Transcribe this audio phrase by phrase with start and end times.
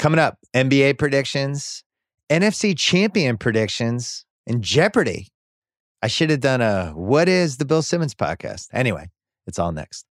[0.00, 1.84] Coming up, NBA predictions,
[2.30, 5.28] NFC champion predictions, and Jeopardy.
[6.02, 8.68] I should have done a What is the Bill Simmons podcast?
[8.72, 9.10] Anyway,
[9.46, 10.06] it's all next.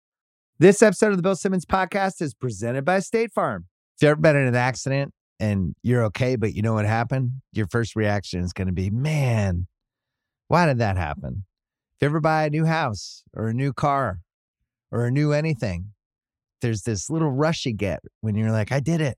[0.60, 3.66] This episode of the Bill Simmons podcast is presented by State Farm.
[3.98, 7.42] If you've ever been in an accident and you're okay, but you know what happened,
[7.52, 9.66] your first reaction is going to be, man,
[10.50, 11.46] why did that happen?
[11.96, 14.20] If you ever buy a new house or a new car
[14.92, 15.94] or a new anything,
[16.62, 19.18] there's this little rush you get when you're like, I did it.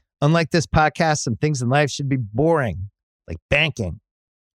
[0.21, 2.89] Unlike this podcast, some things in life should be boring,
[3.27, 3.99] like banking,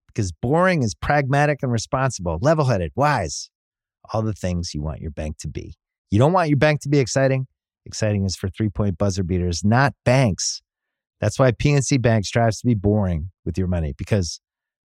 [0.07, 3.51] because boring is pragmatic and responsible, level headed, wise,
[4.13, 5.75] all the things you want your bank to be.
[6.11, 7.47] You don't want your bank to be exciting.
[7.85, 10.63] Exciting is for three point buzzer beaters, not banks.
[11.21, 14.41] That's why PNC Bank strives to be boring with your money because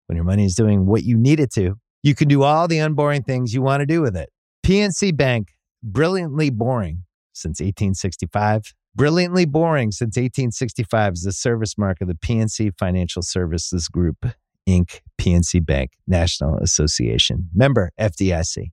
[0.08, 2.80] when your money is doing what you need it to, you can do all the
[2.80, 4.30] unboring things you want to do with it.
[4.66, 5.50] PNC Bank,
[5.84, 8.74] brilliantly boring since 1865.
[8.94, 14.25] Brilliantly boring since 1865 is the service mark of the PNC Financial Services Group,
[14.67, 17.50] Inc., PNC Bank, National Association.
[17.56, 18.72] Member FDIC.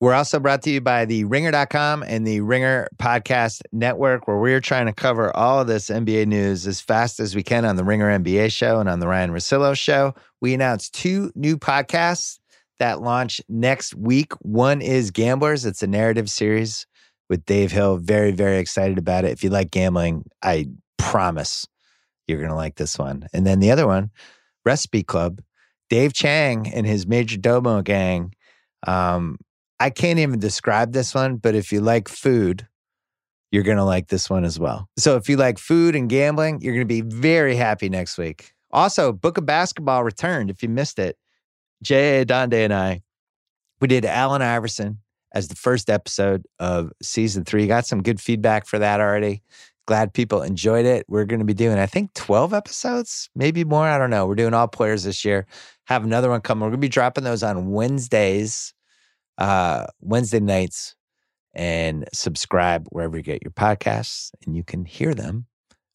[0.00, 4.60] We're also brought to you by the ringer.com and the Ringer Podcast Network, where we're
[4.60, 7.84] trying to cover all of this NBA news as fast as we can on the
[7.84, 10.12] Ringer NBA show and on the Ryan Russillo show.
[10.40, 12.40] We announced two new podcasts
[12.80, 14.32] that launch next week.
[14.40, 16.84] One is Gamblers, it's a narrative series
[17.28, 17.96] with Dave Hill.
[17.96, 19.32] Very, very excited about it.
[19.32, 21.66] If you like gambling, I promise
[22.26, 23.26] you're going to like this one.
[23.32, 24.10] And then the other one,
[24.64, 25.40] Recipe Club,
[25.90, 28.34] Dave Chang and his Major Domo gang.
[28.86, 29.38] Um,
[29.78, 32.66] I can't even describe this one, but if you like food,
[33.50, 34.88] you're going to like this one as well.
[34.96, 38.52] So if you like food and gambling, you're going to be very happy next week.
[38.70, 40.50] Also, Book of Basketball returned.
[40.50, 41.18] If you missed it,
[41.82, 43.02] Jay Donde and I,
[43.80, 45.00] we did Allen Iverson
[45.34, 47.66] as the first episode of season three.
[47.66, 49.42] Got some good feedback for that already.
[49.86, 51.04] Glad people enjoyed it.
[51.08, 53.86] We're going to be doing, I think, 12 episodes, maybe more.
[53.86, 54.26] I don't know.
[54.26, 55.46] We're doing all players this year.
[55.86, 56.62] Have another one coming.
[56.62, 58.74] We're going to be dropping those on Wednesdays,
[59.38, 60.94] uh, Wednesday nights,
[61.54, 65.46] and subscribe wherever you get your podcasts, and you can hear them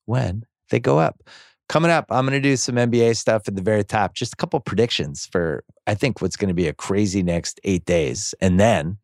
[0.05, 1.23] when they go up.
[1.69, 4.15] Coming up, I'm going to do some NBA stuff at the very top.
[4.15, 7.85] Just a couple predictions for, I think, what's going to be a crazy next eight
[7.85, 8.33] days.
[8.39, 8.97] And then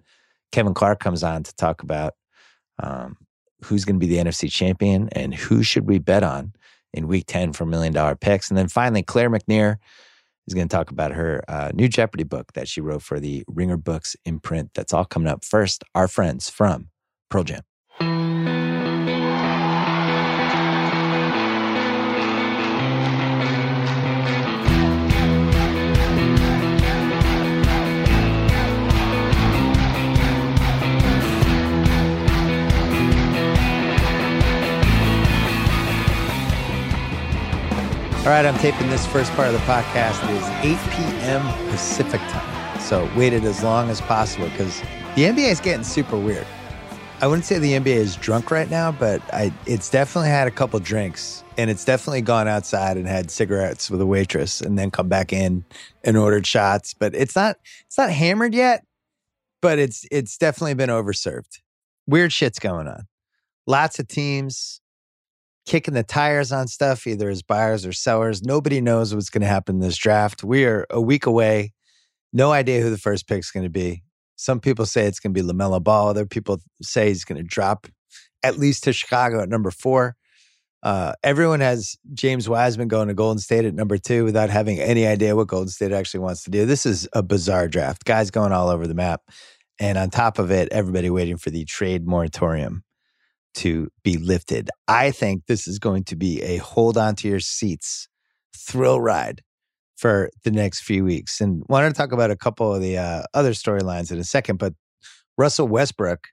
[0.53, 2.14] Kevin Clark comes on to talk about
[2.81, 3.18] um,
[3.66, 6.53] who's going to be the NFC champion and who should we bet on
[6.94, 8.50] in week 10 for million dollar picks.
[8.50, 9.78] And then finally, Claire McNear
[10.47, 13.44] is going to talk about her uh, new Jeopardy book that she wrote for the
[13.47, 14.72] Ringer Books imprint.
[14.75, 15.44] That's all coming up.
[15.44, 16.90] First, our friends from
[17.30, 17.64] Pearl Jam.
[38.23, 40.23] All right, I'm taping this first part of the podcast.
[40.29, 41.69] It is 8 p.m.
[41.69, 42.79] Pacific time.
[42.79, 44.79] So waited as long as possible because
[45.16, 46.47] the NBA is getting super weird.
[47.19, 50.51] I wouldn't say the NBA is drunk right now, but I, it's definitely had a
[50.51, 54.90] couple drinks and it's definitely gone outside and had cigarettes with a waitress and then
[54.90, 55.66] come back in
[56.05, 56.94] and ordered shots.
[56.94, 57.57] But it's not
[57.88, 58.85] it's not hammered yet,
[59.61, 61.59] but it's it's definitely been overserved.
[62.07, 63.03] Weird shit's going on.
[63.67, 64.79] Lots of teams,
[65.66, 68.44] kicking the tires on stuff, either as buyers or sellers.
[68.44, 70.44] Nobody knows what's going to happen in this draft.
[70.44, 71.74] We are a week away.
[72.31, 74.03] No idea who the first pick is going to be.
[74.35, 76.09] Some people say it's going to be LaMelo Ball.
[76.09, 77.88] Other people say he's going to drop
[78.41, 80.16] at least to Chicago at number four.
[80.81, 85.08] Uh, everyone has James Wiseman going to Golden State at number two without having any
[85.08, 86.66] idea what Golden State actually wants to do.
[86.66, 88.03] This is a bizarre draft.
[88.03, 89.22] Guys going all over the map.
[89.79, 92.84] And on top of it, everybody waiting for the trade moratorium
[93.55, 94.70] to be lifted.
[94.88, 98.08] I think this is going to be a hold on to your seats
[98.55, 99.41] thrill ride
[99.96, 101.40] for the next few weeks.
[101.40, 104.58] And wanted to talk about a couple of the uh, other storylines in a second,
[104.58, 104.73] but
[105.38, 106.28] Russell Westbrook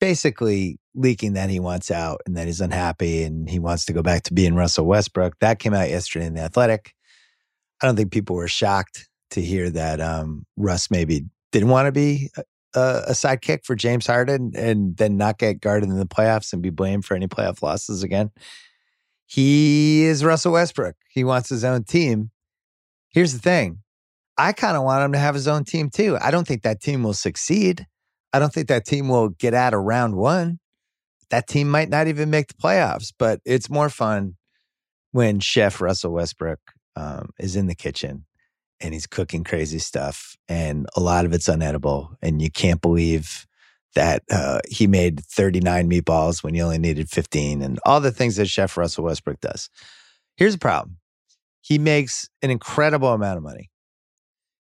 [0.00, 4.02] basically leaking that he wants out and that he's unhappy and he wants to go
[4.02, 5.34] back to being Russell Westbrook.
[5.40, 6.94] That came out yesterday in the Athletic.
[7.82, 11.92] I don't think people were shocked to hear that um, Russ maybe didn't want to
[11.92, 12.30] be
[12.74, 16.62] a, a sidekick for James Harden and then not get guarded in the playoffs and
[16.62, 18.30] be blamed for any playoff losses again.
[19.26, 20.96] He is Russell Westbrook.
[21.08, 22.30] He wants his own team.
[23.10, 23.78] Here's the thing
[24.36, 26.16] I kind of want him to have his own team too.
[26.20, 27.86] I don't think that team will succeed.
[28.32, 30.60] I don't think that team will get out of round one.
[31.30, 34.36] That team might not even make the playoffs, but it's more fun
[35.12, 36.60] when Chef Russell Westbrook
[36.96, 38.24] um, is in the kitchen
[38.80, 43.46] and he's cooking crazy stuff, and a lot of it's unedible, and you can't believe
[43.94, 48.36] that uh, he made 39 meatballs when you only needed 15, and all the things
[48.36, 49.68] that Chef Russell Westbrook does.
[50.36, 50.96] Here's the problem
[51.60, 53.70] he makes an incredible amount of money.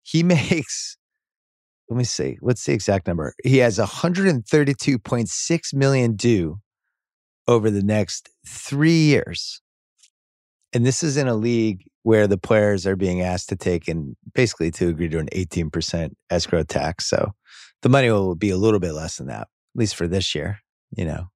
[0.02, 0.96] He makes,
[1.88, 3.34] let me see, what's the exact number?
[3.44, 6.58] He has 132.6 million due
[7.48, 9.60] over the next three years.
[10.72, 14.16] And this is in a league where the players are being asked to take and
[14.34, 17.08] basically to agree to an 18% escrow tax.
[17.08, 17.32] So
[17.82, 20.60] the money will be a little bit less than that, at least for this year,
[20.96, 21.28] you know,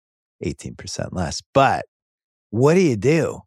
[0.45, 1.43] 18% less.
[1.55, 1.87] But
[2.51, 3.41] what do you do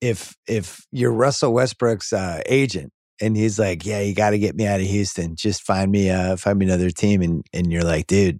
[0.00, 4.54] if if you're Russell Westbrook's uh, agent and he's like, "Yeah, you got to get
[4.54, 5.34] me out of Houston.
[5.34, 8.38] Just find me uh find me another team." And and you're like, "Dude,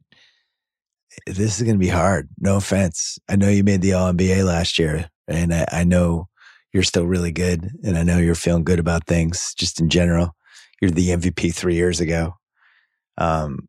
[1.27, 2.29] this is going to be hard.
[2.39, 3.19] No offense.
[3.29, 6.28] I know you made the All NBA last year, and I, I know
[6.73, 7.71] you're still really good.
[7.85, 10.35] And I know you're feeling good about things just in general.
[10.81, 12.35] You're the MVP three years ago.
[13.17, 13.69] Um,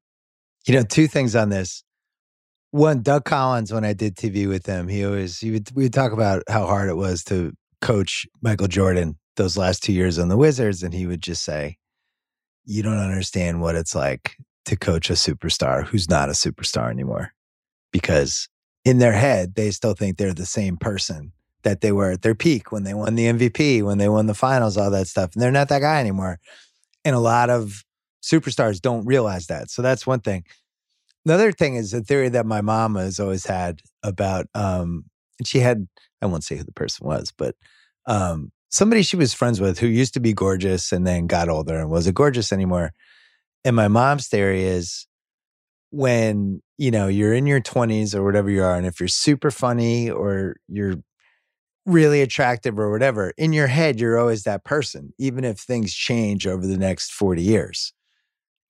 [0.68, 1.84] you know, two things on this.
[2.72, 5.94] One, Doug Collins, when I did TV with him, he always, he would, we would
[5.94, 10.28] talk about how hard it was to coach Michael Jordan those last two years on
[10.28, 10.84] the Wizards.
[10.84, 11.78] And he would just say,
[12.66, 14.36] You don't understand what it's like
[14.66, 17.32] to coach a superstar who's not a superstar anymore.
[17.92, 18.48] Because
[18.86, 21.32] in their head, they still think they're the same person
[21.64, 24.34] that they were at their peak when they won the MVP, when they won the
[24.34, 25.32] finals, all that stuff.
[25.34, 26.40] And they're not that guy anymore.
[27.04, 27.84] And a lot of
[28.24, 29.70] superstars don't realize that.
[29.70, 30.44] So that's one thing.
[31.26, 35.06] Another thing is a theory that my mom has always had about, um,
[35.38, 35.88] and she had,
[36.22, 37.56] I won't say who the person was, but
[38.06, 41.78] um, somebody she was friends with who used to be gorgeous and then got older
[41.78, 42.94] and wasn't gorgeous anymore.
[43.66, 45.08] And my mom's theory is
[45.92, 49.52] when, you know, you're in your 20s or whatever you are, and if you're super
[49.52, 50.96] funny or you're
[51.90, 56.48] really attractive or whatever, in your head, you're always that person, even if things change
[56.48, 57.94] over the next 40 years.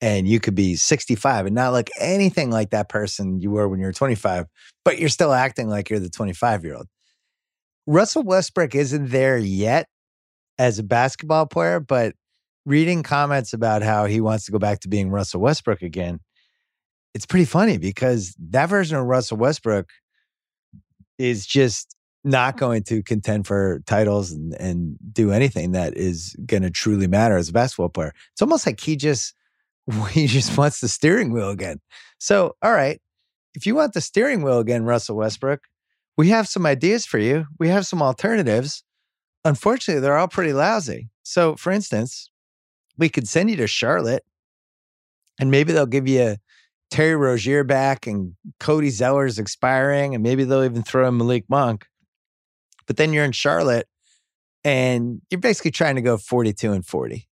[0.01, 3.79] And you could be 65 and not look anything like that person you were when
[3.79, 4.45] you were 25,
[4.85, 6.87] but you're still acting like you're the 25 year old.
[7.85, 9.87] Russell Westbrook isn't there yet
[10.57, 12.13] as a basketball player, but
[12.65, 16.19] reading comments about how he wants to go back to being Russell Westbrook again,
[17.13, 19.89] it's pretty funny because that version of Russell Westbrook
[21.17, 22.59] is just not mm-hmm.
[22.59, 27.37] going to contend for titles and, and do anything that is going to truly matter
[27.37, 28.13] as a basketball player.
[28.33, 29.33] It's almost like he just
[30.11, 31.79] he just wants the steering wheel again.
[32.19, 33.01] So, all right,
[33.55, 35.61] if you want the steering wheel again, Russell Westbrook,
[36.17, 37.45] we have some ideas for you.
[37.59, 38.83] We have some alternatives.
[39.45, 41.09] Unfortunately, they're all pretty lousy.
[41.23, 42.29] So, for instance,
[42.97, 44.23] we could send you to Charlotte
[45.39, 46.35] and maybe they'll give you
[46.91, 51.85] Terry Rozier back and Cody Zeller's expiring, and maybe they'll even throw in Malik Monk.
[52.89, 53.87] But then you're in Charlotte
[54.63, 57.27] and you're basically trying to go 42 and 40.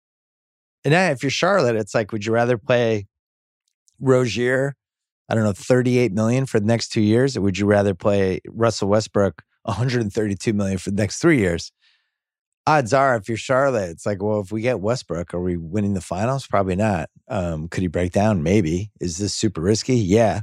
[0.84, 3.07] And then if you're Charlotte, it's like, would you rather play
[4.02, 4.75] Rozier,
[5.30, 7.38] I don't know, 38 million for the next two years?
[7.38, 11.72] Or would you rather play Russell Westbrook 132 million for the next three years?
[12.68, 15.94] Odds are, if you're Charlotte, it's like, well, if we get Westbrook, are we winning
[15.94, 16.45] the finals?
[16.45, 17.09] Probably not.
[17.30, 18.44] Um, could he break down?
[18.44, 18.92] Maybe.
[19.00, 19.95] Is this super risky?
[19.95, 20.42] Yeah.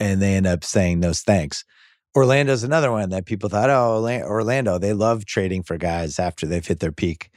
[0.00, 1.66] And they end up saying no thanks.
[2.14, 6.66] Orlando's another one that people thought, oh, Orlando, they love trading for guys after they've
[6.66, 7.30] hit their peak.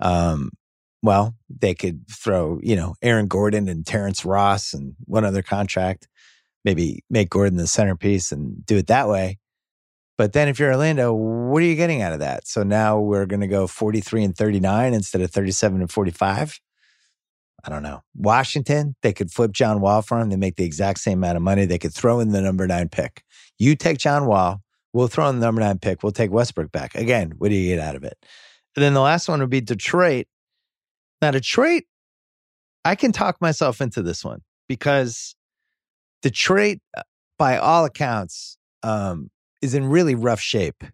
[0.00, 0.50] Um,
[1.02, 6.08] well, they could throw, you know, Aaron Gordon and Terrence Ross and one other contract,
[6.64, 9.38] maybe make Gordon the centerpiece and do it that way.
[10.16, 12.48] But then if you're Orlando, what are you getting out of that?
[12.48, 16.58] So now we're going to go 43 and 39 instead of 37 and 45.
[17.64, 18.02] I don't know.
[18.16, 20.30] Washington, they could flip John Wall for him.
[20.30, 21.66] They make the exact same amount of money.
[21.66, 23.22] They could throw in the number nine pick.
[23.58, 24.60] You take John Wall.
[24.92, 26.02] We'll throw in the number nine pick.
[26.02, 26.94] We'll take Westbrook back.
[26.94, 28.16] Again, what do you get out of it?
[28.76, 30.26] And then the last one would be Detroit.
[31.20, 31.82] Now, Detroit,
[32.84, 35.34] I can talk myself into this one because
[36.22, 37.02] Detroit, uh,
[37.38, 40.84] by all accounts, um, is in really rough shape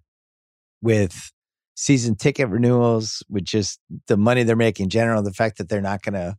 [0.82, 1.30] with
[1.76, 5.80] season ticket renewals, with just the money they're making in general, the fact that they're
[5.80, 6.36] not going to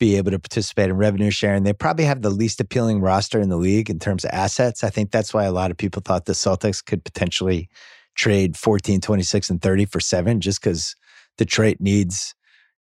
[0.00, 1.62] be able to participate in revenue sharing.
[1.62, 4.82] They probably have the least appealing roster in the league in terms of assets.
[4.82, 7.68] I think that's why a lot of people thought the Celtics could potentially
[8.16, 10.96] trade 14, 26, and 30 for seven just because
[11.36, 12.34] Detroit needs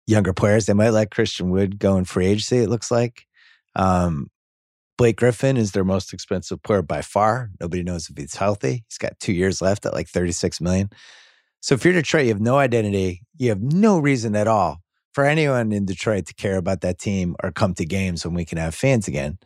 [0.08, 0.66] younger players.
[0.66, 3.24] They might let Christian Wood go in free agency, it looks like.
[3.76, 4.28] Um,
[4.98, 7.50] Blake Griffin is their most expensive player by far.
[7.60, 8.84] Nobody knows if he's healthy.
[8.88, 10.90] He's got two years left at like 36 million.
[11.60, 13.22] So if you're Detroit, you have no identity.
[13.38, 14.83] You have no reason at all
[15.14, 18.44] for anyone in Detroit to care about that team or come to games when we
[18.44, 19.38] can have fans again.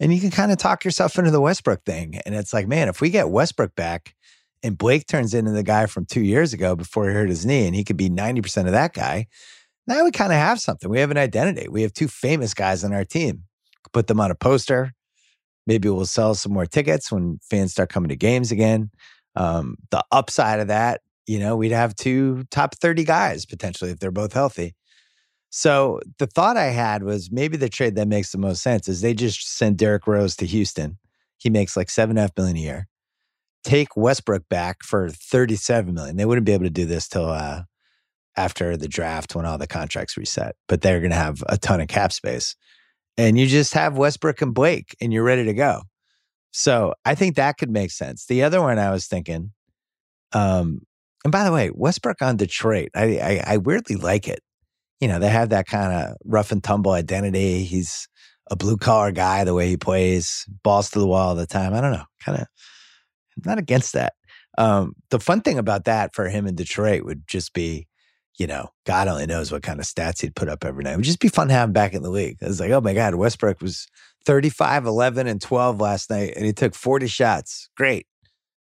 [0.00, 2.20] And you can kind of talk yourself into the Westbrook thing.
[2.26, 4.14] And it's like, man, if we get Westbrook back
[4.62, 7.66] and Blake turns into the guy from two years ago before he hurt his knee
[7.66, 9.28] and he could be 90% of that guy,
[9.86, 10.90] now we kind of have something.
[10.90, 11.68] We have an identity.
[11.68, 13.44] We have two famous guys on our team
[13.94, 14.92] put them on a poster.
[15.66, 18.90] Maybe we'll sell some more tickets when fans start coming to games again.
[19.36, 23.98] Um, the upside of that, you know, we'd have two top 30 guys potentially if
[23.98, 24.74] they're both healthy.
[25.56, 29.02] So the thought I had was maybe the trade that makes the most sense is
[29.02, 30.98] they just send Derrick Rose to Houston.
[31.38, 32.88] He makes like seven and a half million a year.
[33.62, 36.16] Take Westbrook back for 37 million.
[36.16, 37.62] They wouldn't be able to do this till uh,
[38.36, 41.80] after the draft when all the contracts reset, but they're going to have a ton
[41.80, 42.56] of cap space
[43.16, 45.82] and you just have Westbrook and Blake and you're ready to go.
[46.50, 48.26] So I think that could make sense.
[48.26, 49.52] The other one I was thinking,
[50.32, 50.80] um,
[51.22, 54.40] and by the way, Westbrook on Detroit, I, I, I weirdly like it.
[55.04, 57.62] You know, they have that kind of rough and tumble identity.
[57.62, 58.08] He's
[58.50, 61.74] a blue collar guy, the way he plays, balls to the wall all the time.
[61.74, 62.46] I don't know, kind of
[63.44, 64.14] not against that.
[64.56, 67.86] Um, the fun thing about that for him in Detroit would just be
[68.38, 70.94] you know, God only knows what kind of stats he'd put up every night.
[70.94, 72.38] It would just be fun him back in the league.
[72.42, 73.86] I was like, oh my God, Westbrook was
[74.24, 77.68] 35, 11, and 12 last night, and he took 40 shots.
[77.76, 78.06] Great.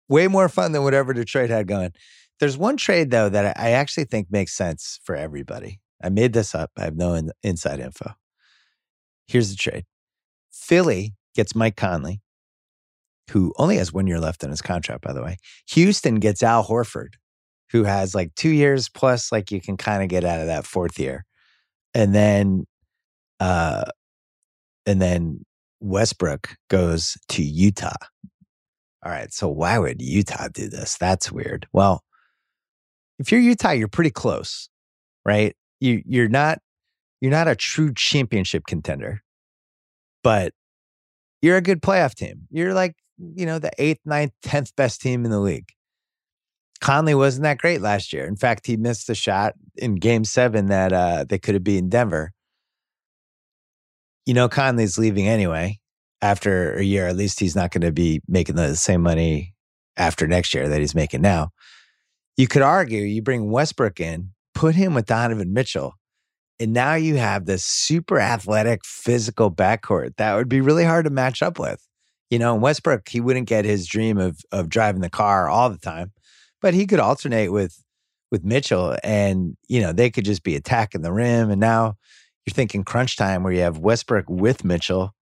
[0.08, 1.94] Way more fun than whatever Detroit had going.
[2.40, 5.80] There's one trade, though, that I actually think makes sense for everybody.
[6.04, 6.72] I made this up.
[6.78, 8.14] I have no in- inside info.
[9.28, 9.86] Here's the trade
[10.52, 12.22] Philly gets Mike Conley,
[13.32, 15.38] who only has one year left on his contract, by the way.
[15.70, 17.14] Houston gets Al Horford,
[17.72, 20.66] who has like two years plus, like you can kind of get out of that
[20.66, 21.26] fourth year.
[21.94, 22.66] And then,
[23.40, 23.86] uh,
[24.86, 25.46] and then
[25.80, 27.96] Westbrook goes to Utah.
[29.04, 29.32] All right.
[29.32, 30.98] So why would Utah do this?
[30.98, 31.68] That's weird.
[31.72, 32.04] Well,
[33.20, 34.68] if you're Utah, you're pretty close,
[35.24, 35.56] right?
[35.80, 36.60] You you're not
[37.22, 39.22] you're not a true championship contender,
[40.24, 40.54] but
[41.42, 42.48] you're a good playoff team.
[42.50, 45.70] You're like, you know, the eighth, ninth, tenth best team in the league.
[46.82, 48.26] Conley wasn't that great last year.
[48.26, 51.90] In fact, he missed a shot in game seven that uh, they could have beaten
[51.90, 52.32] Denver.
[54.26, 55.80] You know, Conley's leaving anyway
[56.22, 57.08] after a year.
[57.08, 59.54] At least he's not going to be making the same money
[59.98, 61.50] after next year that he's making now.
[62.38, 65.94] You could argue you bring Westbrook in, put him with Donovan Mitchell,
[66.60, 71.12] and now you have this super athletic, physical backcourt that would be really hard to
[71.12, 71.86] match up with.
[72.32, 75.70] You know, in Westbrook, he wouldn't get his dream of of driving the car all
[75.70, 76.12] the time
[76.66, 77.80] but he could alternate with
[78.32, 81.52] with Mitchell, and you know they could just be attacking the rim.
[81.52, 81.96] And now
[82.44, 85.14] you're thinking crunch time where you have Westbrook with Mitchell,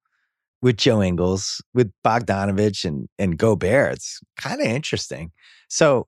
[0.61, 3.95] with Joe Ingles, with Bogdanovich, and and Gobert.
[3.95, 5.33] It's kind of interesting.
[5.67, 6.07] So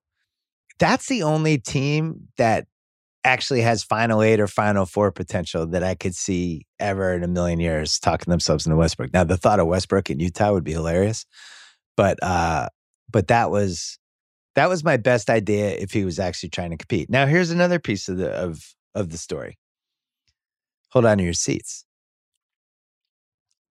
[0.79, 2.65] that's the only team that
[3.25, 7.27] actually has final eight or final four potential that I could see ever in a
[7.27, 9.11] million years talking themselves into Westbrook.
[9.11, 11.25] Now the thought of Westbrook in Utah would be hilarious,
[11.97, 12.69] but uh,
[13.09, 13.97] but that was
[14.53, 17.09] that was my best idea if he was actually trying to compete.
[17.09, 18.63] Now here's another piece of the of
[18.93, 19.57] of the story.
[20.91, 21.83] Hold on to your seats.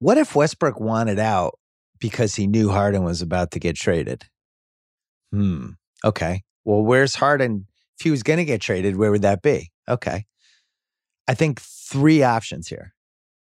[0.00, 1.58] What if Westbrook wanted out
[1.98, 4.24] because he knew Harden was about to get traded?
[5.32, 5.70] Hmm.
[6.04, 6.42] Okay.
[6.64, 7.66] Well, where's Harden?
[7.98, 9.70] If he was going to get traded, where would that be?
[9.88, 10.26] Okay.
[11.28, 12.94] I think three options here.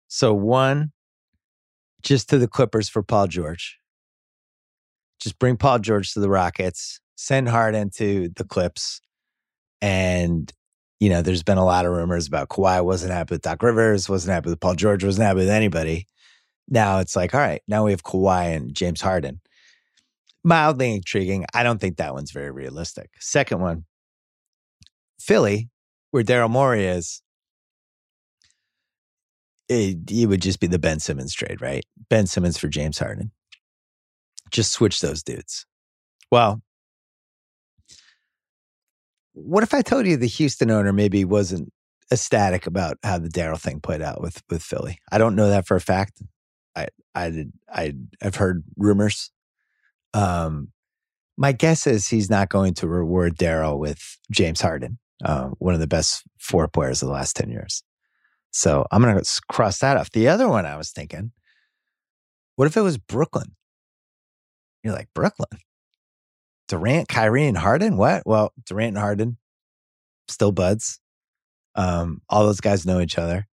[0.08, 0.92] So, one,
[2.02, 3.78] just to the Clippers for Paul George.
[5.20, 9.00] Just bring Paul George to the Rockets send Harden to the Clips.
[9.82, 10.50] And,
[11.00, 14.08] you know, there's been a lot of rumors about Kawhi wasn't happy with Doc Rivers,
[14.08, 16.06] wasn't happy with Paul George, wasn't happy with anybody.
[16.68, 19.40] Now it's like, all right, now we have Kawhi and James Harden.
[20.44, 21.44] Mildly intriguing.
[21.52, 23.10] I don't think that one's very realistic.
[23.18, 23.84] Second one,
[25.20, 25.70] Philly,
[26.10, 27.22] where Daryl Morey is,
[29.68, 31.84] it, it, would just be the Ben Simmons trade, right?
[32.08, 33.32] Ben Simmons for James Harden.
[34.50, 35.66] Just switch those dudes.
[36.30, 36.62] Well,
[39.32, 41.72] what if I told you the Houston owner maybe wasn't
[42.10, 44.98] ecstatic about how the Daryl thing played out with with Philly?
[45.12, 46.22] I don't know that for a fact.
[46.74, 49.30] I I I've heard rumors.
[50.14, 50.72] Um,
[51.36, 55.80] my guess is he's not going to reward Daryl with James Harden, uh, one of
[55.80, 57.82] the best four players of the last ten years.
[58.50, 60.10] So I'm going to cross that off.
[60.10, 61.32] The other one I was thinking,
[62.56, 63.54] what if it was Brooklyn?
[64.82, 65.60] You're like Brooklyn.
[66.68, 67.96] Durant, Kyrie, and Harden.
[67.96, 68.22] What?
[68.26, 69.38] Well, Durant and Harden
[70.28, 71.00] still buds.
[71.74, 73.46] Um, all those guys know each other.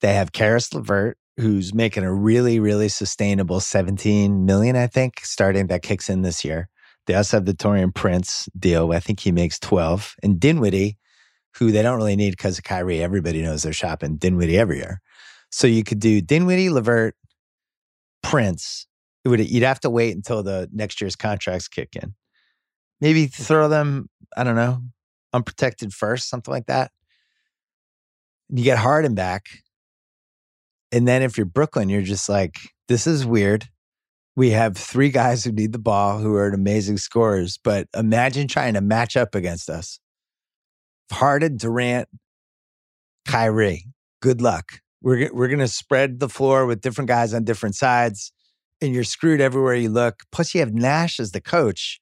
[0.00, 5.66] They have Caris LeVert who's making a really, really sustainable 17 million, I think, starting
[5.66, 6.68] that kicks in this year.
[7.06, 8.92] They also have the Taurean Prince deal.
[8.92, 10.16] I think he makes 12.
[10.22, 10.96] And Dinwiddie,
[11.56, 13.02] who they don't really need because of Kyrie.
[13.02, 15.00] Everybody knows they're shopping Dinwiddie every year.
[15.50, 17.14] So you could do Dinwiddie, LeVert,
[18.22, 18.86] Prince.
[19.24, 22.14] It would you'd have to wait until the next year's contracts kick in.
[23.00, 24.82] Maybe throw them, I don't know,
[25.32, 26.90] unprotected first, something like that.
[28.48, 29.46] You get Harden back.
[30.90, 32.56] And then if you're Brooklyn, you're just like,
[32.88, 33.68] this is weird.
[34.36, 38.74] We have three guys who need the ball who are amazing scorers, but imagine trying
[38.74, 40.00] to match up against us.
[41.12, 42.08] Harden, Durant,
[43.26, 43.86] Kyrie.
[44.20, 44.80] Good luck.
[45.02, 48.32] We're we're gonna spread the floor with different guys on different sides,
[48.80, 50.20] and you're screwed everywhere you look.
[50.32, 52.00] Plus, you have Nash as the coach.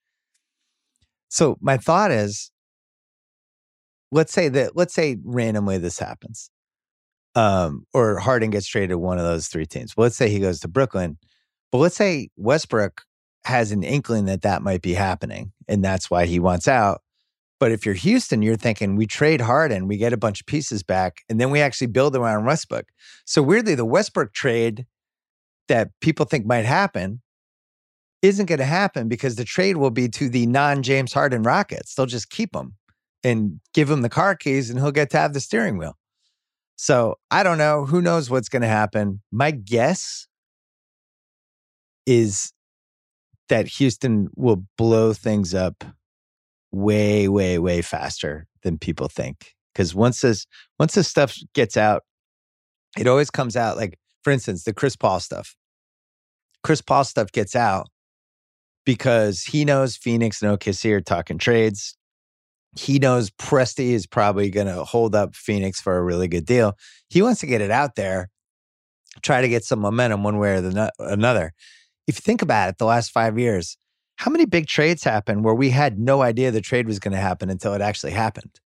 [1.28, 2.50] So my thought is,
[4.12, 6.50] let's say that let's say randomly this happens,
[7.34, 9.94] um, or Harden gets traded to one of those three teams.
[9.94, 11.18] But let's say he goes to Brooklyn,
[11.72, 13.02] but let's say Westbrook
[13.44, 17.00] has an inkling that that might be happening, and that's why he wants out.
[17.58, 20.82] But if you're Houston, you're thinking we trade Harden, we get a bunch of pieces
[20.82, 22.86] back, and then we actually build around Westbrook.
[23.24, 24.86] So weirdly, the Westbrook trade
[25.68, 27.22] that people think might happen
[28.20, 31.94] isn't going to happen because the trade will be to the non-James Harden Rockets.
[31.94, 32.74] They'll just keep him
[33.24, 35.96] and give him the car keys, and he'll get to have the steering wheel.
[36.76, 37.86] So I don't know.
[37.86, 39.22] Who knows what's going to happen?
[39.30, 40.26] My guess
[42.06, 42.52] is
[43.48, 45.84] that Houston will blow things up
[46.70, 49.54] way, way, way faster than people think.
[49.72, 50.46] Because once this
[50.78, 52.02] once this stuff gets out,
[52.98, 53.76] it always comes out.
[53.76, 55.56] Like for instance, the Chris Paul stuff.
[56.62, 57.88] Chris Paul stuff gets out
[58.84, 61.96] because he knows Phoenix and OKC are talking trades.
[62.76, 66.74] He knows Presti is probably going to hold up Phoenix for a really good deal.
[67.10, 68.30] He wants to get it out there,
[69.22, 71.52] try to get some momentum one way or the no- another.
[72.06, 73.76] If you think about it, the last five years,
[74.16, 77.20] how many big trades happen where we had no idea the trade was going to
[77.20, 78.60] happen until it actually happened?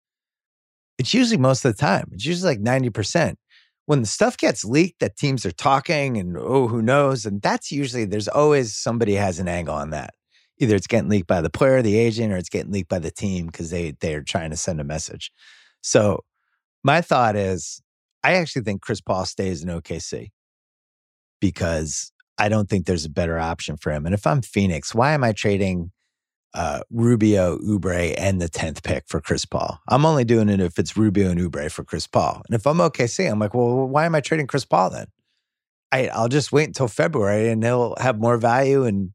[0.98, 2.08] It's usually most of the time.
[2.12, 3.36] It's usually like 90%.
[3.84, 7.24] When the stuff gets leaked that teams are talking and oh, who knows?
[7.24, 10.14] And that's usually there's always somebody has an angle on that.
[10.58, 13.10] Either it's getting leaked by the player, the agent, or it's getting leaked by the
[13.10, 15.30] team because they they're trying to send a message.
[15.82, 16.24] So
[16.82, 17.80] my thought is
[18.24, 20.30] I actually think Chris Paul stays in OKC
[21.40, 24.06] because I don't think there's a better option for him.
[24.06, 25.90] And if I'm Phoenix, why am I trading
[26.54, 29.80] uh, Rubio, Oubre, and the 10th pick for Chris Paul?
[29.88, 32.42] I'm only doing it if it's Rubio and Oubre for Chris Paul.
[32.46, 35.06] And if I'm OKC, I'm like, well, why am I trading Chris Paul then?
[35.92, 39.12] I, I'll just wait until February and he'll have more value and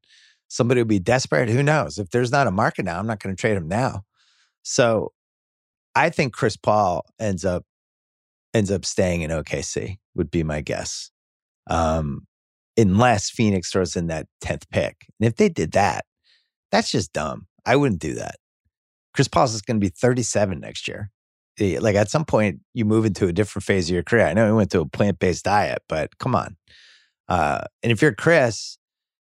[0.48, 1.50] somebody will be desperate.
[1.50, 1.98] Who knows?
[1.98, 4.04] If there's not a market now, I'm not going to trade him now.
[4.64, 5.12] So
[5.96, 7.66] I think Chris Paul ends up
[8.54, 11.10] ends up staying in OKC would be my guess.
[11.70, 12.28] Um,
[12.78, 15.06] unless Phoenix throws in that 10th pick.
[15.20, 16.06] And if they did that,
[16.72, 17.48] that's just dumb.
[17.66, 18.36] I wouldn't do that.
[19.14, 21.12] Chris Paul's is going to be 37 next year.
[21.60, 24.26] Eh, like at some point, you move into a different phase of your career.
[24.26, 26.56] I know he went to a plant based diet, but come on.
[27.28, 28.78] Uh, and if you're Chris,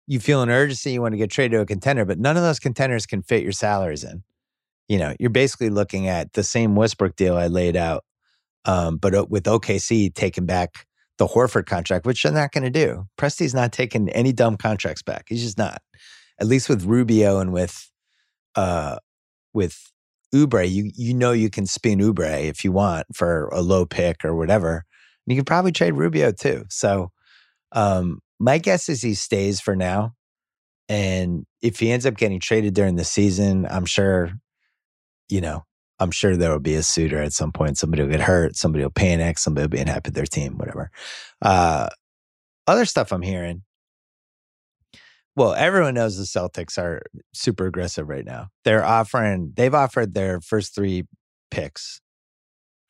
[0.07, 2.43] you feel an urgency, you want to get traded to a contender, but none of
[2.43, 4.23] those contenders can fit your salaries in.
[4.87, 8.05] You know, you're basically looking at the same Westbrook deal I laid out,
[8.63, 10.85] um, but with OKC taking back
[11.17, 13.07] the Horford contract, which they're not going to do.
[13.17, 15.25] Presti's not taking any dumb contracts back.
[15.27, 15.81] He's just not.
[16.39, 17.89] At least with Rubio and with
[18.55, 18.97] uh
[19.53, 19.91] with
[20.33, 24.23] Oubre, you you know you can spin Oubre if you want for a low pick
[24.23, 24.85] or whatever.
[25.25, 26.65] And you can probably trade Rubio too.
[26.69, 27.11] So
[27.71, 30.13] um my guess is he stays for now.
[30.89, 34.31] And if he ends up getting traded during the season, I'm sure,
[35.27, 35.63] you know,
[35.99, 37.77] I'm sure there will be a suitor at some point.
[37.77, 38.55] Somebody will get hurt.
[38.55, 39.39] Somebody will panic.
[39.39, 40.91] Somebody will be unhappy with their team, whatever.
[41.41, 41.89] Uh,
[42.67, 43.63] other stuff I'm hearing.
[45.35, 48.47] Well, everyone knows the Celtics are super aggressive right now.
[48.63, 51.03] They're offering, they've offered their first three
[51.51, 52.01] picks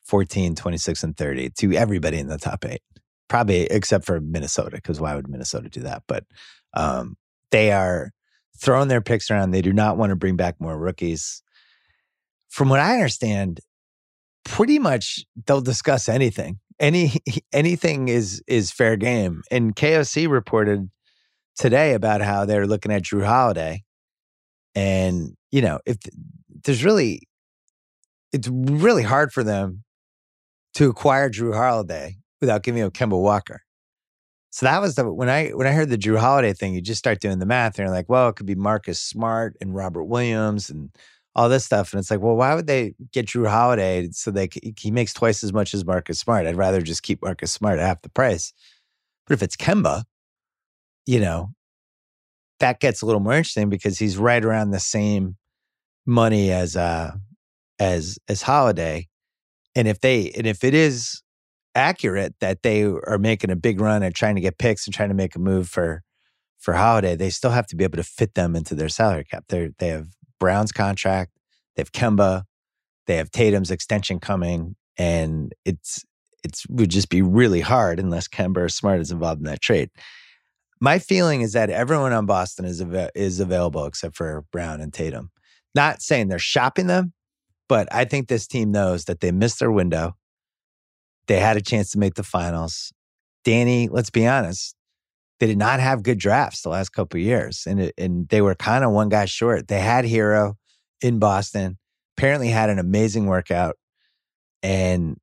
[0.06, 2.80] 14, 26, and 30 to everybody in the top eight,
[3.28, 6.04] probably except for Minnesota, because why would Minnesota do that?
[6.08, 6.24] But
[6.72, 7.16] um,
[7.50, 8.12] they are
[8.58, 9.50] throwing their picks around.
[9.50, 11.42] They do not want to bring back more rookies
[12.48, 13.60] from what I understand,
[14.44, 16.58] pretty much they'll discuss anything.
[16.80, 17.12] Any
[17.52, 19.42] anything is is fair game.
[19.50, 20.90] And KOC reported
[21.56, 23.82] today about how they're looking at Jrue Holiday,
[24.74, 25.98] and you know if
[26.64, 27.22] there's really,
[28.32, 29.84] it's really hard for them
[30.74, 33.62] to acquire Jrue Holiday without giving up Kemba Walker.
[34.50, 36.98] So that was the when I when I heard the Jrue Holiday thing, you just
[36.98, 40.04] start doing the math and you're like, well, it could be Marcus Smart and Robert
[40.04, 40.90] Williams and
[41.38, 41.92] all this stuff.
[41.92, 45.44] And it's like, well, why would they get Jrue Holiday so they he makes twice
[45.44, 46.48] as much as Marcus Smart?
[46.48, 48.52] I'd rather just keep Marcus Smart at half the price.
[49.24, 50.02] But if it's Kemba,
[51.06, 51.50] you know,
[52.58, 55.36] that gets a little more interesting because he's right around the same
[56.04, 57.12] money as uh
[57.78, 59.06] as as Holiday.
[59.76, 61.22] And if they and if it is
[61.76, 65.10] accurate that they are making a big run and trying to get picks and trying
[65.10, 66.02] to make a move for
[66.58, 69.44] for Holiday, they still have to be able to fit them into their salary cap.
[69.48, 71.32] They they have Brown's contract,
[71.76, 72.44] they have Kemba,
[73.06, 76.04] they have Tatum's extension coming, and it's
[76.44, 79.90] it's would just be really hard unless Kemba or Smart is involved in that trade.
[80.80, 84.92] My feeling is that everyone on Boston is av- is available except for Brown and
[84.92, 85.30] Tatum.
[85.74, 87.12] Not saying they're shopping them,
[87.68, 90.16] but I think this team knows that they missed their window.
[91.26, 92.92] They had a chance to make the finals.
[93.44, 94.74] Danny, let's be honest,
[95.40, 98.54] they did not have good drafts the last couple years, and it, and they were
[98.54, 99.68] kind of one guy short.
[99.68, 100.54] They had Herro
[101.00, 101.78] in Boston,
[102.16, 103.76] apparently had an amazing workout,
[104.62, 105.16] and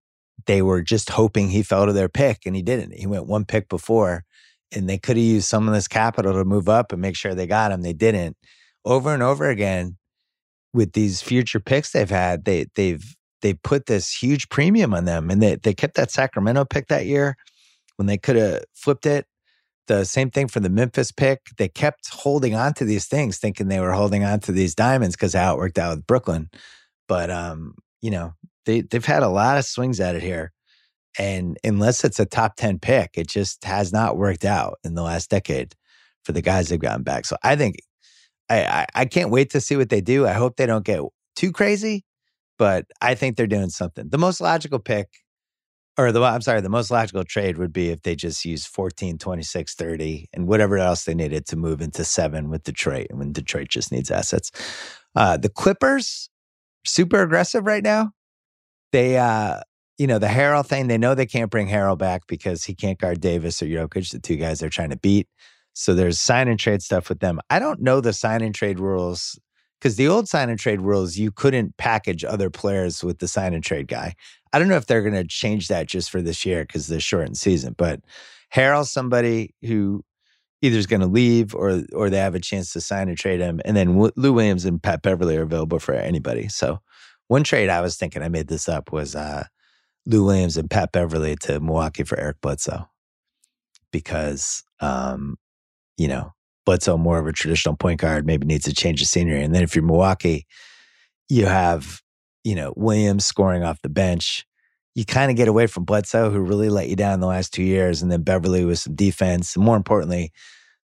[0.46, 2.94] they were just hoping he fell to their pick, and he didn't.
[2.94, 4.24] He went one pick before,
[4.72, 7.36] and they could have used some of this capital to move up and make sure
[7.36, 7.82] they got him.
[7.82, 8.38] They didn't.
[8.86, 9.98] Over and over again,
[10.74, 13.04] with these future picks they've had, they they've
[13.42, 17.06] they put this huge premium on them, and they they kept that Sacramento pick that
[17.06, 17.36] year
[17.98, 19.26] when they could have flipped it
[19.88, 21.42] the same thing for the Memphis pick.
[21.58, 25.16] They kept holding on to these things, thinking they were holding on to these diamonds
[25.16, 26.50] because how it worked out with Brooklyn.
[27.08, 28.34] But um, you know,
[28.66, 30.52] they they've had a lot of swings at it here.
[31.18, 35.04] And unless it's a top 10 pick, it just has not worked out in the
[35.04, 35.74] last decade
[36.26, 37.26] for the guys they've gotten back.
[37.26, 37.78] So I think
[38.50, 40.28] I, I, I can't wait to see what they do.
[40.28, 41.00] I hope they don't get
[41.36, 42.04] too crazy,
[42.58, 44.10] but I think they're doing something.
[44.10, 45.08] The most logical pick
[45.98, 49.18] or the I'm sorry, the most logical trade would be if they just use 14,
[49.18, 53.32] 26, 30, and whatever else they needed to move into seven with Detroit and when
[53.32, 54.52] Detroit just needs assets.
[55.16, 56.30] Uh, the Clippers,
[56.86, 58.12] super aggressive right now.
[58.92, 59.62] They, uh,
[59.98, 63.00] you know, the Harrell thing, they know they can't bring Harrell back because he can't
[63.00, 65.28] guard Davis or Jokic, the two guys they're trying to beat.
[65.74, 67.40] So there's sign and trade stuff with them.
[67.50, 69.40] I don't know the sign and trade rules
[69.86, 73.54] because the old sign and trade rules, you couldn't package other players with the sign
[73.54, 74.16] and trade guy.
[74.52, 77.00] I don't know if they're going to change that just for this year because the
[77.00, 77.76] shortened season.
[77.78, 78.00] But
[78.52, 80.04] Harrell's somebody who
[80.64, 83.40] either is going to leave or or they have a chance to sign and trade
[83.40, 83.62] him.
[83.64, 86.48] And then Lou Williams and Pat Beverley are available for anybody.
[86.48, 86.80] So
[87.28, 89.44] one trade I was thinking, I made this up, was uh,
[90.08, 92.90] Lou Williams and Pat Beverley to Milwaukee for Eric Bledsoe
[93.92, 95.38] because, um,
[95.96, 96.34] you know,
[96.66, 99.44] Bledsoe more of a traditional point guard, maybe needs to change the scenery.
[99.44, 100.46] And then if you're Milwaukee,
[101.30, 102.02] you have
[102.46, 104.46] you know, Williams scoring off the bench.
[104.94, 107.64] You kind of get away from Bledsoe, who really let you down the last two
[107.64, 109.56] years, and then Beverley with some defense.
[109.56, 110.32] And more importantly,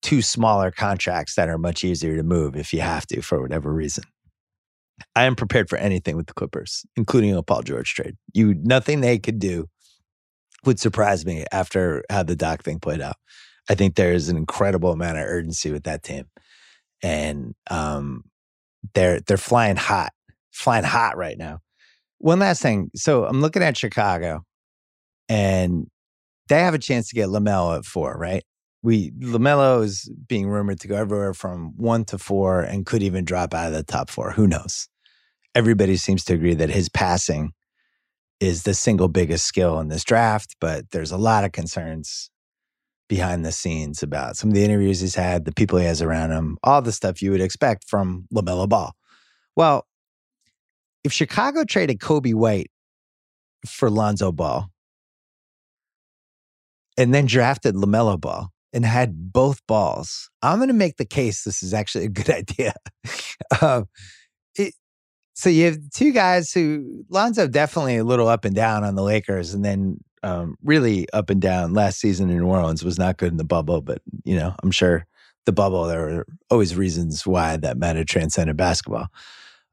[0.01, 3.71] two smaller contracts that are much easier to move if you have to for whatever
[3.71, 4.05] reason.
[5.15, 8.15] I am prepared for anything with the Clippers, including a Paul George trade.
[8.33, 9.67] You nothing they could do
[10.63, 13.17] would surprise me after how the Doc thing played out.
[13.69, 16.25] I think there is an incredible amount of urgency with that team,
[17.03, 18.23] and um,
[18.93, 20.11] they're they're flying hot
[20.51, 21.59] flying hot right now.
[22.19, 22.91] One last thing.
[22.95, 24.43] So I'm looking at Chicago
[25.27, 25.87] and
[26.49, 28.43] they have a chance to get LaMelo at four, right?
[28.83, 33.25] We LaMelo is being rumored to go everywhere from one to four and could even
[33.25, 34.31] drop out of the top four.
[34.31, 34.87] Who knows?
[35.53, 37.51] Everybody seems to agree that his passing
[38.39, 42.30] is the single biggest skill in this draft, but there's a lot of concerns
[43.11, 46.31] behind the scenes about some of the interviews he's had, the people he has around
[46.31, 48.93] him, all the stuff you would expect from LaMelo Ball.
[49.53, 49.85] Well,
[51.03, 52.71] if Chicago traded Coby White
[53.67, 54.69] for Lonzo Ball
[56.97, 61.43] and then drafted LaMelo Ball and had both balls, I'm going to make the case
[61.43, 62.73] this is actually a good idea.
[63.61, 63.89] um,
[64.55, 64.73] it,
[65.33, 69.03] so you have two guys who Lonzo definitely a little up and down on the
[69.03, 73.17] Lakers, and then um, really up and down last season in New Orleans was not
[73.17, 73.81] good in the bubble.
[73.81, 75.05] But you know, I'm sure
[75.45, 79.07] the bubble there were always reasons why that mattered transcended basketball.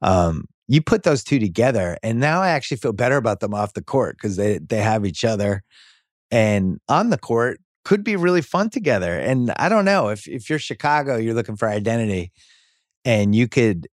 [0.01, 3.75] Um, you put those two together, and now I actually feel better about them off
[3.75, 5.63] the court because they they have each other,
[6.31, 9.19] and on the court could be really fun together.
[9.19, 12.33] And I don't know if if you're Chicago, you're looking for identity,
[13.05, 13.89] and you could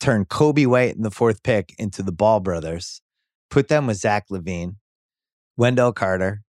[0.00, 3.00] turn Coby White in the fourth pick into the Ball brothers,
[3.50, 4.76] put them with Zach LaVine,
[5.56, 6.42] Wendell Carter,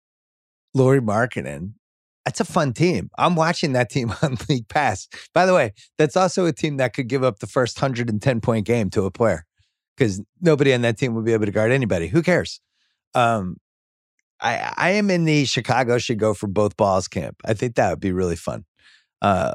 [0.73, 1.73] Lauri Markkanen,
[2.25, 3.09] that's a fun team.
[3.17, 5.07] I'm watching that team on League Pass.
[5.33, 8.65] By the way, that's also a team that could give up the first 110 point
[8.65, 9.45] game to a player
[9.95, 12.07] because nobody on that team would be able to guard anybody.
[12.07, 12.59] Who cares?
[13.13, 13.57] Um,
[14.41, 17.37] I, I am in the Chicago should go for both balls camp.
[17.45, 18.65] I think that would be really fun.
[19.21, 19.53] Uh,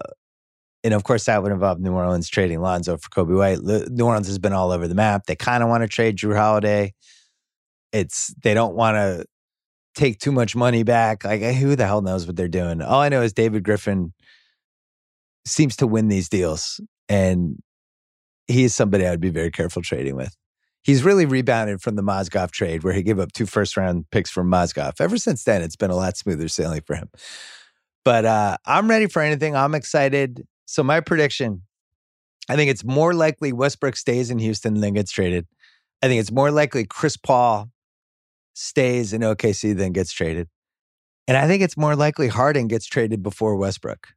[0.82, 3.90] and of course, that would involve New Orleans trading Lonzo for Coby White.
[3.90, 5.26] New Orleans has been all over the map.
[5.26, 6.94] They kind of want to trade Jrue Holiday.
[7.92, 9.26] It's they don't want to
[9.94, 11.24] take too much money back.
[11.24, 12.82] Like who the hell knows what they're doing?
[12.82, 14.12] All I know is David Griffin
[15.44, 17.56] seems to win these deals, and
[18.46, 20.36] he is somebody I would be very careful trading with.
[20.82, 24.30] He's really rebounded from the Mozgov trade where he gave up two first round picks
[24.30, 25.00] from Mozgov.
[25.00, 27.10] Ever since then, it's been a lot smoother sailing for him.
[28.04, 29.54] But uh, I'm ready for anything.
[29.54, 30.46] I'm excited.
[30.64, 31.62] So my prediction,
[32.48, 35.46] I think it's more likely Westbrook stays in Houston than gets traded.
[36.02, 37.70] I think it's more likely Chris Paul
[38.54, 40.48] stays in OKC than gets traded.
[41.28, 44.08] And I think it's more likely Harden gets traded before Westbrook.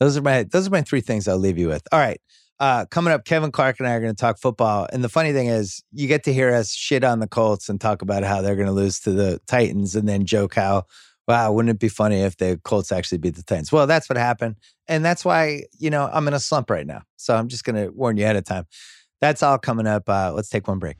[0.00, 1.82] Those are my those are my three things I'll leave you with.
[1.92, 2.20] All right.
[2.60, 4.86] Uh, coming up, Kevin Clark and I are going to talk football.
[4.92, 7.80] And the funny thing is, you get to hear us shit on the Colts and
[7.80, 10.84] talk about how they're going to lose to the Titans and then joke how,
[11.26, 13.72] wow, wouldn't it be funny if the Colts actually beat the Titans?
[13.72, 14.56] Well, that's what happened.
[14.86, 17.02] And that's why, you know, I'm in a slump right now.
[17.16, 18.66] So I'm just going to warn you ahead of time.
[19.20, 20.08] That's all coming up.
[20.08, 20.98] Uh, let's take one break.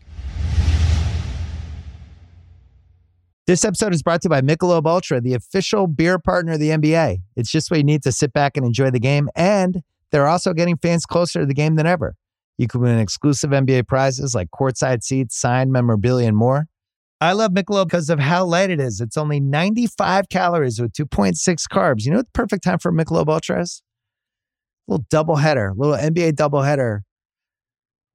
[3.46, 6.70] This episode is brought to you by Michelob Ultra, the official beer partner of the
[6.70, 7.18] NBA.
[7.36, 9.28] It's just what you need to sit back and enjoy the game.
[9.36, 12.14] And they're also getting fans closer to the game than ever.
[12.56, 16.68] You can win exclusive NBA prizes like courtside seats, signed memorabilia, and more.
[17.20, 19.02] I love Michelob because of how light it is.
[19.02, 21.36] It's only 95 calories with 2.6
[21.70, 22.06] carbs.
[22.06, 23.82] You know what the perfect time for Michelob Ultra is?
[24.88, 27.02] A little double header, little NBA double header.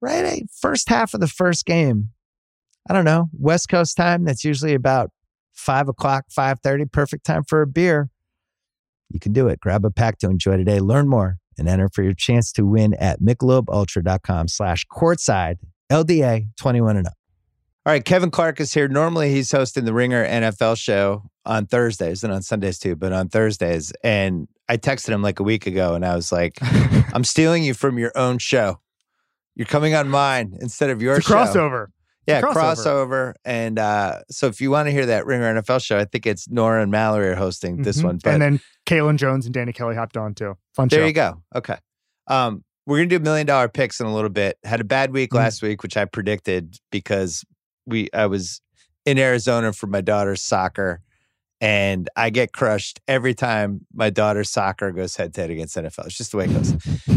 [0.00, 2.08] Right, first half of the first game.
[2.88, 4.24] I don't know, West Coast time.
[4.24, 5.10] That's usually about
[5.52, 6.84] five o'clock, five thirty.
[6.84, 8.10] Perfect time for a beer.
[9.10, 9.60] You can do it.
[9.60, 10.78] Grab a pack to enjoy today.
[10.78, 15.56] Learn more and enter for your chance to win at michelobultra.com slash courtside
[15.90, 17.14] LDA 21 and up.
[17.86, 18.88] All right, Kevin Clark is here.
[18.88, 23.28] Normally he's hosting the Ringer NFL show on Thursdays and on Sundays too, but on
[23.28, 23.92] Thursdays.
[24.04, 27.74] And I texted him like a week ago and I was like, I'm stealing you
[27.74, 28.80] from your own show.
[29.56, 31.88] You're coming on mine instead of your it's a crossover
[32.30, 32.54] yeah, crossover.
[32.54, 33.34] crossover.
[33.44, 36.48] And uh, so if you want to hear that Ringer NFL show, I think it's
[36.48, 37.82] Nora and Mallory are hosting mm-hmm.
[37.82, 38.18] this one.
[38.22, 40.56] But and then Kaelen Jones and Danny Kelly hopped on too.
[40.74, 41.06] Fun there show.
[41.06, 41.42] you go.
[41.54, 41.76] Okay.
[42.26, 44.58] Um, we're gonna do million dollar picks in a little bit.
[44.64, 45.38] Had a bad week mm-hmm.
[45.38, 47.44] last week, which I predicted because
[47.86, 48.60] we I was
[49.06, 51.00] in Arizona for my daughter's soccer,
[51.60, 56.06] and I get crushed every time my daughter's soccer goes head to head against NFL.
[56.06, 56.72] It's just the way it goes.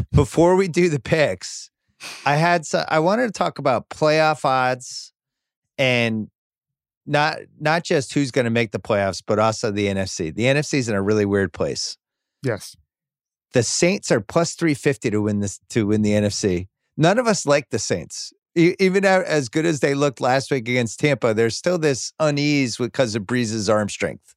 [0.11, 1.71] Before we do the picks,
[2.25, 5.13] I had so, I wanted to talk about playoff odds
[5.77, 6.29] and
[7.05, 10.33] not not just who's going to make the playoffs, but also the NFC.
[10.33, 11.97] The NFC is in a really weird place.
[12.43, 12.75] Yes.
[13.53, 16.67] The Saints are plus 350 to win this to win the NFC.
[16.97, 18.33] None of us like the Saints.
[18.55, 23.15] Even as good as they looked last week against Tampa, there's still this unease because
[23.15, 24.35] of Brees's arm strength.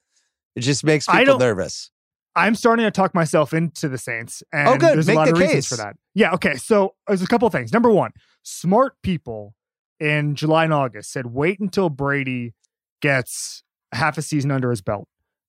[0.55, 1.90] It just makes people nervous.
[2.37, 4.94] I'm starting to talk myself into the Saints, and oh, good.
[4.94, 5.46] there's Make a lot the of case.
[5.49, 5.96] reasons for that.
[6.14, 6.55] Yeah, okay.
[6.57, 7.72] So there's a couple of things.
[7.72, 9.55] Number one, smart people
[9.99, 12.55] in July and August said, wait until Brady
[13.01, 15.09] gets half a season under his belt.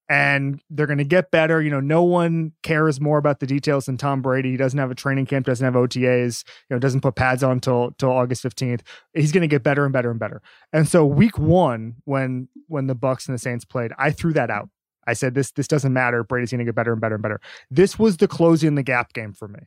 [0.10, 1.62] And they're going to get better.
[1.62, 4.52] You know, no one cares more about the details than Tom Brady.
[4.52, 7.60] He doesn't have a training camp, doesn't have OTAs, you know, doesn't put pads on
[7.60, 8.84] till till August 15th.
[9.14, 10.42] He's going to get better and better and better.
[10.72, 14.50] And so week one, when when the Bucs and the Saints played, I threw that
[14.50, 14.70] out.
[15.08, 16.24] I said this this doesn't matter.
[16.24, 17.42] Brady's going to get better and better and better.
[17.72, 19.62] This was the closing the gap game for me.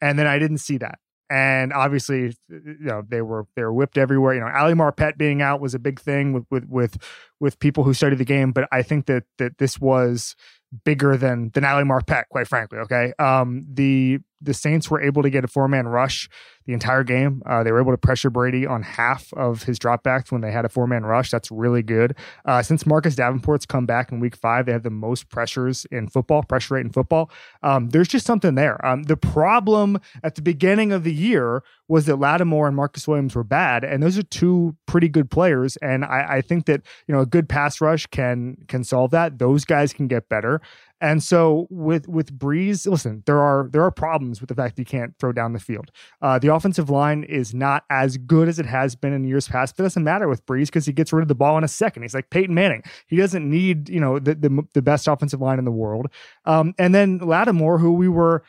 [0.00, 0.98] And then I didn't see that.
[1.28, 4.34] And obviously, you know, they were they were whipped everywhere.
[4.34, 6.98] You know, Ali Marpet being out was a big thing with with with
[7.40, 8.52] with people who study the game.
[8.52, 10.36] But I think that that this was
[10.84, 12.78] bigger than than Ali Marpet, quite frankly.
[12.78, 16.28] Okay, um, the the Saints were able to get a four man rush
[16.66, 17.42] the entire game.
[17.46, 20.64] Uh, they were able to pressure Brady on half of his dropbacks when they had
[20.64, 21.30] a four man rush.
[21.30, 22.16] That's really good.
[22.44, 26.08] Uh, since Marcus Davenport's come back in week five, they have the most pressures in
[26.08, 27.30] football, pressure rate in football.
[27.62, 28.84] Um, there's just something there.
[28.84, 33.36] Um, the problem at the beginning of the year was that Lattimore and Marcus Williams
[33.36, 35.76] were bad, and those are two pretty good players.
[35.76, 39.38] And I, I think that you know a good pass rush can can solve that.
[39.38, 40.60] Those guys can get better.
[41.00, 44.82] And so with with Brees, listen, there are there are problems with the fact that
[44.82, 45.90] you can't throw down the field.
[46.22, 49.76] Uh, the offensive line is not as good as it has been in years past,
[49.76, 51.68] but it doesn't matter with Brees because he gets rid of the ball in a
[51.68, 52.02] second.
[52.02, 52.82] He's like Peyton Manning.
[53.08, 56.06] He doesn't need you know the the, the best offensive line in the world.
[56.46, 58.42] Um, and then Lattimore, who we were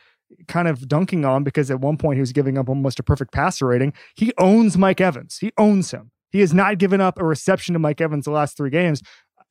[0.46, 3.32] kind of dunking on because at one point he was giving up almost a perfect
[3.32, 3.92] passer rating.
[4.14, 5.38] He owns Mike Evans.
[5.38, 6.10] He owns him.
[6.30, 9.02] He has not given up a reception to Mike Evans the last three games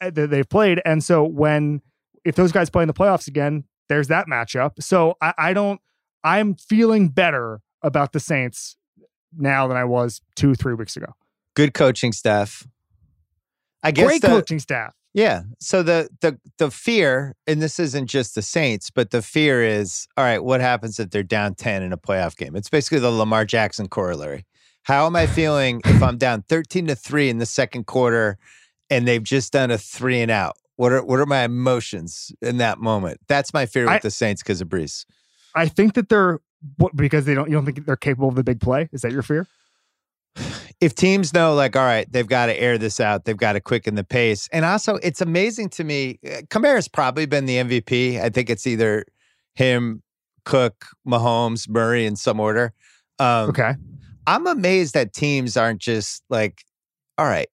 [0.02, 0.82] uh, that they've played.
[0.86, 1.82] And so when
[2.28, 4.82] if those guys play in the playoffs again, there's that matchup.
[4.82, 5.80] So I, I don't.
[6.24, 8.76] I'm feeling better about the Saints
[9.38, 11.14] now than I was two, three weeks ago.
[11.56, 12.68] Good coaching staff.
[13.82, 14.94] I guess great the, coaching staff.
[15.14, 15.44] Yeah.
[15.60, 20.08] So the the the fear, and this isn't just the Saints, but the fear is,
[20.18, 22.56] all right, what happens if they're down 10 in a playoff game?
[22.56, 24.46] It's basically the Lamar Jackson corollary.
[24.84, 28.38] How am I feeling if I'm down 13 to 3 in the second quarter
[28.90, 30.58] and they've just done a three and out.
[30.78, 33.20] What are what are my emotions in that moment?
[33.28, 35.06] That's my fear with I, the Saints because of Brees.
[35.56, 36.40] I think that they're
[36.96, 38.88] because they don't you don't think they're capable of the big play.
[38.92, 39.48] Is that your fear?
[40.80, 43.60] If teams know, like, all right, they've got to air this out, they've got to
[43.60, 44.48] quicken the pace.
[44.52, 46.20] And also, it's amazing to me.
[46.24, 48.22] Uh, Kamara's probably been the MVP.
[48.22, 49.04] I think it's either
[49.56, 50.04] him,
[50.46, 52.74] Cook, Mahomes, Murray in some order.
[53.18, 53.74] Um, okay.
[54.28, 56.64] I'm amazed that teams aren't just like,
[57.18, 57.50] all right,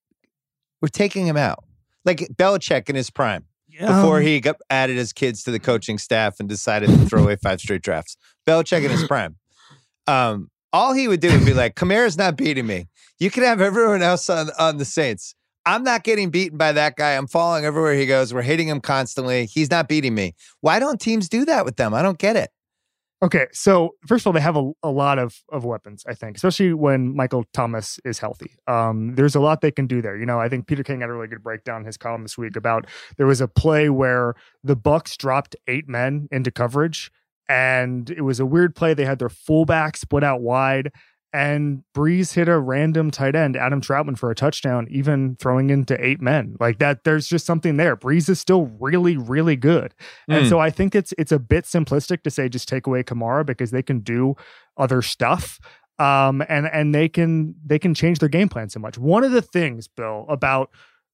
[0.82, 1.64] we're taking him out.
[2.04, 3.44] Like Belichick in his prime
[3.86, 7.36] before he got added his kids to the coaching staff and decided to throw away
[7.36, 8.16] five straight drafts.
[8.46, 9.36] Belichick in his prime.
[10.06, 12.88] Um, all he would do would be like, Kamara's not beating me.
[13.18, 15.34] You can have everyone else on, on the Saints.
[15.66, 17.12] I'm not getting beaten by that guy.
[17.12, 18.34] I'm following everywhere he goes.
[18.34, 19.46] We're hitting him constantly.
[19.46, 20.34] He's not beating me.
[20.60, 21.94] Why don't teams do that with them?
[21.94, 22.50] I don't get it.
[23.24, 26.36] Okay, so first of all, they have a, a lot of, of weapons, I think,
[26.36, 28.58] especially when Michael Thomas is healthy.
[28.66, 30.14] Um, there's a lot they can do there.
[30.14, 32.36] You know, I think Peter King had a really good breakdown in his column this
[32.36, 37.10] week about there was a play where the Bucs dropped eight men into coverage,
[37.48, 38.92] and it was a weird play.
[38.92, 40.92] They had their fullback split out wide,
[41.34, 46.02] and Brees hit a random tight end, Adam Trautman, for a touchdown, even throwing into
[46.02, 46.56] eight men.
[46.60, 47.96] Like that, there's just something there.
[47.96, 49.94] Brees is still really, really good.
[50.30, 50.38] Mm.
[50.38, 53.44] And so I think it's it's a bit simplistic to say just take away Kamara
[53.44, 54.36] because they can do
[54.76, 55.58] other stuff.
[55.98, 58.96] Um, and and they can they can change their game plan so much.
[58.96, 60.70] One of the things, Bill, about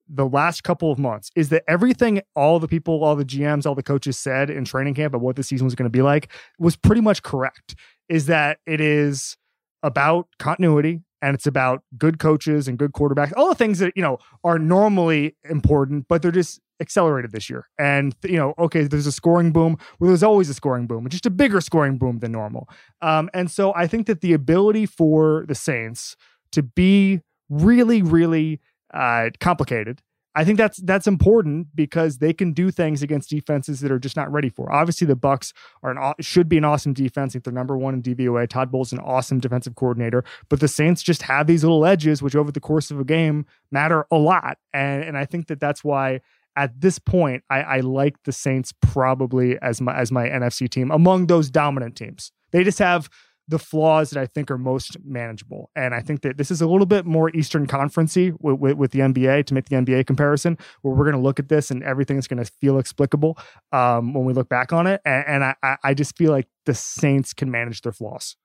[0.06, 3.74] the last couple of months is that everything all the people, all the GMs, all
[3.74, 6.30] the coaches said in training camp about what the season was going to be like
[6.58, 7.74] was pretty much correct.
[8.10, 9.38] Is that it is
[9.82, 14.02] about continuity and it's about good coaches and good quarterbacks all the things that you
[14.02, 17.68] know are normally important but they're just accelerated this year.
[17.78, 19.76] And you know okay there's a scoring boom.
[19.98, 22.68] Well there's always a scoring boom just a bigger scoring boom than normal.
[23.02, 26.16] Um, and so i think that the ability for the saints
[26.52, 28.60] to be really really
[28.92, 30.00] uh, complicated
[30.34, 34.16] I think that's that's important because they can do things against defenses that are just
[34.16, 34.72] not ready for.
[34.72, 37.32] Obviously, the Bucs are an should be an awesome defense.
[37.32, 38.48] I think they're number one in DVOA.
[38.48, 42.36] Todd Bowles an awesome defensive coordinator, but the Saints just have these little edges, which
[42.36, 44.58] over the course of a game matter a lot.
[44.72, 46.20] And and I think that that's why
[46.56, 50.92] at this point I, I like the Saints probably as my as my NFC team
[50.92, 52.30] among those dominant teams.
[52.52, 53.08] They just have
[53.50, 55.70] the flaws that I think are most manageable.
[55.74, 58.90] And I think that this is a little bit more Eastern Conferencey with, with, with
[58.92, 61.82] the NBA to make the NBA comparison, where we're going to look at this and
[61.82, 63.36] everything's going to feel explicable
[63.72, 65.00] um, when we look back on it.
[65.04, 68.36] And, and I, I just feel like the Saints can manage their flaws.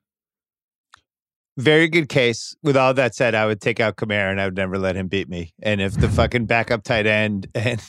[1.57, 2.53] Very good case.
[2.63, 5.07] With all that said, I would take out Kamara and I would never let him
[5.07, 5.53] beat me.
[5.61, 7.81] And if the fucking backup tight end and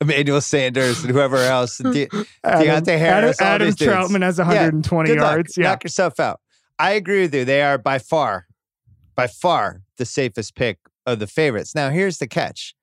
[0.00, 2.08] Emmanuel Sanders and whoever else, De-
[2.42, 5.56] Adam, Deonte Harris, Adam, Adam Trautman has 120 yeah, yards.
[5.56, 5.64] Yeah.
[5.64, 6.40] Knock yourself out.
[6.78, 7.44] I agree with you.
[7.44, 8.46] They are by far,
[9.14, 11.74] by far the safest pick of the favorites.
[11.74, 12.74] Now, here's the catch.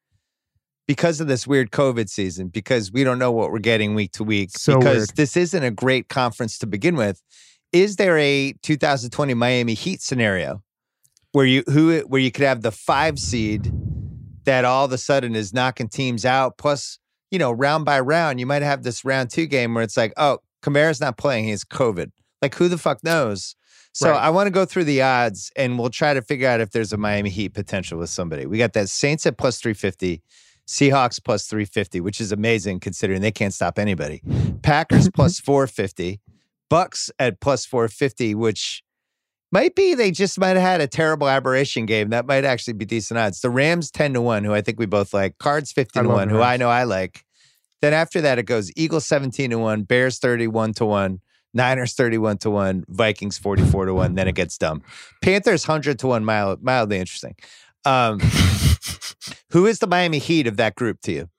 [0.87, 4.23] Because of this weird COVID season, because we don't know what we're getting week to
[4.23, 5.15] week, so because weird.
[5.15, 7.23] this isn't a great conference to begin with,
[7.75, 10.63] is there a 2020 Miami Heat scenario
[11.33, 13.69] where you who where you could have the five seed
[14.45, 16.57] that all of a sudden is knocking teams out?
[16.57, 16.99] Plus,
[17.31, 20.13] you know, round by round, you might have this round two game where it's like,
[20.15, 22.11] oh, Kamara's not playing; he has COVID.
[22.41, 23.57] Like, who the fuck knows?
[23.91, 24.23] So right.
[24.23, 26.93] I want to go through the odds, and we'll try to figure out if there's
[26.93, 28.45] a Miami Heat potential with somebody.
[28.45, 30.21] We got that Saints at plus three fifty.
[30.67, 34.23] Seahawks plus 350, which is amazing considering they can't stop anybody.
[34.63, 36.19] Packers plus 450.
[36.69, 38.83] Bucs at plus 450, which
[39.51, 42.09] might be they just might have had a terrible aberration game.
[42.09, 43.41] That might actually be decent odds.
[43.41, 45.37] The Rams 10 to 1, who I think we both like.
[45.37, 47.23] Cards 50 to 1, who I know I like.
[47.81, 51.19] Then after that, it goes Eagles 17 to 1, Bears 31 to 1,
[51.53, 54.15] Niners 31 to 1, Vikings 44 to 1.
[54.15, 54.81] Then it gets dumb.
[55.21, 57.35] Panthers 100 to 1, mild, mildly interesting.
[57.85, 58.19] Um,
[59.51, 61.29] who is the Miami Heat of that group to you?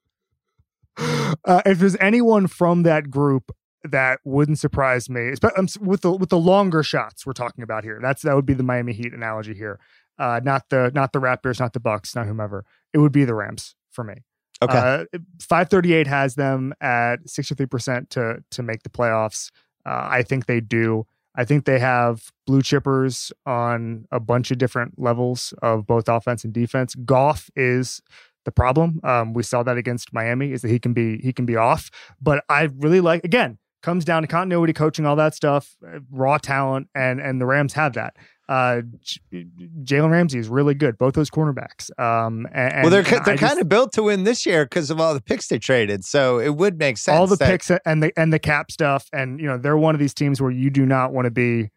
[1.45, 3.55] Uh, if there's anyone from that group
[3.91, 5.35] that wouldn't surprise me.
[5.57, 7.99] Um, with the with the longer shots we're talking about here.
[8.03, 9.79] That's that would be the Miami Heat analogy here.
[10.19, 12.65] Uh, not the not the Raptors, not the Bucks, not whomever.
[12.93, 14.25] It would be the Rams for me.
[14.63, 14.79] Okay.
[14.79, 15.05] Uh,
[15.41, 19.51] 538 has them at 63% to to make the playoffs.
[19.85, 21.07] Uh, I think they do.
[21.35, 26.45] I think they have blue chippers on a bunch of different levels of both offense
[26.45, 26.95] and defense.
[26.95, 28.01] Goff is
[28.47, 29.01] the problem.
[29.05, 31.91] Um, we saw that against Miami is that he can be he can be off.
[32.21, 36.39] But I really like again comes down to continuity, coaching, all that stuff, uh, raw
[36.39, 38.17] talent, and and the Rams have that.
[38.49, 39.47] Uh, J-
[39.83, 40.97] Jalen Ramsey is really good.
[40.99, 41.91] Both those cornerbacks.
[41.99, 45.15] Um, and, well, they're they're kind of built to win this year because of all
[45.15, 46.05] the picks they traded.
[46.05, 47.19] So it would make sense.
[47.19, 49.95] All the that- picks and the and the cap stuff, and you know they're one
[49.95, 51.71] of these teams where you do not want to be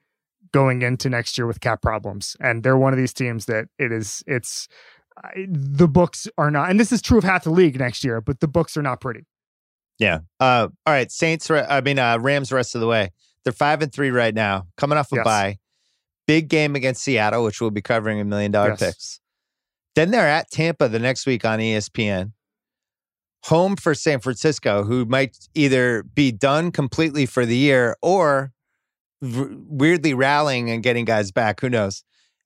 [0.52, 3.92] going into next year with cap problems, and they're one of these teams that it
[3.92, 4.68] is it's
[5.48, 8.40] the books are not, and this is true of half the league next year, but
[8.40, 9.26] the books are not pretty.
[10.00, 10.20] Yeah.
[10.40, 11.12] Uh, all right.
[11.12, 11.52] Saints.
[11.52, 12.52] I mean, uh, Rams.
[12.52, 13.12] Rest of the way.
[13.44, 15.24] They're five and three right now, coming off a yes.
[15.24, 15.58] bye.
[16.28, 18.80] Big game against Seattle, which we'll be covering a million dollar yes.
[18.80, 19.20] picks.
[19.96, 22.34] Then they're at Tampa the next week on ESPN.
[23.46, 28.52] Home for San Francisco, who might either be done completely for the year or
[29.22, 31.62] v- weirdly rallying and getting guys back.
[31.62, 32.04] Who knows?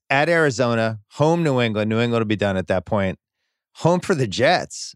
[0.09, 1.89] At Arizona, home New England.
[1.89, 3.17] New England will be done at that point.
[3.77, 4.95] Home for the Jets.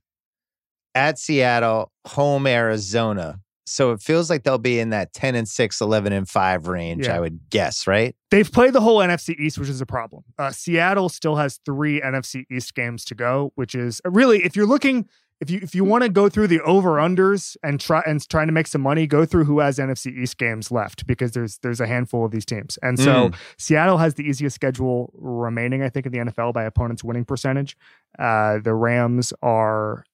[0.98, 3.40] At Seattle, home Arizona.
[3.68, 7.06] So it feels like they'll be in that 10 and 6, 11 and 5 range,
[7.06, 7.16] yeah.
[7.16, 8.16] I would guess, right?
[8.32, 10.24] They've played the whole NFC East, which is a problem.
[10.40, 14.56] Uh, Seattle still has three NFC East games to go, which is uh, really, if
[14.56, 15.08] you're looking,
[15.40, 18.48] if you if you want to go through the over unders and try and trying
[18.48, 21.80] to make some money, go through who has NFC East games left because there's there's
[21.80, 23.36] a handful of these teams, and so mm.
[23.58, 27.78] Seattle has the easiest schedule remaining, I think, in the NFL by opponents' winning percentage.
[28.18, 30.06] Uh, the Rams are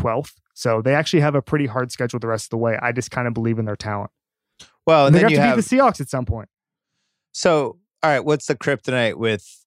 [0.00, 0.32] 12th.
[0.54, 2.78] So they actually have a pretty hard schedule the rest of the way.
[2.80, 4.10] I just kind of believe in their talent.
[4.86, 6.48] Well, and, and then you have to beat the Seahawks at some point.
[7.32, 9.64] So, all right, what's the kryptonite with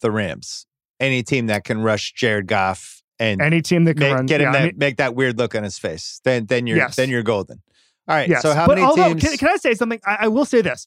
[0.00, 0.66] the Rams?
[0.98, 4.40] Any team that can rush Jared Goff and any team that can make, run, get
[4.40, 6.78] him yeah, that, I mean, make that weird look on his face, then then you're
[6.78, 6.96] yes.
[6.96, 7.62] then you're golden.
[8.08, 8.28] All right.
[8.28, 8.42] Yes.
[8.42, 9.22] So how but many although, teams?
[9.22, 10.00] Can, can I say something?
[10.04, 10.86] I, I will say this: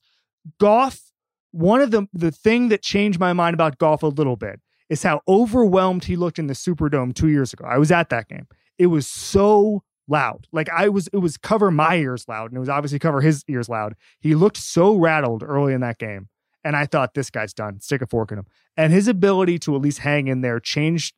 [0.60, 1.00] Goff.
[1.52, 5.04] One of the the thing that changed my mind about Goff a little bit is
[5.04, 7.66] how overwhelmed he looked in the Superdome two years ago.
[7.66, 8.48] I was at that game.
[8.78, 10.48] It was so loud.
[10.52, 13.44] Like I was, it was cover my ears loud, and it was obviously cover his
[13.48, 13.96] ears loud.
[14.20, 16.30] He looked so rattled early in that game.
[16.66, 17.82] And I thought this guy's done.
[17.82, 18.46] Stick a fork in him.
[18.78, 21.14] And his ability to at least hang in there changed,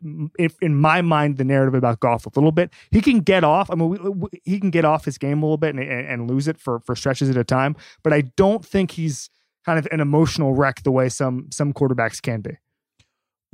[0.59, 2.73] in my mind, the narrative about Goff a little bit.
[2.89, 3.69] He can get off.
[3.69, 6.47] I mean, he can get off his game a little bit and, and, and lose
[6.47, 7.75] it for for stretches at a time.
[8.03, 9.29] But I don't think he's
[9.65, 12.57] kind of an emotional wreck the way some some quarterbacks can be.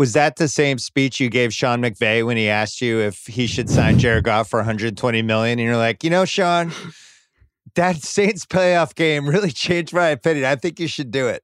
[0.01, 3.45] Was that the same speech you gave Sean McVay when he asked you if he
[3.45, 5.59] should sign Jared Goff for 120 million?
[5.59, 6.71] And you're like, you know, Sean,
[7.75, 10.45] that Saints playoff game really changed my opinion.
[10.45, 11.43] I think you should do it.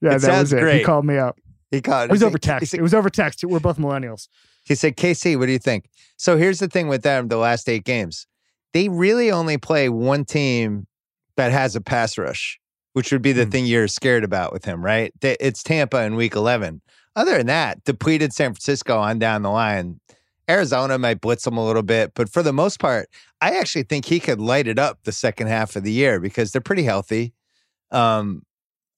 [0.00, 0.58] Yeah, it that was it.
[0.58, 0.78] Great.
[0.78, 1.38] He called me up.
[1.70, 2.10] He called.
[2.10, 2.74] It was over text.
[2.74, 3.44] it was over text.
[3.44, 4.26] We're both millennials.
[4.64, 7.68] He said, "KC, what do you think?" So here's the thing with them: the last
[7.68, 8.26] eight games,
[8.72, 10.88] they really only play one team
[11.36, 12.58] that has a pass rush,
[12.94, 13.52] which would be the mm.
[13.52, 15.12] thing you're scared about with him, right?
[15.22, 16.82] It's Tampa in Week 11.
[17.14, 20.00] Other than that, depleted San Francisco on down the line.
[20.48, 23.08] Arizona might blitz him a little bit, but for the most part,
[23.40, 26.52] I actually think he could light it up the second half of the year because
[26.52, 27.34] they're pretty healthy.
[27.90, 28.42] Um,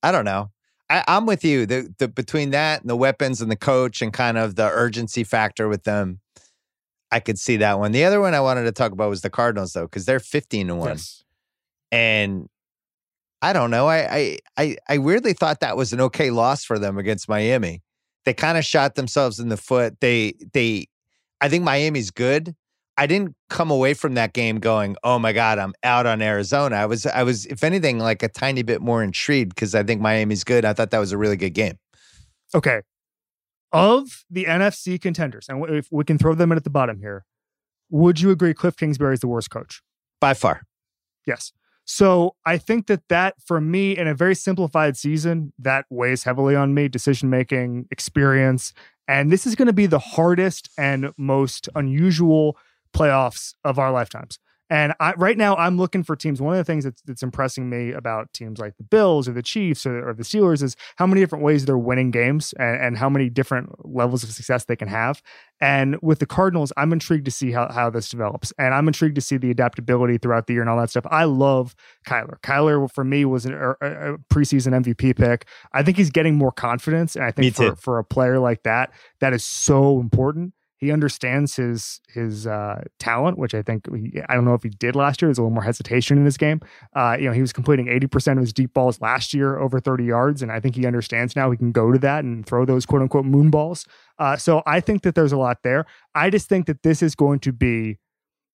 [0.02, 0.50] I don't know.
[0.88, 1.66] I, am with you.
[1.66, 5.24] The, the between that and the weapons and the coach and kind of the urgency
[5.24, 6.20] factor with them,
[7.10, 7.92] I could see that one.
[7.92, 10.68] The other one I wanted to talk about was the Cardinals though, because they're 15
[10.68, 11.24] to one, yes.
[11.90, 12.48] and
[13.42, 13.88] I don't know.
[13.88, 17.82] I, I I weirdly thought that was an okay loss for them against Miami
[18.24, 20.00] they kind of shot themselves in the foot.
[20.00, 20.86] They they
[21.40, 22.54] I think Miami's good.
[22.96, 26.76] I didn't come away from that game going, "Oh my god, I'm out on Arizona."
[26.76, 30.00] I was I was if anything like a tiny bit more intrigued because I think
[30.00, 30.64] Miami's good.
[30.64, 31.78] I thought that was a really good game.
[32.54, 32.82] Okay.
[33.72, 37.24] Of the NFC contenders, and if we can throw them in at the bottom here,
[37.90, 39.82] would you agree Cliff Kingsbury is the worst coach?
[40.20, 40.62] By far.
[41.26, 41.52] Yes.
[41.84, 46.56] So I think that that for me in a very simplified season that weighs heavily
[46.56, 48.72] on me decision making experience
[49.06, 52.56] and this is going to be the hardest and most unusual
[52.94, 54.38] playoffs of our lifetimes.
[54.70, 56.40] And I, right now, I'm looking for teams.
[56.40, 59.42] One of the things that's, that's impressing me about teams like the Bills or the
[59.42, 62.98] Chiefs or, or the Steelers is how many different ways they're winning games and, and,
[62.98, 65.22] how many different levels of success they can have.
[65.60, 68.52] And with the Cardinals, I'm intrigued to see how, how this develops.
[68.58, 71.06] And I'm intrigued to see the adaptability throughout the year and all that stuff.
[71.10, 71.74] I love
[72.06, 72.40] Kyler.
[72.40, 75.46] Kyler, for me, was an, a, a preseason MVP pick.
[75.72, 77.16] I think he's getting more confidence.
[77.16, 81.56] And I think for, for a player like that, that is so important he understands
[81.56, 85.22] his his uh, talent, which I think he, I don't know if he did last
[85.22, 85.28] year.
[85.28, 86.60] There's a little more hesitation in his game.
[86.94, 90.04] Uh, you know, he was completing 80% of his deep balls last year over 30
[90.04, 92.86] yards, and I think he understands now he can go to that and throw those
[92.86, 93.86] quote unquote moon balls.
[94.18, 95.86] Uh, so I think that there's a lot there.
[96.14, 97.98] I just think that this is going to be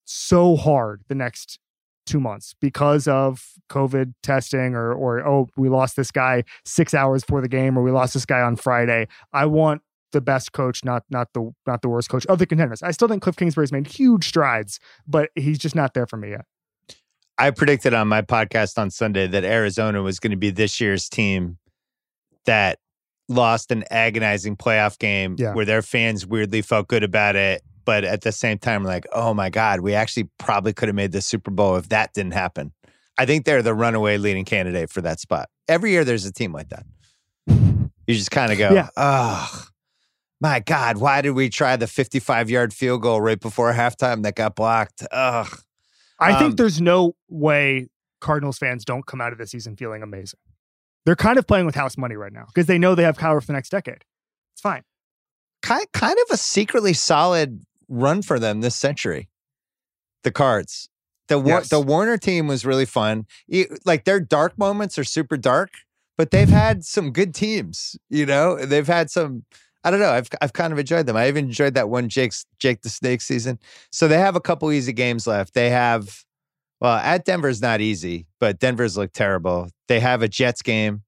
[0.05, 1.59] so hard the next
[2.07, 7.23] two months because of COVID testing or or oh we lost this guy six hours
[7.23, 9.07] before the game or we lost this guy on Friday.
[9.33, 9.83] I want
[10.13, 12.83] the best coach, not not the not the worst coach of the contenders.
[12.83, 16.31] I still think Cliff Kingsbury's made huge strides, but he's just not there for me
[16.31, 16.45] yet.
[17.39, 21.09] I predicted on my podcast on Sunday that Arizona was going to be this year's
[21.09, 21.57] team
[22.45, 22.79] that
[23.29, 25.55] lost an agonizing playoff game yeah.
[25.55, 29.33] where their fans weirdly felt good about it, but at the same time, like, oh
[29.33, 32.73] my God, we actually probably could have made the Super Bowl if that didn't happen.
[33.17, 35.49] I think they're the runaway leading candidate for that spot.
[35.69, 36.85] Every year there's a team like that.
[37.47, 38.89] You just kind of go, yeah.
[38.97, 39.67] oh,
[40.41, 44.35] My God, why did we try the 55 yard field goal right before halftime that
[44.35, 45.03] got blocked?
[45.13, 45.61] Ugh.
[46.19, 47.89] I um, think there's no way
[48.21, 50.39] Cardinals fans don't come out of the season feeling amazing.
[51.07, 53.41] They're kind of playing with house money right now because they know they have power
[53.41, 54.05] for the next decade.
[54.53, 54.83] It's fine.
[55.63, 59.29] Kind, kind of a secretly solid run for them this century.
[60.23, 60.89] The Cards.
[61.29, 61.69] The yes.
[61.69, 63.25] the Warner team was really fun.
[63.85, 65.71] Like their dark moments are super dark,
[66.19, 67.97] but they've had some good teams.
[68.09, 69.45] You know, they've had some.
[69.85, 70.11] I don't know.
[70.11, 71.17] I've I've kind of enjoyed them.
[71.17, 73.59] I even enjoyed that one Jake's Jake the Snake season.
[73.91, 75.55] So they have a couple easy games left.
[75.55, 76.25] They have
[76.81, 79.69] well, at Denver's not easy, but Denver's look terrible.
[79.89, 81.03] They have a Jets game.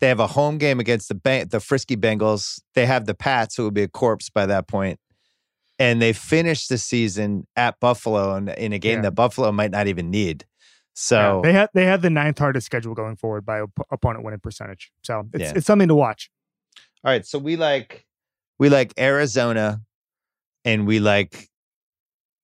[0.00, 2.60] They have a home game against the ba- the frisky Bengals.
[2.74, 4.98] They have the Pats, who will be a corpse by that point.
[4.98, 5.00] point
[5.78, 9.02] and they finished the season at Buffalo in, in a game yeah.
[9.02, 10.44] that Buffalo might not even need.
[10.94, 14.24] So yeah, they had they had the ninth hardest schedule going forward by op- opponent
[14.24, 14.92] winning percentage.
[15.02, 15.52] So it's yeah.
[15.56, 16.30] it's something to watch.
[17.04, 18.06] All right, so we like
[18.58, 19.82] we like Arizona,
[20.64, 21.50] and we like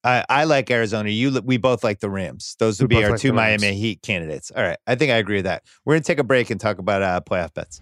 [0.04, 1.08] I, I like Arizona.
[1.08, 2.56] You we both like the Rams.
[2.58, 4.50] Those would we be our like two Miami Heat candidates.
[4.54, 5.64] All right, I think I agree with that.
[5.86, 7.80] We're gonna take a break and talk about uh, playoff bets.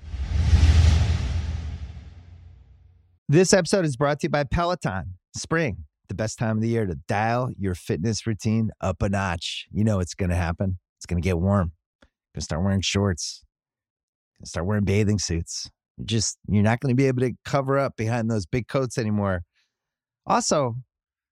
[3.29, 5.15] This episode is brought to you by Peloton.
[5.35, 9.67] Spring, the best time of the year to dial your fitness routine up a notch.
[9.73, 10.79] You know it's going to happen.
[10.97, 11.73] It's going to get warm.
[12.35, 13.45] To start wearing shorts.
[14.41, 15.71] To start wearing bathing suits.
[16.05, 19.43] Just you're not going to be able to cover up behind those big coats anymore.
[20.27, 20.77] Also,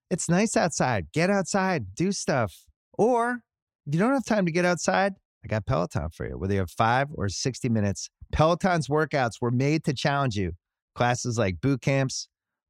[0.09, 1.07] it's nice outside.
[1.13, 2.53] Get outside, do stuff.
[2.97, 3.39] Or
[3.85, 5.13] if you don't have time to get outside,
[5.43, 6.37] I got Peloton for you.
[6.37, 10.53] Whether you have five or 60 minutes, Peloton's workouts were made to challenge you.
[10.95, 12.27] Classes like boot camps,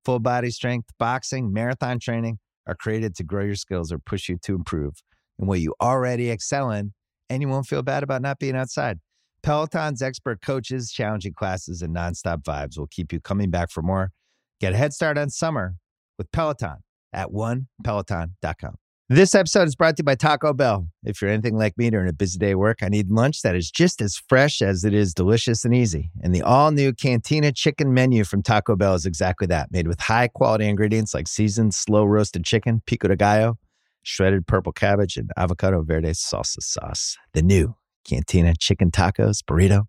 [0.07, 4.37] Full body strength, boxing, marathon training are created to grow your skills or push you
[4.43, 4.93] to improve
[5.37, 6.93] in what you already excel in,
[7.29, 8.99] and you won't feel bad about not being outside.
[9.47, 14.11] Peloton's expert coaches, challenging classes, and nonstop vibes will keep you coming back for more.
[14.59, 15.77] Get a head start on summer
[16.17, 16.83] with Peloton
[17.13, 18.75] at onepeloton.com.
[19.07, 20.89] This episode is brought to you by Taco Bell.
[21.05, 23.55] If you're anything like me during a busy day at work, I need lunch that
[23.55, 26.11] is just as fresh as it is delicious and easy.
[26.21, 30.01] And the all new Cantina chicken menu from Taco Bell is exactly that, made with
[30.01, 33.57] high quality ingredients like seasoned, slow roasted chicken, pico de gallo,
[34.03, 37.15] shredded purple cabbage, and avocado verde salsa sauce.
[37.33, 37.77] The new
[38.07, 39.83] Cantina chicken tacos, burrito,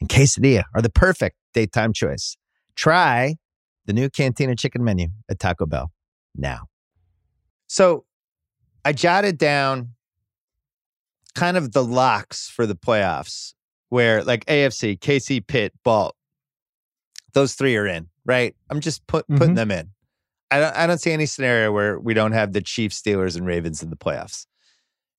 [0.00, 2.36] and quesadilla are the perfect daytime choice.
[2.74, 3.36] Try
[3.86, 5.92] the new Cantina chicken menu at Taco Bell
[6.34, 6.66] now.
[7.68, 8.04] So,
[8.84, 9.94] I jotted down
[11.34, 13.54] kind of the locks for the playoffs
[13.88, 16.14] where like AFC, KC, Pitt, Balt,
[17.32, 18.54] those three are in, right?
[18.70, 19.54] I'm just put, putting mm-hmm.
[19.54, 19.90] them in.
[20.50, 23.46] I don't, I don't see any scenario where we don't have the Chiefs, Steelers, and
[23.46, 24.46] Ravens in the playoffs.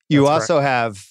[0.10, 0.68] You That's also correct.
[0.68, 1.06] have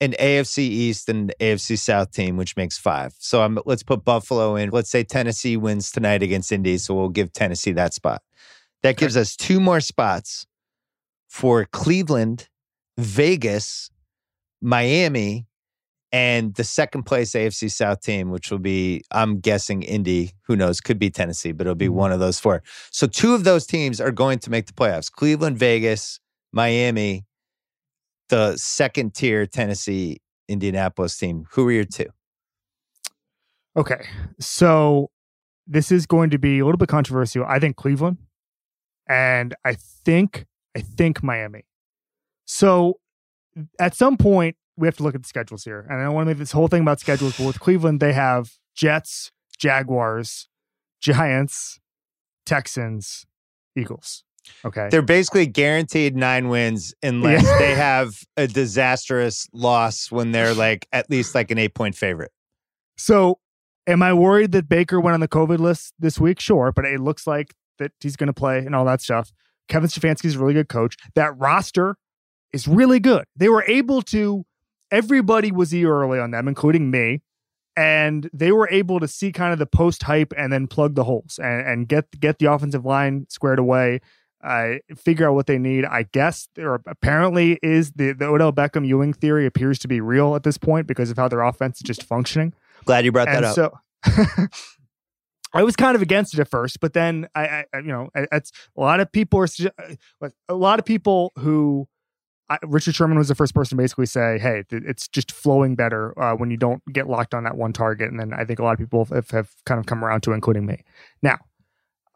[0.00, 3.14] an AFC East and AFC South team, which makes five.
[3.18, 4.70] So I'm, let's put Buffalo in.
[4.70, 6.78] Let's say Tennessee wins tonight against Indy.
[6.78, 8.22] So we'll give Tennessee that spot.
[8.82, 10.46] That gives us two more spots
[11.28, 12.48] for Cleveland,
[12.98, 13.90] Vegas,
[14.60, 15.46] Miami,
[16.12, 20.32] and the second place AFC South team, which will be, I'm guessing, Indy.
[20.46, 20.80] Who knows?
[20.80, 21.94] Could be Tennessee, but it'll be mm-hmm.
[21.94, 22.62] one of those four.
[22.90, 26.20] So two of those teams are going to make the playoffs Cleveland, Vegas,
[26.52, 27.24] Miami,
[28.28, 30.18] the second tier Tennessee,
[30.48, 31.46] Indianapolis team.
[31.52, 32.06] Who are your two?
[33.76, 34.06] Okay.
[34.40, 35.10] So
[35.66, 37.44] this is going to be a little bit controversial.
[37.46, 38.18] I think Cleveland.
[39.08, 40.46] And I think
[40.76, 41.64] I think Miami.
[42.44, 43.00] So
[43.80, 45.86] at some point, we have to look at the schedules here.
[45.88, 48.12] And I don't want to make this whole thing about schedules, but with Cleveland, they
[48.12, 50.48] have Jets, Jaguars,
[51.00, 51.80] Giants,
[52.44, 53.26] Texans,
[53.74, 54.22] Eagles.
[54.64, 54.88] Okay.
[54.90, 57.58] They're basically guaranteed nine wins unless yeah.
[57.58, 62.32] they have a disastrous loss when they're like at least like an eight point favorite.
[62.96, 63.38] So
[63.86, 66.40] am I worried that Baker went on the COVID list this week?
[66.40, 69.32] Sure, but it looks like that he's going to play and all that stuff.
[69.68, 70.96] Kevin Stefanski is a really good coach.
[71.14, 71.96] That roster
[72.52, 73.24] is really good.
[73.36, 74.44] They were able to,
[74.90, 77.22] everybody was early on them, including me.
[77.76, 81.04] And they were able to see kind of the post hype and then plug the
[81.04, 84.00] holes and, and get get the offensive line squared away,
[84.42, 85.84] uh, figure out what they need.
[85.84, 90.36] I guess there apparently is the, the Odell Beckham Ewing theory appears to be real
[90.36, 92.52] at this point because of how their offense is just functioning.
[92.84, 93.54] Glad you brought and that up.
[93.54, 93.78] So
[95.54, 98.52] I was kind of against it at first, but then I, I you know, it's
[98.76, 99.48] a lot of people are
[100.22, 101.88] uh, a lot of people who
[102.48, 106.18] I, Richard Sherman was the first person to basically say, "Hey, it's just flowing better
[106.20, 108.62] uh, when you don't get locked on that one target." And then I think a
[108.62, 110.84] lot of people have, have kind of come around to, including me.
[111.22, 111.38] Now,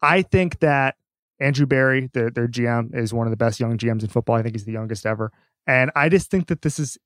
[0.01, 0.95] I think that
[1.41, 4.35] Andrew Berry, the, their GM, is one of the best young GMs in football.
[4.35, 5.31] I think he's the youngest ever,
[5.67, 6.97] and I just think that this is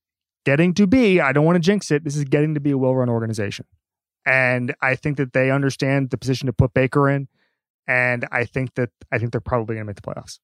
[0.46, 1.20] getting to be.
[1.20, 2.04] I don't want to jinx it.
[2.04, 3.66] This is getting to be a well-run organization.
[4.26, 7.28] And I think that they understand the position to put Baker in.
[7.88, 10.40] And I think that I think they're probably going to make the playoffs.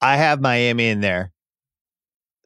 [0.00, 1.32] I have Miami in there.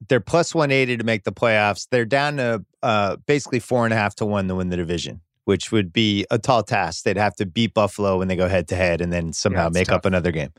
[0.09, 1.89] They're plus 180 to make the playoffs.
[1.91, 5.21] They're down to uh, basically four and a half to one to win the division,
[5.45, 7.05] which would be a tall task.
[7.05, 9.71] They'd have to beat Buffalo when they go head to head and then somehow yeah,
[9.71, 9.97] make tough.
[9.97, 10.51] up another game.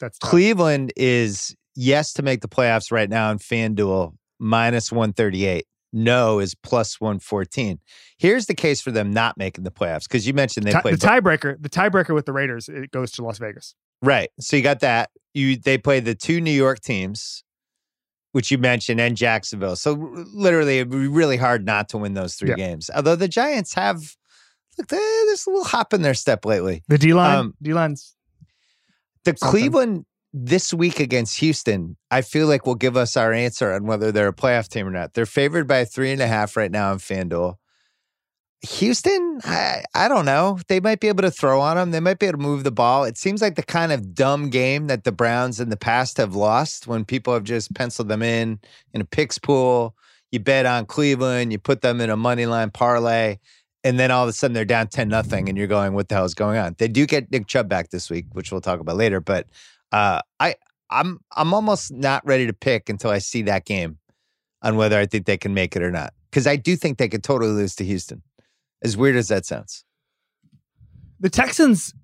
[0.00, 0.30] That's tough.
[0.30, 6.54] Cleveland is yes to make the playoffs right now in FanDuel minus 138 no is
[6.54, 7.78] plus 114.
[8.18, 10.94] Here's the case for them not making the playoffs because you mentioned they T- played
[10.98, 11.56] the tiebreaker.
[11.62, 13.74] The tiebreaker with the Raiders it goes to Las Vegas.
[14.02, 14.28] Right.
[14.40, 15.10] So you got that.
[15.32, 17.43] You they play the two New York teams,
[18.34, 19.76] which you mentioned, and Jacksonville.
[19.76, 19.92] So
[20.32, 22.56] literally, it'd be really hard not to win those three yeah.
[22.56, 22.90] games.
[22.92, 24.16] Although the Giants have
[24.76, 26.82] look, there's a little hop in their step lately.
[26.88, 28.16] The D line, um, D line's
[29.22, 29.50] the something.
[29.50, 34.10] Cleveland this week against Houston, I feel like will give us our answer on whether
[34.10, 35.14] they're a playoff team or not.
[35.14, 37.54] They're favored by three and a half right now in FanDuel.
[38.64, 40.58] Houston, I, I don't know.
[40.68, 41.90] They might be able to throw on them.
[41.90, 43.04] They might be able to move the ball.
[43.04, 46.34] It seems like the kind of dumb game that the Browns in the past have
[46.34, 48.58] lost when people have just penciled them in
[48.92, 49.94] in a picks pool.
[50.32, 53.36] You bet on Cleveland, you put them in a money line parlay,
[53.84, 56.14] and then all of a sudden they're down 10 nothing and you're going, what the
[56.14, 56.74] hell is going on?
[56.78, 59.46] They do get Nick Chubb back this week, which we'll talk about later, but
[59.92, 60.56] uh, I
[60.90, 63.98] I'm I'm almost not ready to pick until I see that game
[64.62, 66.14] on whether I think they can make it or not.
[66.30, 68.22] Because I do think they could totally lose to Houston.
[68.84, 69.84] As weird as that sounds.
[71.18, 71.94] The Texans,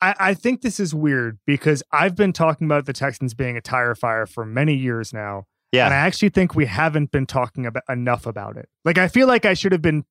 [0.00, 3.60] I, I think this is weird because I've been talking about the Texans being a
[3.60, 5.44] tire fire for many years now.
[5.70, 5.86] Yeah.
[5.86, 8.68] And I actually think we haven't been talking about enough about it.
[8.84, 10.04] Like I feel like I should have been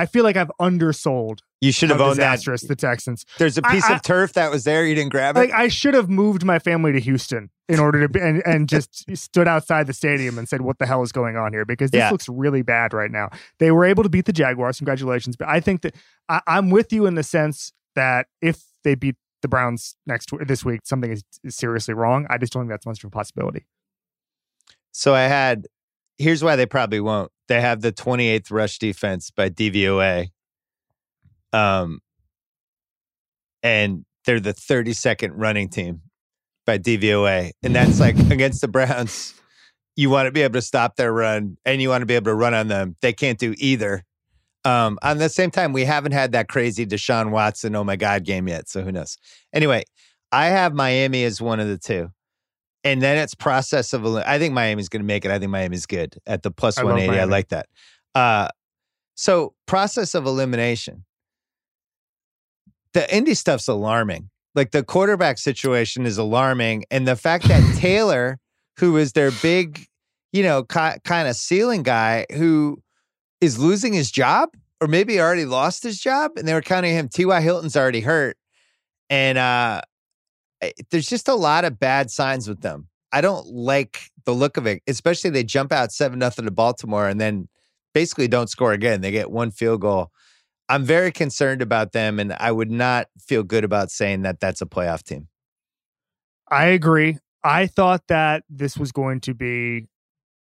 [0.00, 1.40] I feel like I've undersold.
[1.60, 2.40] You should have owned that.
[2.40, 3.26] The Texans.
[3.36, 4.86] There's a piece I, of turf that was there.
[4.86, 5.40] You didn't grab it.
[5.40, 8.66] Like I should have moved my family to Houston in order to be, and, and
[8.76, 11.90] just stood outside the stadium and said, "What the hell is going on here?" Because
[11.90, 12.10] this yeah.
[12.10, 13.28] looks really bad right now.
[13.58, 14.78] They were able to beat the Jaguars.
[14.78, 15.36] Congratulations!
[15.36, 15.94] But I think that
[16.30, 20.64] I, I'm with you in the sense that if they beat the Browns next this
[20.64, 22.26] week, something is, is seriously wrong.
[22.30, 23.66] I just don't think that's much of a possibility.
[24.92, 25.66] So I had.
[26.16, 30.28] Here's why they probably won't they have the 28th rush defense by DVOA.
[31.52, 31.98] Um,
[33.60, 36.02] and they're the 32nd running team
[36.64, 37.50] by DVOA.
[37.64, 39.34] And that's like against the Browns.
[39.96, 42.26] You want to be able to stop their run and you want to be able
[42.26, 42.94] to run on them.
[43.02, 44.04] They can't do either.
[44.64, 48.24] Um, on the same time, we haven't had that crazy Deshaun Watson, oh my God
[48.24, 48.68] game yet.
[48.68, 49.18] So who knows?
[49.52, 49.82] Anyway,
[50.30, 52.12] I have Miami as one of the two
[52.84, 54.06] and then it's process of.
[54.06, 55.30] I think Miami's going to make it.
[55.30, 57.18] I think Miami's good at the plus one eighty.
[57.18, 57.66] I like that.
[58.14, 58.48] Uh,
[59.14, 61.04] so process of elimination.
[62.92, 64.30] The Indy stuff's alarming.
[64.54, 68.38] Like the quarterback situation is alarming, and the fact that Taylor,
[68.78, 69.86] who is their big,
[70.32, 72.78] you know, ki- kind of ceiling guy, who
[73.40, 74.48] is losing his job,
[74.80, 77.08] or maybe already lost his job, and they were counting him.
[77.08, 77.40] T.Y.
[77.40, 78.36] Hilton's already hurt,
[79.08, 79.82] and uh,
[80.90, 82.88] there's just a lot of bad signs with them.
[83.12, 87.08] I don't like the look of it, especially they jump out seven nothing to Baltimore
[87.08, 87.48] and then
[87.94, 89.00] basically don't score again.
[89.00, 90.10] They get one field goal.
[90.68, 94.62] I'm very concerned about them, and I would not feel good about saying that that's
[94.62, 95.26] a playoff team.
[96.48, 97.18] I agree.
[97.42, 99.88] I thought that this was going to be.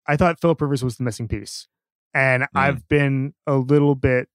[0.08, 1.68] I thought Philip Rivers was the missing piece,
[2.12, 2.48] and mm.
[2.56, 4.28] I've been a little bit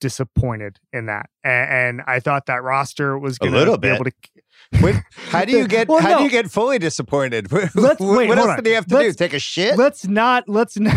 [0.00, 1.28] disappointed in that.
[1.44, 4.12] And, and I thought that roster was going to be able to.
[4.82, 4.96] Wait,
[5.28, 5.88] how do you get?
[5.88, 6.18] well, how no.
[6.18, 7.52] do you get fully disappointed?
[7.74, 8.56] Let's, wait, what else on.
[8.56, 9.24] did he have to let's, do?
[9.24, 9.76] Take a shit?
[9.76, 10.48] Let's not.
[10.48, 10.96] Let's not.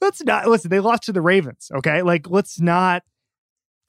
[0.00, 0.70] let's not listen.
[0.70, 1.70] They lost to the Ravens.
[1.72, 3.04] Okay, like let's not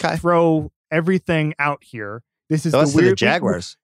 [0.04, 0.18] okay.
[0.18, 2.22] throw everything out here.
[2.50, 3.78] This is they the weird the Jaguars.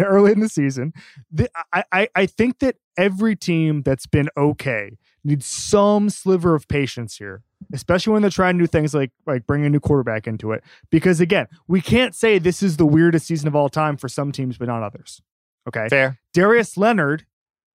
[0.00, 0.92] early in the season,
[1.30, 6.68] the, I, I I think that every team that's been okay need some sliver of
[6.68, 7.42] patience here,
[7.72, 10.64] especially when they're trying do things like like bring a new quarterback into it.
[10.90, 14.32] Because again, we can't say this is the weirdest season of all time for some
[14.32, 15.22] teams, but not others.
[15.68, 16.18] Okay, fair.
[16.32, 17.24] Darius Leonard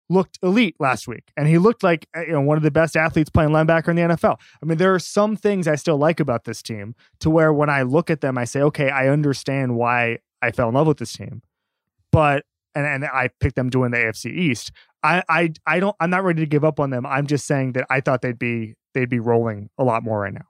[0.09, 2.95] looked elite last week, and he looked like eh, you know one of the best
[2.95, 4.39] athletes playing linebacker in the NFL.
[4.61, 7.69] I mean, there are some things I still like about this team to where when
[7.69, 10.97] I look at them, I say, okay, I understand why I fell in love with
[10.97, 11.41] this team,
[12.11, 14.71] but and and I picked them to win the AFC East.
[15.03, 17.05] I, I I don't I'm not ready to give up on them.
[17.05, 20.33] I'm just saying that I thought they'd be they'd be rolling a lot more right
[20.33, 20.45] now.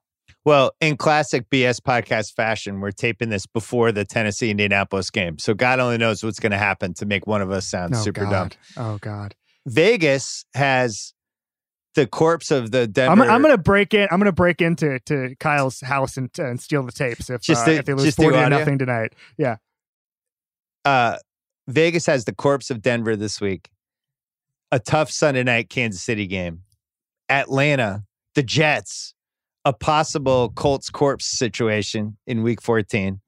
[0.45, 5.39] Well, in classic BS podcast fashion, we're taping this before the Tennessee Indianapolis game.
[5.39, 7.97] So God only knows what's going to happen to make one of us sound oh,
[7.97, 8.55] super God.
[8.75, 8.85] dumb.
[8.85, 9.33] Oh God.
[9.65, 11.13] Vegas has
[11.95, 13.23] the corpse of the Denver.
[13.23, 14.07] I'm, I'm going to break in.
[14.11, 17.77] I'm to break into to Kyle's house and, and steal the tapes if, uh, the,
[17.77, 19.13] if they lose forty to nothing tonight.
[19.37, 19.57] Yeah.
[20.83, 21.17] Uh,
[21.67, 23.69] Vegas has the corpse of Denver this week
[24.71, 26.61] a tough Sunday night Kansas City game.
[27.29, 28.03] Atlanta
[28.35, 29.15] the Jets,
[29.63, 33.19] a possible Colts corpse situation in week 14,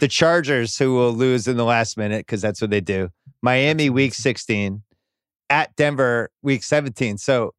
[0.00, 3.08] the Chargers, who will lose in the last minute because that's what they do,
[3.40, 4.82] Miami week 16,
[5.48, 7.16] at Denver week 17.
[7.16, 7.54] So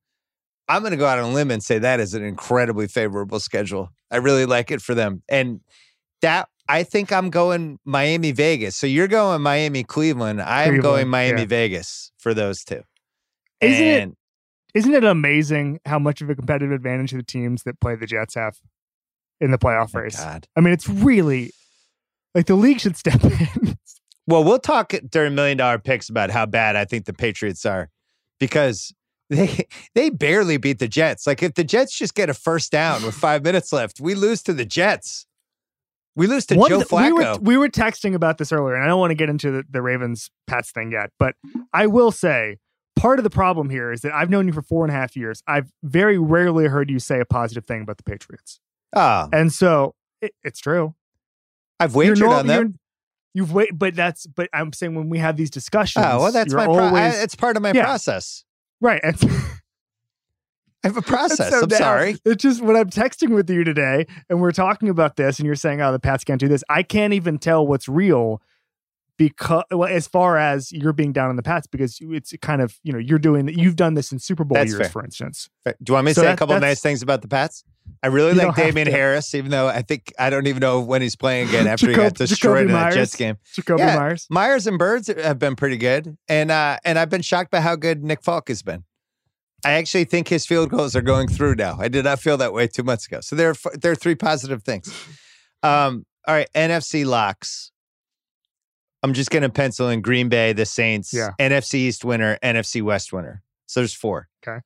[0.68, 3.40] I'm going to go out on a limb and say that is an incredibly favorable
[3.40, 3.90] schedule.
[4.12, 5.24] I really like it for them.
[5.28, 5.62] And
[6.22, 8.76] that I think I'm going Miami Vegas.
[8.76, 10.40] So you're going Miami Cleveland.
[10.40, 11.48] I am going Miami yeah.
[11.48, 12.84] Vegas for those two.
[13.60, 14.18] Isn't and, it
[14.78, 18.36] isn't it amazing how much of a competitive advantage the teams that play the Jets
[18.36, 18.58] have
[19.42, 20.16] in the playoff race?
[20.16, 20.48] God.
[20.56, 21.52] I mean, it's really
[22.36, 23.78] like the league should step in.
[24.28, 27.90] well, we'll talk during million dollar picks about how bad I think the Patriots are
[28.40, 28.94] because
[29.32, 29.66] they
[29.96, 31.26] they barely beat the Jets.
[31.26, 34.44] Like if the Jets just get a first down with five minutes left, we lose
[34.44, 35.26] to the Jets.
[36.20, 37.06] We lose to One, Joe Flacco.
[37.06, 39.52] We were, we were, texting about this earlier, and I don't want to get into
[39.52, 41.36] the, the Ravens Pats thing yet, but
[41.74, 42.58] I will say
[42.98, 45.16] part of the problem here is that I've known you for four and a half
[45.16, 45.42] years.
[45.48, 48.60] I've very rarely heard you say a positive thing about the Patriots.
[48.94, 50.94] Ah, and so it, it's true.
[51.80, 52.80] I've wagered on them.
[53.34, 56.04] You've wait, but that's but I'm saying when we have these discussions.
[56.06, 56.66] Oh well, that's my.
[56.66, 58.44] Pro- always, I, it's part of my yeah, process.
[58.82, 59.00] Right.
[59.02, 59.16] And
[60.84, 61.50] I have a process.
[61.50, 62.18] So I'm sorry.
[62.26, 65.56] It's just when I'm texting with you today and we're talking about this and you're
[65.56, 66.64] saying, oh, the Pats can't do this.
[66.70, 68.42] I can't even tell what's real
[69.18, 72.80] because, well, as far as you're being down on the Pats, because it's kind of,
[72.84, 74.90] you know, you're doing, you've done this in Super Bowl that's years, fair.
[74.90, 75.50] for instance.
[75.66, 75.76] Fair.
[75.84, 77.28] Do you want me to so say that, a couple of nice things about the
[77.28, 77.66] Pats?
[78.02, 81.16] I really like Damien Harris, even though I think I don't even know when he's
[81.16, 83.38] playing again after Jacob, he got destroyed Jakobi in that Jets game.
[83.58, 84.28] Jakobi yeah, Meyers.
[84.30, 86.18] Meyers and Byrds have been pretty good.
[86.28, 88.84] And uh, and I've been shocked by how good Nick Folk has been.
[89.66, 91.78] I actually think his field goals are going through now.
[91.80, 93.20] I did not feel that way two months ago.
[93.22, 94.88] So there are there are three positive things.
[95.64, 97.72] Um, all right, NFC locks.
[99.02, 101.32] I'm just going to pencil in Green Bay, the Saints, yeah.
[101.40, 103.42] NFC East winner, NFC West winner.
[103.66, 104.28] So there's four.
[104.46, 104.60] Okay.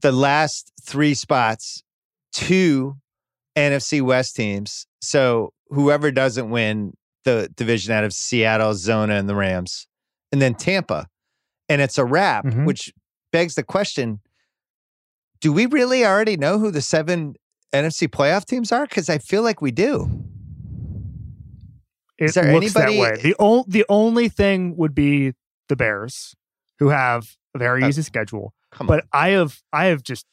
[0.00, 1.84] The last three spots,
[2.32, 2.96] two
[3.56, 4.86] NFC West teams.
[5.00, 9.86] So whoever doesn't win the division out of Seattle, Zona, and the Rams,
[10.32, 11.06] and then Tampa.
[11.68, 12.64] And it's a wrap, mm-hmm.
[12.64, 12.92] which
[13.32, 14.20] begs the question
[15.40, 17.34] do we really already know who the seven
[17.72, 18.86] NFC playoff teams are?
[18.86, 20.24] Because I feel like we do.
[22.18, 22.96] It Is there looks anybody...
[22.96, 23.22] that way.
[23.22, 25.32] The, o- the only thing would be
[25.68, 26.34] the Bears,
[26.78, 28.52] who have a very uh, easy schedule.
[28.82, 29.08] but on.
[29.12, 30.26] I have I have just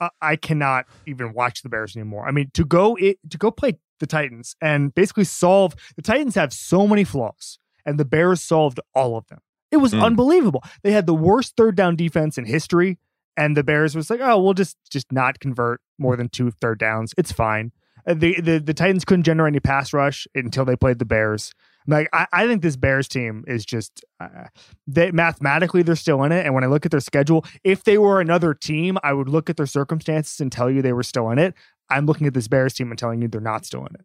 [0.00, 2.26] uh, I cannot even watch the Bears anymore.
[2.26, 6.36] I mean, to go it, to go play the Titans and basically solve the Titans
[6.36, 9.40] have so many flaws, and the Bears solved all of them.
[9.72, 10.02] It was mm.
[10.02, 10.62] unbelievable.
[10.82, 12.98] They had the worst third down defense in history,
[13.36, 16.78] and the Bears was like, "Oh, we'll just just not convert more than two third
[16.78, 17.14] downs.
[17.16, 17.72] It's fine."
[18.06, 21.52] The the, the Titans couldn't generate any pass rush until they played the Bears.
[21.86, 24.46] Like I, I think this Bears team is just uh,
[24.86, 26.44] they mathematically they're still in it.
[26.44, 29.50] And when I look at their schedule, if they were another team, I would look
[29.50, 31.54] at their circumstances and tell you they were still in it.
[31.90, 34.04] I'm looking at this Bears team and telling you they're not still in it.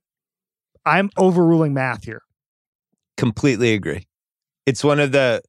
[0.86, 2.22] I'm overruling math here.
[3.18, 4.08] Completely agree.
[4.66, 5.42] It's one of the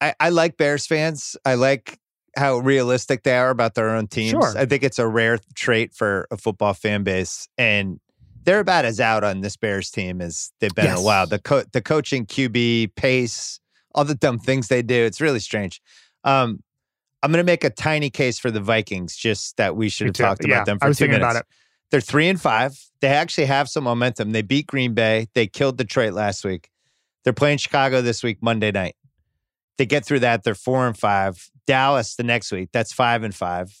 [0.00, 1.36] I, I like Bears fans.
[1.44, 1.98] I like
[2.36, 4.30] how realistic they are about their own teams.
[4.30, 4.56] Sure.
[4.56, 8.00] I think it's a rare trait for a football fan base, and
[8.44, 10.98] they're about as out on this Bears team as they've been yes.
[10.98, 11.26] in a while.
[11.26, 13.60] The co- the coaching, QB, pace,
[13.94, 15.04] all the dumb things they do.
[15.04, 15.82] It's really strange.
[16.24, 16.62] Um,
[17.22, 20.14] I'm going to make a tiny case for the Vikings, just that we should have
[20.14, 21.42] talked yeah, about them for two minutes.
[21.90, 22.78] They're three and five.
[23.00, 24.32] They actually have some momentum.
[24.32, 25.28] They beat Green Bay.
[25.34, 26.70] They killed Detroit last week.
[27.24, 28.94] They're playing Chicago this week, Monday night.
[29.78, 30.44] They get through that.
[30.44, 31.50] They're four and five.
[31.66, 32.70] Dallas the next week.
[32.72, 33.72] That's five and five.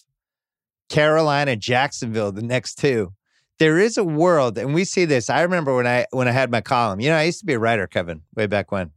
[0.88, 3.12] Carolina, Jacksonville the next two.
[3.58, 5.28] There is a world, and we see this.
[5.28, 7.00] I remember when I when I had my column.
[7.00, 8.92] You know, I used to be a writer, Kevin, way back when.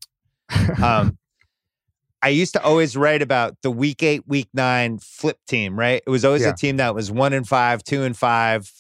[0.81, 1.17] Um,
[2.23, 5.77] I used to always write about the week eight, week nine flip team.
[5.77, 6.03] Right?
[6.05, 6.51] It was always yeah.
[6.51, 8.71] a team that was one and five, two and five,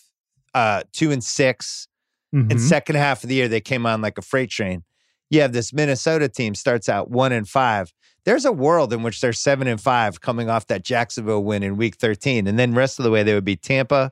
[0.53, 1.87] uh, two and 6
[2.33, 2.51] mm-hmm.
[2.51, 4.83] And second half of the year, they came on like a freight train.
[5.31, 7.91] You have this Minnesota team starts out one and five
[8.23, 11.77] there's a world in which they're seven and five coming off that Jacksonville win in
[11.77, 12.47] week 13.
[12.47, 14.11] And then rest of the way, they would be Tampa,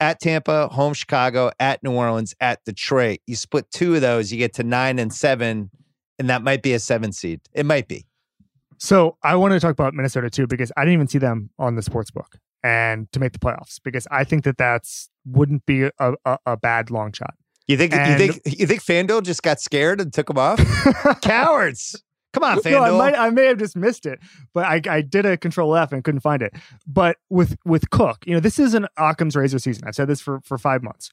[0.00, 3.20] at Tampa, home Chicago, at New Orleans, at Detroit.
[3.26, 5.70] You split two of those, you get to nine and seven,
[6.18, 7.40] and that might be a seven seed.
[7.52, 8.06] It might be.
[8.78, 11.76] So I want to talk about Minnesota too, because I didn't even see them on
[11.76, 15.82] the sports book and to make the playoffs, because I think that that's wouldn't be
[15.82, 17.34] a, a, a bad long shot.
[17.66, 20.58] You think and, you think you think FanDuel just got scared and took him off?
[21.22, 22.02] Cowards.
[22.32, 22.70] Come on, FanDuel.
[22.70, 24.20] No, I, might, I may have just missed it,
[24.54, 26.54] but I, I did a control F and couldn't find it.
[26.86, 29.84] But with with Cook, you know, this is an Occam's razor season.
[29.86, 31.10] I've said this for, for five months.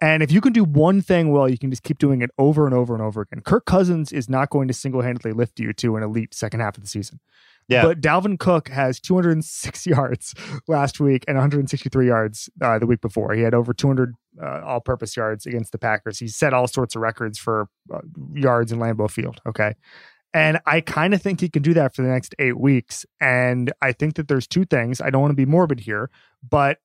[0.00, 2.66] And if you can do one thing well, you can just keep doing it over
[2.66, 3.40] and over and over again.
[3.40, 6.76] Kirk Cousins is not going to single handedly lift you to an elite second half
[6.76, 7.18] of the season.
[7.66, 7.82] Yeah.
[7.82, 10.34] But Dalvin Cook has 206 yards
[10.68, 13.34] last week and 163 yards uh, the week before.
[13.34, 16.18] He had over 200 uh, all purpose yards against the Packers.
[16.18, 18.00] He set all sorts of records for uh,
[18.34, 19.40] yards in Lambeau Field.
[19.46, 19.74] Okay.
[20.34, 23.06] And I kind of think he can do that for the next eight weeks.
[23.20, 25.00] And I think that there's two things.
[25.00, 26.10] I don't want to be morbid here,
[26.48, 26.78] but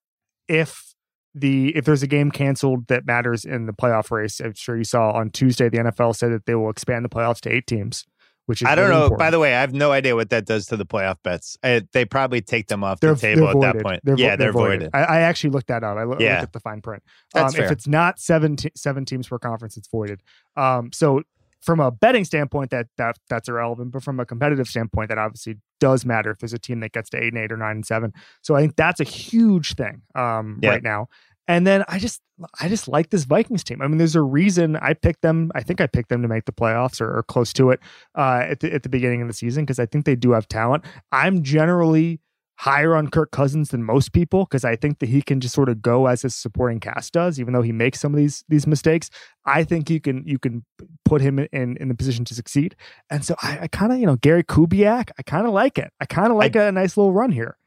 [0.47, 0.93] if
[1.35, 4.83] the if there's a game canceled that matters in the playoff race, I'm sure you
[4.83, 8.05] saw on Tuesday the NFL said that they will expand the playoffs to eight teams
[8.45, 9.05] which is I don't really know.
[9.05, 9.19] Important.
[9.19, 11.57] By the way, I have no idea what that does to the playoff bets.
[11.63, 14.01] I, they probably take them off they're, the table at that point.
[14.03, 14.79] They're, yeah, they're, they're voided.
[14.81, 14.89] voided.
[14.93, 15.97] I, I, actually looked that up.
[15.97, 16.33] I lo- yeah.
[16.33, 17.03] looked at the fine print.
[17.35, 20.21] Um, if it's not seven te- seven teams per conference, it's voided.
[20.57, 21.23] Um, so
[21.61, 23.91] from a betting standpoint, that that that's irrelevant.
[23.91, 27.09] But from a competitive standpoint, that obviously does matter if there's a team that gets
[27.11, 28.13] to eight and eight or nine and seven.
[28.41, 30.71] So I think that's a huge thing um, yeah.
[30.71, 31.07] right now.
[31.47, 32.21] And then I just
[32.59, 33.81] I just like this Vikings team.
[33.81, 35.51] I mean, there's a reason I picked them.
[35.55, 37.79] I think I picked them to make the playoffs or, or close to it
[38.15, 40.47] uh, at the at the beginning of the season because I think they do have
[40.47, 40.85] talent.
[41.11, 42.21] I'm generally
[42.57, 45.69] higher on Kirk Cousins than most people because I think that he can just sort
[45.69, 48.65] of go as his supporting cast does, even though he makes some of these these
[48.65, 49.09] mistakes.
[49.45, 50.63] I think you can you can
[51.03, 52.75] put him in in the position to succeed.
[53.09, 55.91] And so I, I kind of you know Gary Kubiak, I kind of like it.
[55.99, 57.57] I kind of like I, a nice little run here.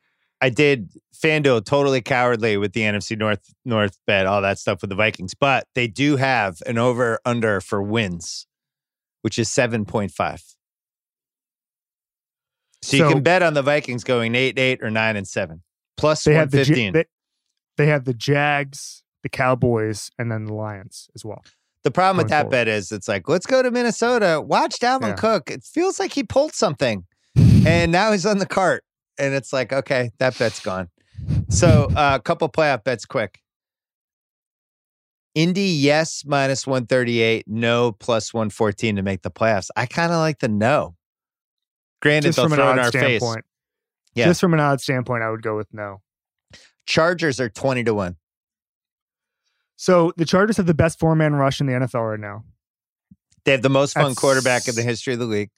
[0.40, 4.90] I did FanDuel totally cowardly with the NFC North North bet, all that stuff with
[4.90, 8.46] the Vikings, but they do have an over under for wins,
[9.22, 10.42] which is seven point five.
[12.82, 15.62] So, so, you can bet on the Vikings going eight eight or nine and seven
[15.96, 17.04] plus they have the they,
[17.76, 21.42] they have the Jags, the Cowboys, and then the Lions as well.
[21.82, 22.50] The problem with that forward.
[22.50, 24.42] bet is it's like let's go to Minnesota.
[24.44, 25.14] Watch Dalvin yeah.
[25.14, 25.50] Cook.
[25.50, 27.06] It feels like he pulled something,
[27.36, 28.84] and now he's on the cart
[29.18, 30.88] and it's like, okay, that bet's gone.
[31.48, 33.40] So a uh, couple playoff bets quick.
[35.34, 39.68] Indy, yes, minus 138, no, plus 114 to make the playoffs.
[39.76, 40.96] I kind of like the no.
[42.00, 43.44] Granted, Just throw in our standpoint.
[43.44, 43.44] face.
[44.14, 44.24] Yeah.
[44.26, 46.00] Just from an odd standpoint, I would go with no.
[46.86, 48.16] Chargers are 20 to 1.
[49.76, 52.44] So the Chargers have the best four man rush in the NFL right now.
[53.44, 55.50] They have the most fun That's, quarterback in the history of the league.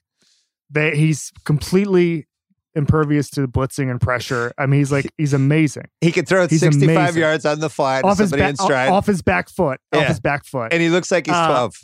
[0.69, 2.27] They, he's completely
[2.75, 4.53] impervious to blitzing and pressure.
[4.57, 5.87] I mean, he's like he's amazing.
[6.01, 7.21] He can throw he's 65 amazing.
[7.21, 9.79] yards on the fly off his, ba- off his back foot.
[9.93, 10.01] Yeah.
[10.01, 10.73] Off his back foot.
[10.73, 11.75] And he looks like he's uh, 12.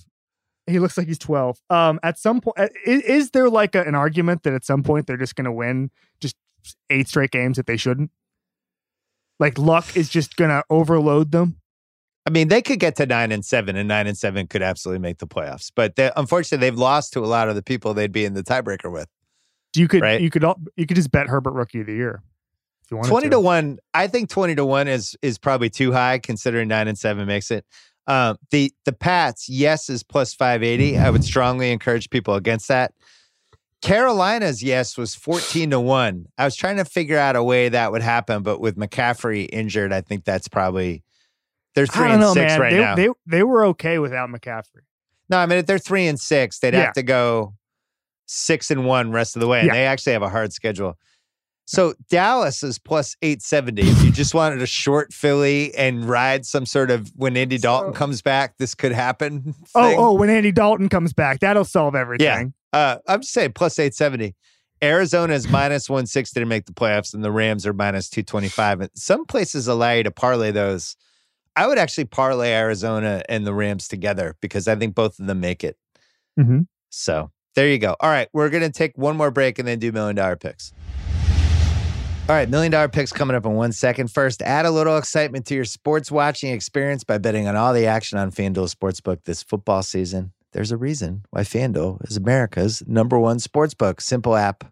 [0.68, 1.60] He looks like he's 12.
[1.70, 5.06] Um, at some point, is, is there like a, an argument that at some point
[5.06, 6.36] they're just going to win just
[6.90, 8.12] eight straight games that they shouldn't?
[9.40, 11.58] Like luck is just going to overload them.
[12.28, 15.00] I mean, they could get to nine and seven, and nine and seven could absolutely
[15.00, 15.72] make the playoffs.
[15.76, 18.42] But they, unfortunately, they've lost to a lot of the people they'd be in the
[18.42, 19.08] tiebreaker with.
[19.76, 20.22] You could right?
[20.22, 20.44] you could
[20.76, 22.22] you could just bet Herbert rookie of the year.
[22.84, 23.32] If you twenty to.
[23.32, 23.40] to.
[23.40, 27.28] one, I think twenty to one is is probably too high considering nine and seven
[27.28, 27.66] makes it.
[28.08, 30.98] Um, the the Pats, yes, is plus five eighty.
[30.98, 32.94] I would strongly encourage people against that.
[33.82, 36.28] Carolina's yes was 14 to 1.
[36.40, 39.94] I was trying to figure out a way that would happen, but with McCaffrey injured,
[39.94, 41.04] I think that's probably
[41.76, 42.60] they're three and know, six man.
[42.60, 42.96] right they, now.
[42.96, 44.82] They they were okay without McCaffrey.
[45.30, 46.86] No, I mean if they're three and six, they'd yeah.
[46.86, 47.54] have to go
[48.26, 49.60] six and one rest of the way.
[49.60, 49.74] And yeah.
[49.74, 50.98] they actually have a hard schedule.
[51.68, 53.82] So Dallas is plus 870.
[53.82, 57.94] If you just wanted a short Philly and ride some sort of when Andy Dalton
[57.94, 59.56] so, comes back, this could happen.
[59.74, 60.00] Oh, thing.
[60.00, 62.54] Oh, oh, when Andy Dalton comes back, that'll solve everything.
[62.72, 62.80] Yeah.
[62.80, 64.36] Uh, I'm just saying plus 870.
[64.84, 68.82] Arizona is minus 160 to make the playoffs, and the Rams are minus 225.
[68.82, 70.96] And some places allow you to parlay those.
[71.56, 75.40] I would actually parlay Arizona and the Rams together because I think both of them
[75.40, 75.78] make it.
[76.40, 76.62] Mm-hmm.
[76.90, 77.96] So there you go.
[78.00, 80.74] All right, we're going to take one more break and then do million dollar picks.
[82.28, 84.12] All right, million dollar picks coming up in one second.
[84.12, 87.86] First, add a little excitement to your sports watching experience by betting on all the
[87.86, 90.32] action on FanDuel Sportsbook this football season.
[90.52, 94.02] There's a reason why FanDuel is America's number one sportsbook.
[94.02, 94.64] Simple app,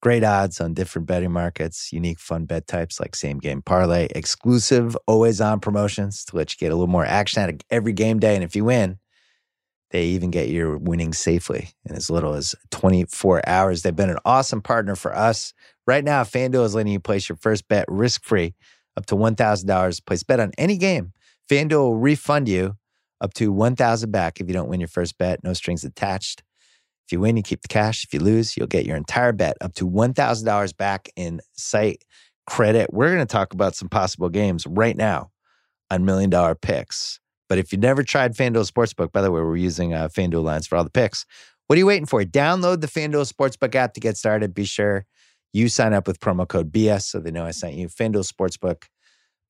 [0.00, 4.96] great odds on different betting markets, unique fun bet types like same game parlay, exclusive
[5.06, 8.20] always on promotions to let you get a little more action out of every game
[8.20, 8.34] day.
[8.34, 8.98] And if you win,
[9.90, 13.82] they even get your winnings safely in as little as 24 hours.
[13.82, 15.52] They've been an awesome partner for us.
[15.86, 18.54] Right now, FanDuel is letting you place your first bet risk free
[18.96, 20.06] up to $1,000.
[20.06, 21.12] Place bet on any game.
[21.50, 22.76] FanDuel will refund you
[23.20, 25.42] up to 1000 back if you don't win your first bet.
[25.42, 26.42] No strings attached.
[27.06, 28.04] If you win, you keep the cash.
[28.04, 32.04] If you lose, you'll get your entire bet up to $1,000 back in site
[32.46, 32.92] credit.
[32.92, 35.32] We're going to talk about some possible games right now
[35.90, 37.18] on Million Dollar Picks.
[37.50, 40.68] But if you've never tried FanDuel Sportsbook, by the way, we're using uh, FanDuel lines
[40.68, 41.26] for all the picks.
[41.66, 42.22] What are you waiting for?
[42.22, 44.54] Download the FanDuel Sportsbook app to get started.
[44.54, 45.04] Be sure
[45.52, 47.88] you sign up with promo code BS so they know I sent you.
[47.88, 48.84] FanDuel Sportsbook,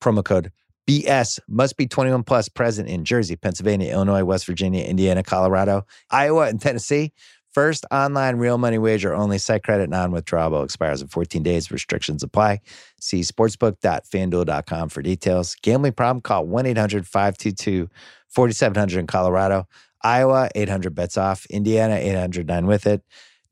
[0.03, 0.51] promo code
[0.89, 6.49] BS must be 21 plus present in Jersey, Pennsylvania, Illinois, West Virginia, Indiana, Colorado, Iowa,
[6.49, 7.13] and Tennessee.
[7.53, 11.73] First online real money wager only site credit non withdrawable expires in 14 days.
[11.73, 12.61] Restrictions apply.
[13.01, 15.57] See sportsbook.fanduel.com for details.
[15.63, 16.21] Gambling problem?
[16.23, 17.89] Call 1 800 522
[18.29, 19.67] 4700 in Colorado,
[20.03, 23.03] Iowa 800 bets off, Indiana 800 9 with it,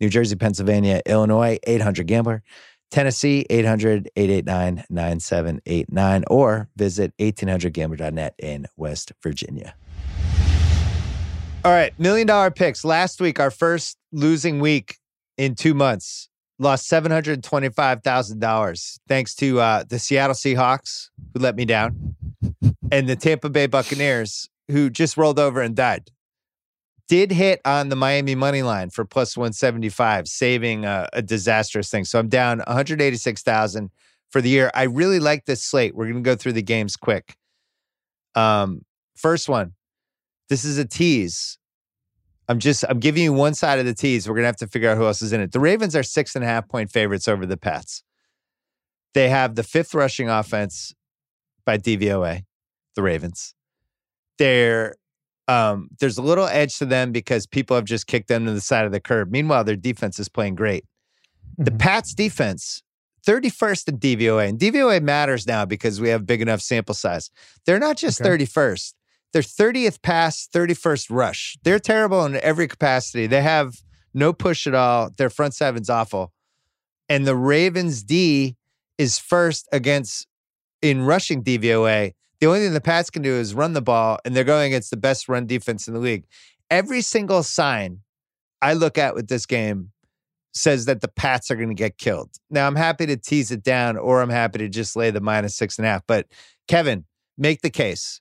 [0.00, 2.42] New Jersey, Pennsylvania, Illinois 800 gambler.
[2.90, 9.74] Tennessee, 800 889 9789, or visit 1800gambler.net in West Virginia.
[11.68, 12.82] All right, million dollar picks.
[12.82, 14.96] Last week, our first losing week
[15.36, 22.16] in two months, lost $725,000 thanks to uh, the Seattle Seahawks, who let me down,
[22.90, 26.10] and the Tampa Bay Buccaneers, who just rolled over and died
[27.06, 32.06] did hit on the Miami money line for plus 175, saving a, a disastrous thing.
[32.06, 33.90] So I'm down 186,000
[34.30, 34.70] for the year.
[34.72, 35.94] I really like this slate.
[35.94, 37.36] We're going to go through the games quick.
[38.34, 39.74] Um, first one,
[40.48, 41.57] this is a tease.
[42.48, 44.28] I'm just I'm giving you one side of the tease.
[44.28, 45.52] We're gonna have to figure out who else is in it.
[45.52, 48.02] The Ravens are six and a half point favorites over the Pats.
[49.14, 50.94] They have the fifth rushing offense
[51.64, 52.44] by DVOA,
[52.94, 53.54] the Ravens.
[54.38, 54.94] They're
[55.48, 58.60] um, there's a little edge to them because people have just kicked them to the
[58.60, 59.30] side of the curb.
[59.30, 60.84] Meanwhile, their defense is playing great.
[60.84, 61.64] Mm-hmm.
[61.64, 62.82] The Pats defense,
[63.26, 67.30] 31st in DVOA, and DVOA matters now because we have big enough sample size.
[67.64, 68.44] They're not just okay.
[68.44, 68.92] 31st,
[69.32, 71.58] they're 30th pass, 31st rush.
[71.62, 73.26] They're terrible in every capacity.
[73.26, 73.76] They have
[74.14, 75.10] no push at all.
[75.16, 76.32] Their front seven's awful.
[77.08, 78.56] And the Ravens D
[78.96, 80.26] is first against
[80.80, 84.34] in rushing DVOA the only thing the Pats can do is run the ball, and
[84.34, 86.24] they're going against the best run defense in the league.
[86.70, 88.00] Every single sign
[88.62, 89.90] I look at with this game
[90.54, 92.30] says that the Pats are going to get killed.
[92.50, 95.56] Now, I'm happy to tease it down, or I'm happy to just lay the minus
[95.56, 96.02] six and a half.
[96.06, 96.26] But
[96.68, 97.04] Kevin,
[97.36, 98.20] make the case.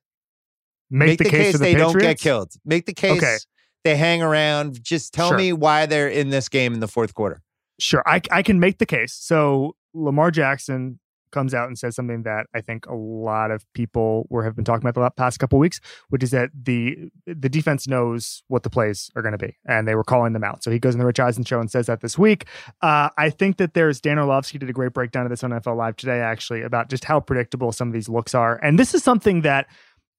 [0.90, 1.94] Make, make the, the, case, case they Patriots?
[1.94, 2.54] don't get killed.
[2.66, 3.38] Make the case okay.
[3.84, 4.82] they hang around.
[4.84, 5.38] Just tell sure.
[5.38, 7.42] me why they're in this game in the fourth quarter.
[7.80, 9.14] Sure, I, I can make the case.
[9.14, 11.00] So Lamar Jackson
[11.32, 14.66] comes out and says something that I think a lot of people were have been
[14.66, 15.80] talking about the past couple weeks,
[16.10, 19.88] which is that the the defense knows what the plays are going to be, and
[19.88, 20.64] they were calling them out.
[20.64, 22.46] So he goes in the Rich Eisen show and says that this week.
[22.82, 25.78] Uh, I think that there's Dan Orlovsky did a great breakdown of this on NFL
[25.78, 29.04] Live today, actually, about just how predictable some of these looks are, and this is
[29.04, 29.68] something that.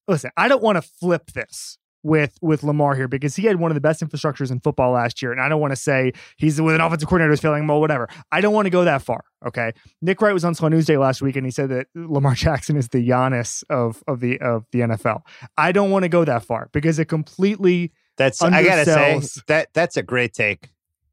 [0.08, 3.70] Listen, I don't want to flip this with with Lamar here because he had one
[3.70, 5.32] of the best infrastructures in football last year.
[5.32, 8.08] And I don't want to say he's with an offensive coordinator who's failing well, whatever.
[8.32, 9.24] I don't want to go that far.
[9.46, 9.72] Okay.
[10.00, 12.76] Nick Wright was on Slow News Day last week and he said that Lamar Jackson
[12.76, 15.22] is the Giannis of of the of the NFL.
[15.56, 19.68] I don't want to go that far because it completely that's I gotta say that
[19.74, 20.70] that's a great take.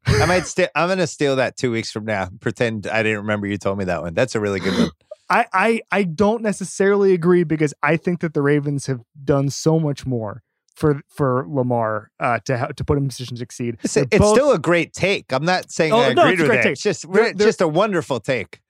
[0.07, 2.29] I might st- I'm gonna steal that two weeks from now.
[2.39, 4.13] Pretend I didn't remember you told me that one.
[4.13, 4.89] That's a really good one.
[5.29, 9.79] I, I I don't necessarily agree because I think that the Ravens have done so
[9.79, 10.43] much more
[10.75, 13.77] for for Lamar uh, to to put him in position to succeed.
[13.83, 15.31] It's, it's both, still a great take.
[15.31, 16.63] I'm not saying oh, I no, agreed with it.
[16.63, 16.71] Take.
[16.73, 18.61] It's just they're, they're, just a wonderful take.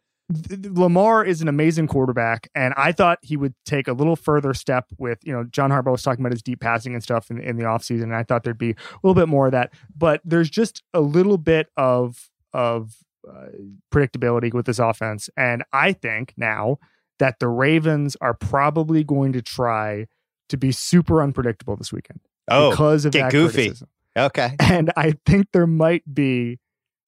[0.49, 4.87] Lamar is an amazing quarterback, and I thought he would take a little further step
[4.97, 7.57] with, you know, John Harbaugh was talking about his deep passing and stuff in, in
[7.57, 9.71] the offseason, and I thought there'd be a little bit more of that.
[9.95, 12.95] But there's just a little bit of of
[13.29, 13.47] uh,
[13.93, 16.77] predictability with this offense, and I think now
[17.19, 20.07] that the Ravens are probably going to try
[20.49, 22.19] to be super unpredictable this weekend.
[22.49, 23.53] Oh, because of get that goofy.
[23.53, 23.89] Criticism.
[24.17, 26.59] Okay, and I think there might be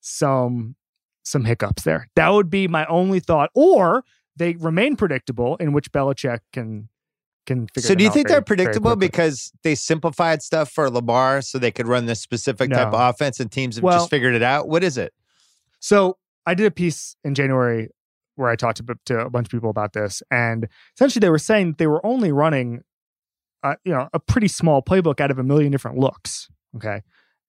[0.01, 0.76] some
[1.24, 2.07] some hiccups there.
[2.15, 3.49] That would be my only thought.
[3.53, 4.03] Or
[4.36, 6.89] they remain predictable, in which Belichick can
[7.45, 7.88] can figure.
[7.88, 11.72] So, do you think very, they're predictable because they simplified stuff for Lamar so they
[11.72, 12.78] could run this specific no.
[12.78, 14.68] type of offense, and teams have well, just figured it out?
[14.68, 15.13] What is it?
[15.80, 17.89] So, I did a piece in January
[18.36, 21.39] where I talked to, to a bunch of people about this, and essentially they were
[21.39, 22.84] saying they were only running
[23.63, 27.01] uh, you know a pretty small playbook out of a million different looks okay?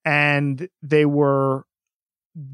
[0.04, 1.64] And they were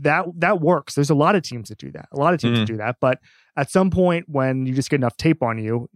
[0.00, 0.94] that that works.
[0.94, 2.96] There's a lot of teams that do that a lot of teams that do that
[3.00, 3.18] but
[3.56, 5.88] at some point when you just get enough tape on you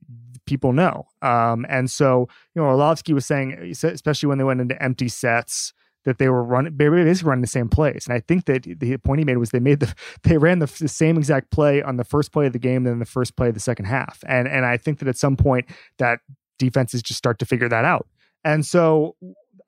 [0.46, 1.06] people know.
[1.22, 5.72] Um, and so you know Orlovsky was saying especially when they went into empty sets
[6.08, 9.18] that they were running basically running the same plays and i think that the point
[9.18, 9.94] he made was they made the
[10.24, 12.98] they ran the, the, same exact play on the first play of the game than
[12.98, 15.66] the first play of the second half and and i think that at some point
[15.98, 16.20] that
[16.58, 18.06] defenses just start to figure that out.
[18.44, 19.16] And so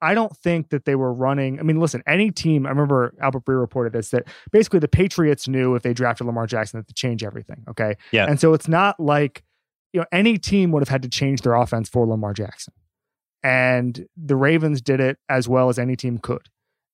[0.01, 1.59] I don't think that they were running.
[1.59, 5.47] I mean, listen, any team, I remember Albert Breer reported this that basically the Patriots
[5.47, 7.63] knew if they drafted Lamar Jackson that to change everything.
[7.69, 7.95] Okay.
[8.11, 8.25] Yeah.
[8.25, 9.43] And so it's not like,
[9.93, 12.73] you know, any team would have had to change their offense for Lamar Jackson.
[13.43, 16.47] And the Ravens did it as well as any team could.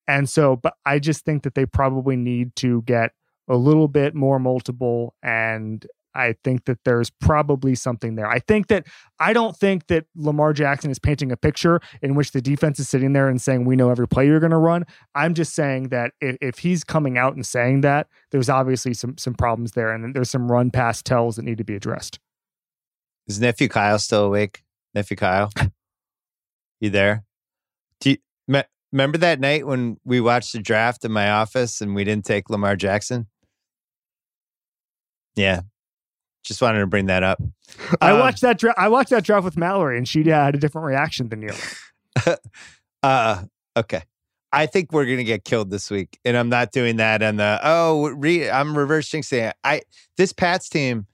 [0.08, 3.12] And so, but I just think that they probably need to get
[3.50, 5.86] a little bit more multiple and
[6.18, 8.28] I think that there's probably something there.
[8.28, 8.88] I think that
[9.20, 12.90] I don't think that Lamar Jackson is painting a picture in which the defense is
[12.90, 14.84] sitting there and saying we know every play you're going to run.
[15.14, 19.18] I'm just saying that if, if he's coming out and saying that, there's obviously some
[19.18, 22.20] some problems there, and there's some run pass tells that need to be addressed.
[23.28, 24.64] Is nephew Kyle still awake?
[24.96, 25.52] Nephew Kyle,
[26.80, 27.24] you there?
[28.00, 28.18] Do you,
[28.48, 32.26] me, remember that night when we watched the draft in my office and we didn't
[32.26, 33.28] take Lamar Jackson?
[35.36, 35.62] Yeah,
[36.44, 37.42] just wanted to bring that up.
[38.02, 38.58] I um, watched that.
[38.58, 41.52] Dra- I watched that draft with Mallory, and she had a different reaction than you.
[43.04, 43.44] uh,
[43.76, 44.04] okay.
[44.52, 47.22] I think we're gonna get killed this week, and I'm not doing that.
[47.22, 49.52] And the oh, re- I'm reverse jinxing.
[49.64, 49.82] I
[50.16, 51.06] this Pats team,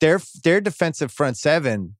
[0.00, 1.96] their their defensive front seven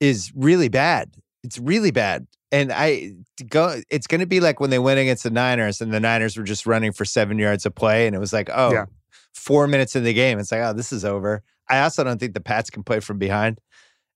[0.00, 1.16] is really bad.
[1.44, 2.26] It's really bad.
[2.50, 3.12] And I
[3.48, 3.80] go.
[3.90, 6.44] It's going to be like when they went against the Niners, and the Niners were
[6.44, 8.86] just running for seven yards of play, and it was like, oh, yeah
[9.34, 10.38] four minutes in the game.
[10.38, 11.42] It's like, oh, this is over.
[11.68, 13.58] I also don't think the Pats can play from behind.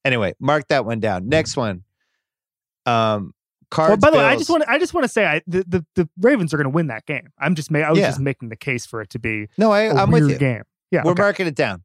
[0.05, 1.29] Anyway, mark that one down.
[1.29, 1.83] Next one.
[2.87, 3.35] Um,
[3.71, 3.91] Cards.
[3.91, 4.23] Well, by the Bills.
[4.23, 6.55] way, I just want to, I just want to say I, the, the, the Ravens
[6.55, 7.29] are going to win that game.
[7.39, 8.09] I'm just ma- I was yeah.
[8.09, 9.71] just making the case for it to be no.
[9.71, 10.39] I, am with you.
[10.39, 10.63] Game.
[10.91, 11.23] Yeah, we're okay.
[11.23, 11.83] marking it down.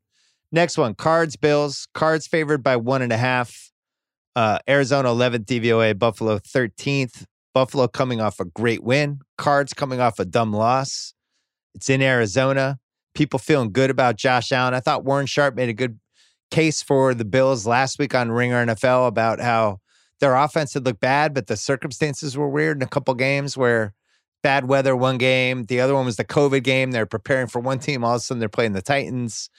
[0.52, 1.88] Next one, Cards Bills.
[1.94, 3.72] Cards favored by one and a half.
[4.36, 7.26] Uh, Arizona 11th DVOA, Buffalo 13th.
[7.54, 9.20] Buffalo coming off a great win.
[9.38, 11.14] Cards coming off a dumb loss.
[11.76, 12.80] It's in Arizona
[13.14, 14.74] people feeling good about Josh Allen.
[14.74, 16.00] I thought Warren Sharp made a good
[16.52, 19.80] case for the Bills last week on Ringer NFL about how
[20.20, 23.94] their offense had looked bad, but the circumstances were weird in a couple games where
[24.42, 26.92] bad weather one game, the other one was the COVID game.
[26.92, 29.50] They're preparing for one team, all of a sudden they're playing the Titans.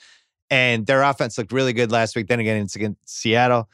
[0.49, 2.27] And their offense looked really good last week.
[2.27, 3.67] Then again, it's against Seattle.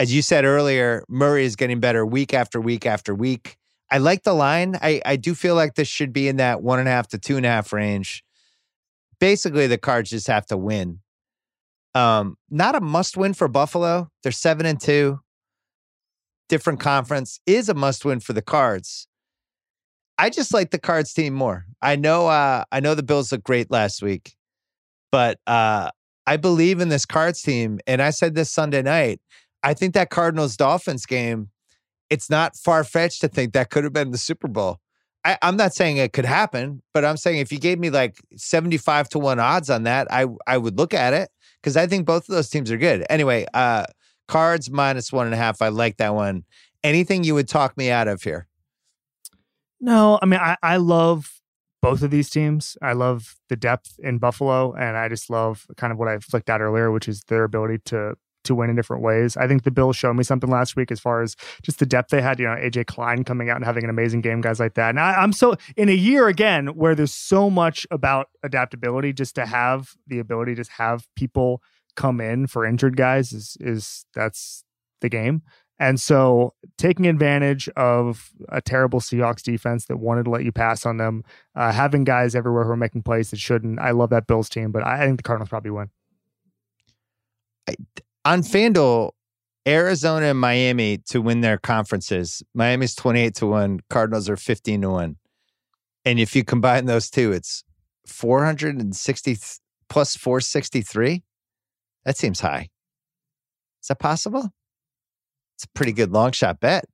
[0.00, 3.56] As you said earlier, Murray is getting better week after week after week.
[3.92, 4.76] I like the line.
[4.82, 7.18] I, I do feel like this should be in that one and a half to
[7.18, 8.24] two and a half range
[9.20, 11.00] basically the Cards just have to win.
[11.94, 14.08] Um, not a must win for Buffalo.
[14.22, 15.20] They're seven and two.
[16.48, 19.06] Different conference is a must win for the Cards.
[20.18, 21.66] I just like the Cards team more.
[21.80, 24.34] I know uh I know the Bills looked great last week,
[25.12, 25.90] but uh
[26.26, 27.78] I believe in this Cards team.
[27.86, 29.20] And I said this Sunday night.
[29.62, 31.50] I think that Cardinals Dolphins game,
[32.08, 34.80] it's not far fetched to think that could have been the Super Bowl.
[35.24, 38.16] I, am not saying it could happen, but I'm saying if you gave me like
[38.36, 41.30] 75 to 1 odds on that, I I would look at it
[41.60, 43.04] because I think both of those teams are good.
[43.10, 43.84] Anyway, uh
[44.28, 45.60] cards minus one and a half.
[45.60, 46.44] I like that one.
[46.82, 48.46] Anything you would talk me out of here?
[49.80, 51.40] No, I mean I, I love
[51.82, 52.76] both of these teams.
[52.80, 56.50] I love the depth in Buffalo, and I just love kind of what I flicked
[56.50, 59.36] out earlier, which is their ability to to win in different ways.
[59.36, 62.10] I think the Bills showed me something last week as far as just the depth
[62.10, 62.38] they had.
[62.38, 64.90] You know, AJ Klein coming out and having an amazing game, guys like that.
[64.90, 69.34] And I, am so in a year again where there's so much about adaptability, just
[69.36, 71.62] to have the ability to have people
[71.96, 74.64] come in for injured guys is is that's
[75.00, 75.42] the game.
[75.78, 80.84] And so taking advantage of a terrible Seahawks defense that wanted to let you pass
[80.84, 81.24] on them,
[81.56, 83.78] uh, having guys everywhere who are making plays that shouldn't.
[83.78, 85.88] I love that Bills team, but I think the Cardinals probably win.
[87.66, 87.76] I,
[88.24, 89.12] on FanDuel,
[89.66, 92.42] Arizona and Miami to win their conferences.
[92.54, 95.16] Miami's 28 to 1, Cardinals are 15 to 1.
[96.04, 97.62] And if you combine those two, it's
[98.06, 99.36] 460
[99.88, 101.22] plus 463.
[102.04, 102.68] That seems high.
[103.82, 104.50] Is that possible?
[105.56, 106.86] It's a pretty good long shot bet.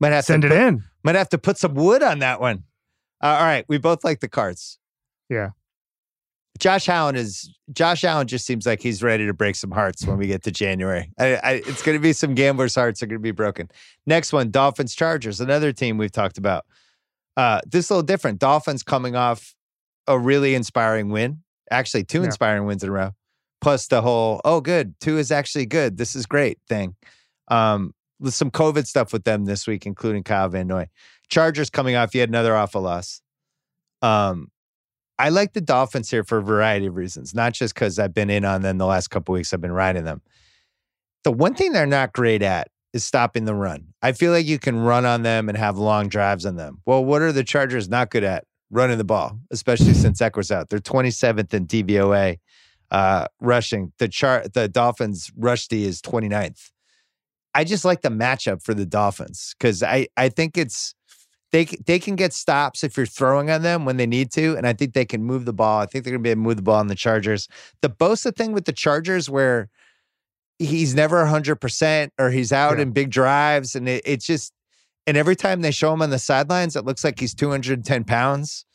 [0.00, 0.84] Might have to send to it put, in.
[1.02, 2.64] Might have to put some wood on that one.
[3.22, 4.78] Uh, all right, we both like the cards.
[5.28, 5.50] Yeah.
[6.58, 10.18] Josh Allen is Josh Allen just seems like he's ready to break some hearts when
[10.18, 11.10] we get to January.
[11.18, 13.70] I, I, it's going to be some gamblers' hearts are going to be broken.
[14.06, 16.66] Next one, Dolphins Chargers, another team we've talked about.
[17.36, 18.38] Uh, this is a little different.
[18.38, 19.54] Dolphins coming off
[20.06, 22.26] a really inspiring win, actually two yeah.
[22.26, 23.10] inspiring wins in a row.
[23.60, 25.98] Plus the whole oh good two is actually good.
[25.98, 26.96] This is great thing.
[27.48, 30.88] Um, with some COVID stuff with them this week, including Kyle Van Noy.
[31.28, 33.20] Chargers coming off yet another awful loss.
[34.02, 34.50] Um,
[35.18, 38.30] I like the Dolphins here for a variety of reasons, not just because I've been
[38.30, 39.52] in on them the last couple weeks.
[39.52, 40.22] I've been riding them.
[41.24, 43.88] The one thing they're not great at is stopping the run.
[44.00, 46.80] I feel like you can run on them and have long drives on them.
[46.86, 48.44] Well, what are the Chargers not good at?
[48.70, 50.68] Running the ball, especially since Ekeler's out.
[50.68, 52.36] They're 27th in DVOA
[52.90, 53.92] uh, rushing.
[53.98, 56.70] The chart, the Dolphins rush D is 29th.
[57.54, 60.94] I just like the matchup for the Dolphins because I I think it's
[61.52, 64.66] they they can get stops if you're throwing on them when they need to, and
[64.66, 65.80] I think they can move the ball.
[65.80, 67.48] I think they're going to be able to move the ball on the Chargers.
[67.80, 69.68] The Bosa thing with the Chargers, where
[70.58, 72.82] he's never 100 percent or he's out yeah.
[72.82, 74.52] in big drives, and it, it's just
[75.08, 78.66] and every time they show him on the sidelines, it looks like he's 210 pounds.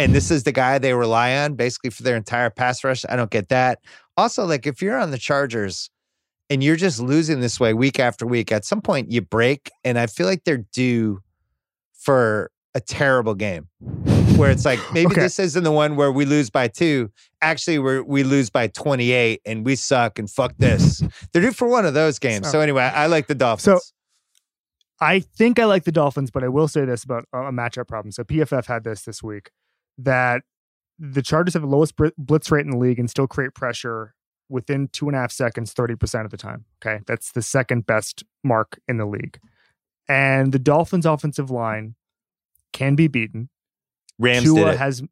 [0.00, 3.04] And this is the guy they rely on basically for their entire pass rush.
[3.08, 3.78] I don't get that.
[4.16, 5.88] Also, like if you're on the Chargers
[6.50, 9.70] and you're just losing this way week after week, at some point you break.
[9.84, 11.20] And I feel like they're due
[11.98, 13.68] for a terrible game
[14.36, 15.22] where it's like maybe okay.
[15.22, 17.10] this isn't the one where we lose by two.
[17.40, 21.02] Actually, we we lose by 28 and we suck and fuck this.
[21.32, 22.50] They're due for one of those games.
[22.50, 23.64] So anyway, I like the Dolphins.
[23.64, 23.80] So
[25.00, 28.12] I think I like the Dolphins, but I will say this about a matchup problem.
[28.12, 29.50] So PFF had this this week
[29.98, 30.42] that
[30.98, 34.14] the Chargers have the lowest blitz rate in the league and still create pressure
[34.48, 36.64] within two and a half seconds 30% of the time.
[36.80, 37.02] Okay.
[37.06, 39.38] That's the second best mark in the league.
[40.08, 41.94] And the Dolphins' offensive line
[42.72, 43.48] can be beaten.
[44.18, 45.02] Rams Tua has,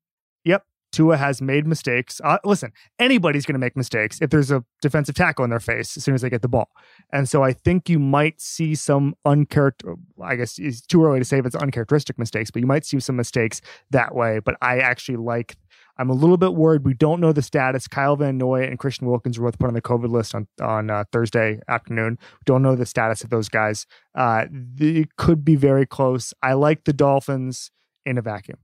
[0.45, 2.21] yep, Tua has made mistakes.
[2.23, 5.97] Uh, listen, anybody's going to make mistakes if there's a defensive tackle in their face
[5.97, 6.71] as soon as they get the ball.
[7.13, 9.97] And so I think you might see some uncharacter.
[10.23, 13.01] I guess it's too early to say if it's uncharacteristic mistakes, but you might see
[13.01, 13.61] some mistakes
[13.91, 14.39] that way.
[14.39, 15.57] But I actually like
[15.97, 16.85] I'm a little bit worried.
[16.85, 17.87] We don't know the status.
[17.87, 20.91] Kyle Van Noy and Christian Wilkins were both put on the COVID list on on
[20.91, 22.19] uh, Thursday afternoon.
[22.21, 23.87] We don't know the status of those guys.
[24.15, 26.35] Uh, they could be very close.
[26.43, 27.71] I like the Dolphins
[28.05, 28.59] in a vacuum.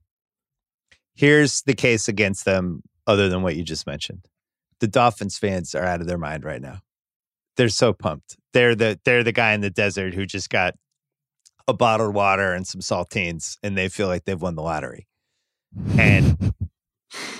[1.15, 4.27] Here's the case against them, other than what you just mentioned.
[4.81, 6.81] The Dolphins fans are out of their mind right now.
[7.57, 8.37] They're so pumped.
[8.53, 10.75] They're the they're the guy in the desert who just got
[11.69, 15.07] a bottled water and some saltines, and they feel like they've won the lottery.
[15.97, 16.55] And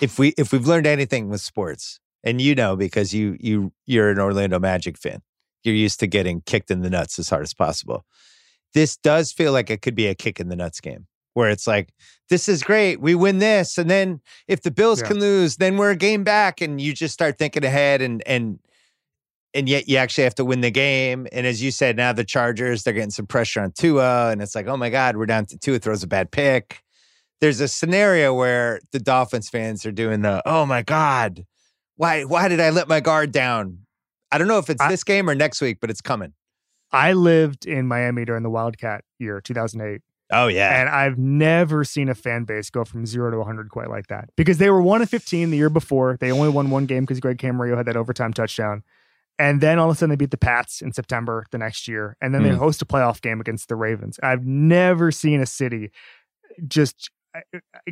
[0.01, 4.11] if we if we've learned anything with sports, and you know because you you you're
[4.11, 5.23] an Orlando Magic fan,
[5.65, 8.05] you're used to getting kicked in the nuts as hard as possible.
[8.75, 11.67] This does feel like it could be a kick in the nuts game where it's
[11.67, 11.93] like,
[12.29, 13.01] this is great.
[13.01, 13.79] We win this.
[13.79, 15.09] And then if the Bills yeah.
[15.09, 16.61] can lose, then we're a game back.
[16.61, 18.59] And you just start thinking ahead and and
[19.53, 21.27] and yet you actually have to win the game.
[21.33, 24.31] And as you said, now the Chargers, they're getting some pressure on Tua.
[24.31, 26.83] And it's like, oh my God, we're down to Tua throws a bad pick
[27.41, 31.47] there's a scenario where the Dolphins fans are doing the, oh my God,
[31.97, 33.81] why why did I let my guard down?
[34.33, 36.35] I don't know if it's I, this game or next week, but it's coming.
[36.93, 40.03] I lived in Miami during the Wildcat year, 2008.
[40.33, 40.81] Oh yeah.
[40.81, 44.31] And I've never seen a fan base go from 0 to 100 quite like that.
[44.37, 46.17] Because they were 1 of 15 the year before.
[46.21, 48.85] They only won one game because Greg Camarillo had that overtime touchdown.
[49.39, 52.17] And then all of a sudden they beat the Pats in September the next year.
[52.21, 52.51] And then mm.
[52.51, 54.21] they host a playoff game against the Ravens.
[54.23, 55.91] I've never seen a city
[56.69, 57.11] just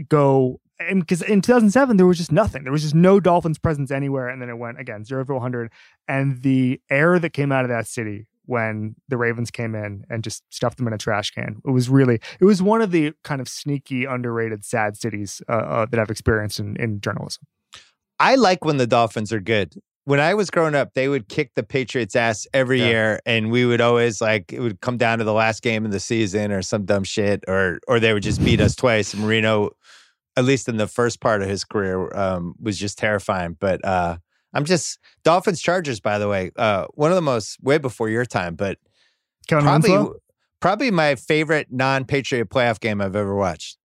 [0.08, 0.60] go
[0.92, 2.62] because in 2007 there was just nothing.
[2.62, 5.70] There was just no dolphins presence anywhere and then it went again 0 to 100
[6.06, 10.24] and the air that came out of that city when the ravens came in and
[10.24, 13.12] just stuffed them in a trash can it was really it was one of the
[13.22, 17.44] kind of sneaky underrated sad cities uh, uh, that i've experienced in, in journalism.
[18.18, 19.74] I like when the dolphins are good
[20.08, 22.86] when I was growing up, they would kick the Patriots' ass every yeah.
[22.86, 25.92] year, and we would always like it would come down to the last game of
[25.92, 29.14] the season or some dumb shit, or or they would just beat us twice.
[29.14, 29.72] Marino,
[30.34, 33.54] at least in the first part of his career, um, was just terrifying.
[33.60, 34.16] But uh,
[34.54, 38.24] I'm just Dolphins Chargers, by the way, uh, one of the most way before your
[38.24, 38.78] time, but
[39.46, 40.14] Kevin probably Winslow?
[40.60, 43.76] probably my favorite non-Patriot playoff game I've ever watched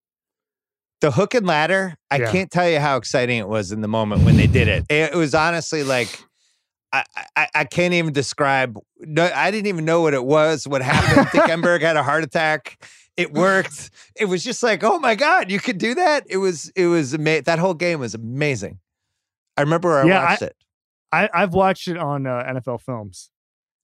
[1.04, 2.32] the hook and ladder, I yeah.
[2.32, 4.86] can't tell you how exciting it was in the moment when they did it.
[4.90, 6.18] It was honestly like
[6.94, 7.04] I,
[7.36, 8.80] I, I can't even describe.
[9.00, 10.66] No, I didn't even know what it was.
[10.66, 11.28] What happened?
[11.34, 12.82] Dick Enberg had a heart attack.
[13.18, 13.90] It worked.
[14.16, 16.24] It was just like, oh my god, you could do that.
[16.30, 17.44] It was it was amazing.
[17.44, 18.80] That whole game was amazing.
[19.58, 20.56] I remember I yeah, watched I, it.
[21.12, 23.30] I, I've watched it on uh, NFL Films.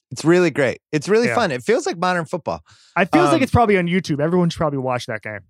[0.09, 0.79] It's really great.
[0.93, 1.35] It's really yeah.
[1.35, 1.51] fun.
[1.51, 2.61] It feels like modern football.
[2.97, 4.21] It feels um, like it's probably on YouTube.
[4.21, 5.41] Everyone should probably watch that game.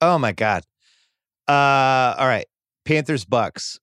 [0.00, 0.64] Oh my god.
[1.48, 2.46] Uh, all right.
[2.84, 3.78] Panthers Bucks.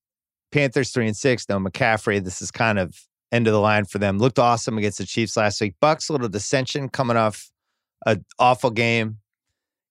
[0.52, 1.48] Panthers three and six.
[1.50, 2.24] No McCaffrey.
[2.24, 2.96] This is kind of
[3.32, 4.20] end of the line for them.
[4.20, 5.76] Looked awesome against the Chiefs last week.
[5.82, 7.50] Bucks a little dissension coming off
[8.06, 9.18] an awful game.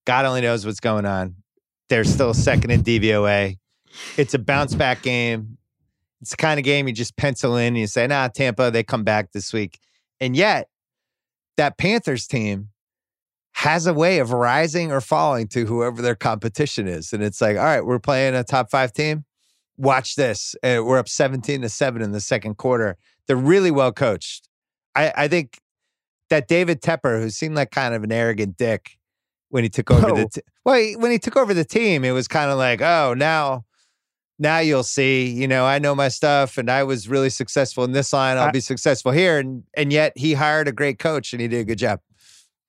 [0.06, 1.36] God only knows what's going on.
[1.88, 3.59] They're still second in DVOA.
[4.16, 5.59] It's a bounce back game.
[6.20, 8.82] It's the kind of game you just pencil in and you say, nah, Tampa, they
[8.82, 9.78] come back this week.
[10.20, 10.68] And yet,
[11.56, 12.70] that Panthers team
[13.55, 17.12] has a way of rising or falling to whoever their competition is.
[17.12, 19.24] And it's like, all right, we're playing a top five team.
[19.76, 20.56] Watch this.
[20.62, 22.97] Uh, we're up 17 to 7 in the second quarter.
[23.26, 24.48] They're really well coached.
[24.97, 25.59] I, I think
[26.31, 28.98] that David Tepper, who seemed like kind of an arrogant dick
[29.51, 30.16] when he took over oh.
[30.16, 32.82] the t- well, he, when he took over the team, it was kind of like,
[32.82, 33.64] oh, now
[34.36, 37.93] now you'll see, you know, I know my stuff and I was really successful in
[37.93, 38.36] this line.
[38.36, 39.39] I'll I, be successful here.
[39.39, 42.01] And and yet he hired a great coach and he did a good job.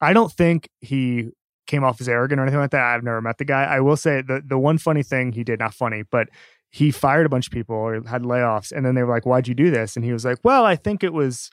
[0.01, 1.29] I don't think he
[1.67, 2.83] came off as arrogant or anything like that.
[2.83, 3.63] I've never met the guy.
[3.63, 6.29] I will say the the one funny thing he did, not funny, but
[6.71, 9.47] he fired a bunch of people or had layoffs, and then they were like, "Why'd
[9.47, 11.49] you do this?" And he was like, "Well, I think it was."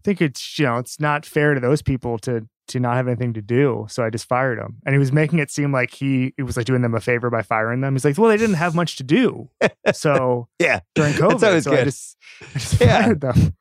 [0.00, 3.06] I think it's you know it's not fair to those people to to not have
[3.08, 3.86] anything to do.
[3.88, 4.78] So I just fired him.
[4.86, 7.30] And he was making it seem like he, he was like doing them a favor
[7.30, 7.94] by firing them.
[7.94, 9.50] He's like, well, they didn't have much to do.
[9.92, 11.80] So yeah, during COVID, so good.
[11.80, 13.02] I just, I just yeah.
[13.02, 13.54] fired them.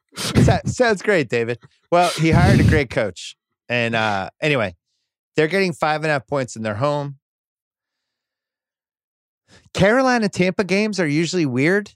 [0.65, 1.59] Sounds great, David.
[1.91, 3.35] Well, he hired a great coach.
[3.73, 4.75] And uh anyway,
[5.35, 7.17] they're getting five and a half points in their home.
[9.73, 11.91] Carolina Tampa games are usually weird.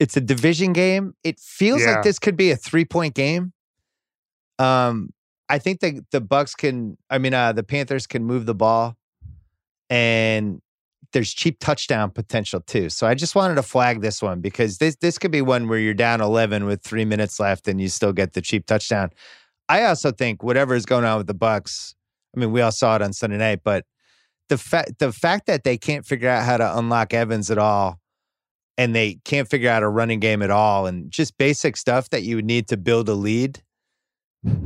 [0.00, 1.12] It's a division game.
[1.22, 1.96] It feels yeah.
[1.96, 3.52] like this could be a three point game.
[4.58, 5.10] Um,
[5.50, 6.96] I think the the Bucks can.
[7.10, 8.96] I mean, uh, the Panthers can move the ball,
[9.90, 10.62] and
[11.12, 12.88] there's cheap touchdown potential too.
[12.88, 15.78] So I just wanted to flag this one because this this could be one where
[15.78, 19.10] you're down 11 with three minutes left and you still get the cheap touchdown.
[19.68, 21.94] I also think whatever is going on with the Bucks.
[22.36, 23.84] I mean, we all saw it on Sunday night, but
[24.48, 28.00] the fact the fact that they can't figure out how to unlock Evans at all,
[28.76, 32.22] and they can't figure out a running game at all, and just basic stuff that
[32.22, 33.62] you would need to build a lead,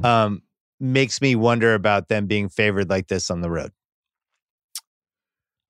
[0.02, 0.42] um,
[0.80, 3.72] makes me wonder about them being favored like this on the road.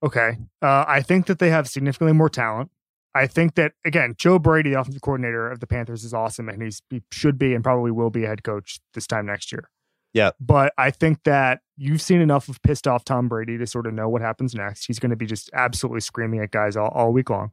[0.03, 0.39] Okay.
[0.63, 2.71] Uh, I think that they have significantly more talent.
[3.17, 6.63] I think that again, Joe Brady, the offensive coordinator of the Panthers, is awesome, and
[6.63, 9.71] he's he should be and probably will be a head coach this time next year.
[10.13, 10.31] Yeah.
[10.41, 13.93] But I think that you've seen enough of pissed off Tom Brady to sort of
[13.93, 14.87] know what happens next.
[14.87, 17.51] He's going to be just absolutely screaming at guys all, all week long.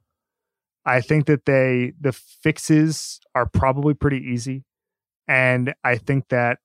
[0.86, 4.64] I think that they the fixes are probably pretty easy,
[5.28, 6.60] and I think that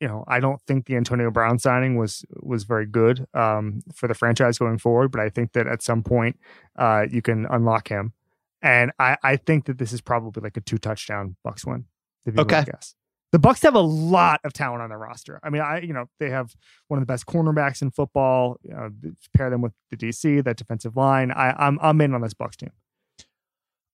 [0.00, 4.08] you know, I don't think the Antonio Brown signing was was very good um, for
[4.08, 6.38] the franchise going forward, but I think that at some point
[6.76, 8.14] uh, you can unlock him,
[8.62, 11.86] and I, I think that this is probably like a two touchdown Bucks win.
[12.38, 12.94] okay, guess
[13.32, 15.40] the Bucks have a lot of talent on their roster.
[15.42, 16.54] I mean, I you know they have
[16.88, 18.58] one of the best cornerbacks in football.
[18.62, 18.90] You know,
[19.36, 21.30] pair them with the DC, that defensive line.
[21.30, 22.72] I, I'm I'm in on this Bucks team.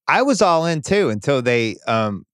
[0.08, 2.24] I was all in too until they um,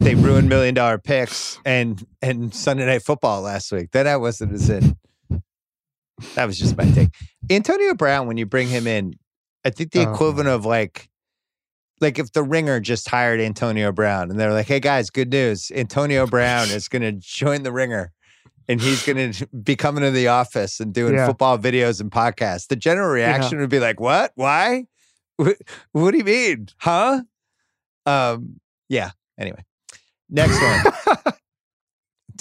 [0.00, 3.90] they ruined million dollar picks and and Sunday night football last week.
[3.92, 4.96] Then I wasn't as in.
[6.34, 7.10] That was just my take.
[7.50, 9.14] Antonio Brown, when you bring him in,
[9.66, 10.12] I think the oh.
[10.12, 11.10] equivalent of like
[12.00, 15.70] like if the ringer just hired Antonio Brown and they're like, hey guys, good news.
[15.74, 18.12] Antonio Brown is gonna join the ringer
[18.68, 19.32] and he's gonna
[19.62, 21.26] be coming to the office and doing yeah.
[21.26, 22.68] football videos and podcasts.
[22.68, 23.62] The general reaction yeah.
[23.62, 24.32] would be like, What?
[24.34, 24.84] Why?
[25.36, 25.56] What,
[25.92, 26.68] what do you mean?
[26.78, 27.22] Huh?
[28.06, 29.10] Um, yeah.
[29.38, 29.64] Anyway.
[30.30, 31.34] Next one.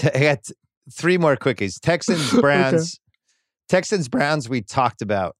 [0.13, 0.49] I got
[0.91, 1.79] three more quickies.
[1.79, 2.73] Texans, Browns.
[2.73, 3.19] okay.
[3.67, 5.35] Texans, Browns, we talked about.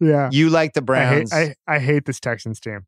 [0.00, 0.28] Yeah.
[0.32, 1.32] You like the Browns.
[1.32, 2.86] I hate, I, I hate this Texans team.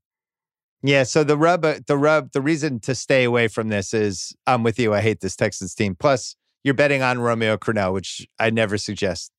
[0.82, 1.02] Yeah.
[1.02, 4.62] So the rub, uh, the rub, the reason to stay away from this is I'm
[4.62, 4.94] with you.
[4.94, 5.94] I hate this Texans team.
[5.94, 9.32] Plus, you're betting on Romeo Crennel, which I never suggest.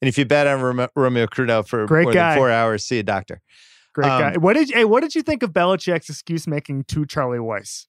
[0.00, 2.30] And if you bet on Rom- Romeo Crennel for Great more guy.
[2.30, 3.40] than four hours, see a doctor.
[3.94, 4.36] Great um, guy.
[4.36, 7.86] What did hey, what did you think of Belichick's excuse making to Charlie Weis?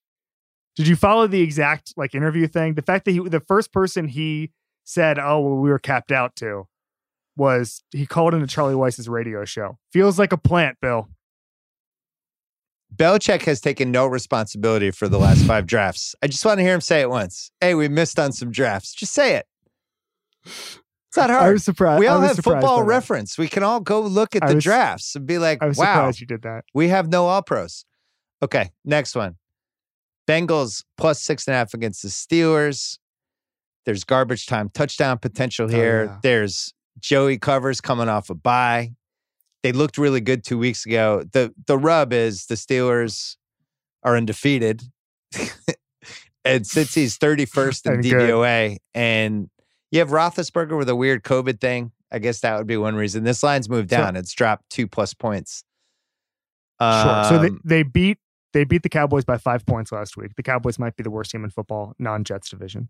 [0.75, 2.75] Did you follow the exact like interview thing?
[2.75, 4.51] The fact that he, the first person he
[4.83, 6.67] said, "Oh, well, we were capped out to,"
[7.35, 9.79] was he called into Charlie Weis's radio show.
[9.91, 11.09] Feels like a plant, Bill.
[12.95, 16.15] Belichick has taken no responsibility for the last five drafts.
[16.21, 17.51] I just want to hear him say it once.
[17.59, 18.93] Hey, we missed on some drafts.
[18.93, 19.45] Just say it.
[20.45, 21.43] It's not hard.
[21.43, 21.99] I was surprised.
[21.99, 23.37] We all have football reference.
[23.37, 25.95] We can all go look at the was, drafts and be like, I was wow,
[25.95, 26.63] surprised you did that.
[26.73, 27.85] We have no all pros.
[28.41, 29.35] Okay, next one.
[30.27, 32.99] Bengals plus six and a half against the Steelers.
[33.85, 36.07] There's garbage time touchdown potential oh, here.
[36.09, 36.19] Oh, yeah.
[36.21, 38.91] There's Joey covers coming off a bye.
[39.67, 41.25] They looked really good two weeks ago.
[41.29, 43.35] The the rub is the Steelers
[44.01, 44.81] are undefeated.
[46.45, 48.79] and since he's 31st in DVOA, good.
[48.93, 49.49] and
[49.91, 53.25] you have Roethlisberger with a weird COVID thing, I guess that would be one reason.
[53.25, 54.15] This line's moved down.
[54.15, 55.65] It's dropped two plus points.
[56.79, 57.23] Um, sure.
[57.25, 58.19] So they, um, they beat
[58.53, 60.35] they beat the Cowboys by five points last week.
[60.37, 62.87] The Cowboys might be the worst team in football, non Jets division.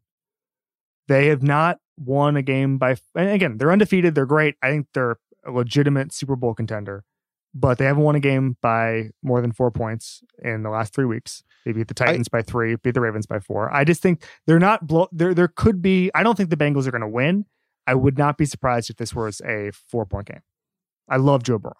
[1.08, 4.14] They have not won a game by, and again, they're undefeated.
[4.14, 4.58] They're great.
[4.62, 5.18] I think they're
[5.48, 7.03] a legitimate Super Bowl contender,
[7.53, 11.06] but they haven't won a game by more than four points in the last three
[11.06, 11.44] weeks.
[11.65, 13.74] They beat the Titans I, by three, beat the Ravens by four.
[13.74, 16.88] I just think they're not, blow, there, there could be, I don't think the Bengals
[16.88, 17.45] are going to win.
[17.86, 20.41] I would not be surprised if this was a four point game.
[21.10, 21.74] I love Joe Burrow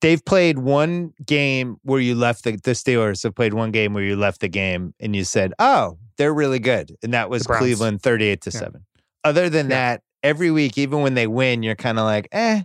[0.00, 4.02] they've played one game where you left the, the Steelers have played one game where
[4.02, 8.02] you left the game and you said, "Oh, they're really good," and that was Cleveland
[8.02, 8.58] thirty-eight to yeah.
[8.58, 8.86] seven.
[9.24, 9.76] Other than yeah.
[9.76, 12.62] that, every week, even when they win, you're kind of like, "Eh."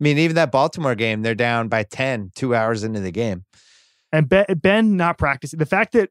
[0.00, 3.44] I mean, even that Baltimore game, they're down by 10 two hours into the game.
[4.12, 5.58] And Ben, not practicing.
[5.58, 6.10] The fact that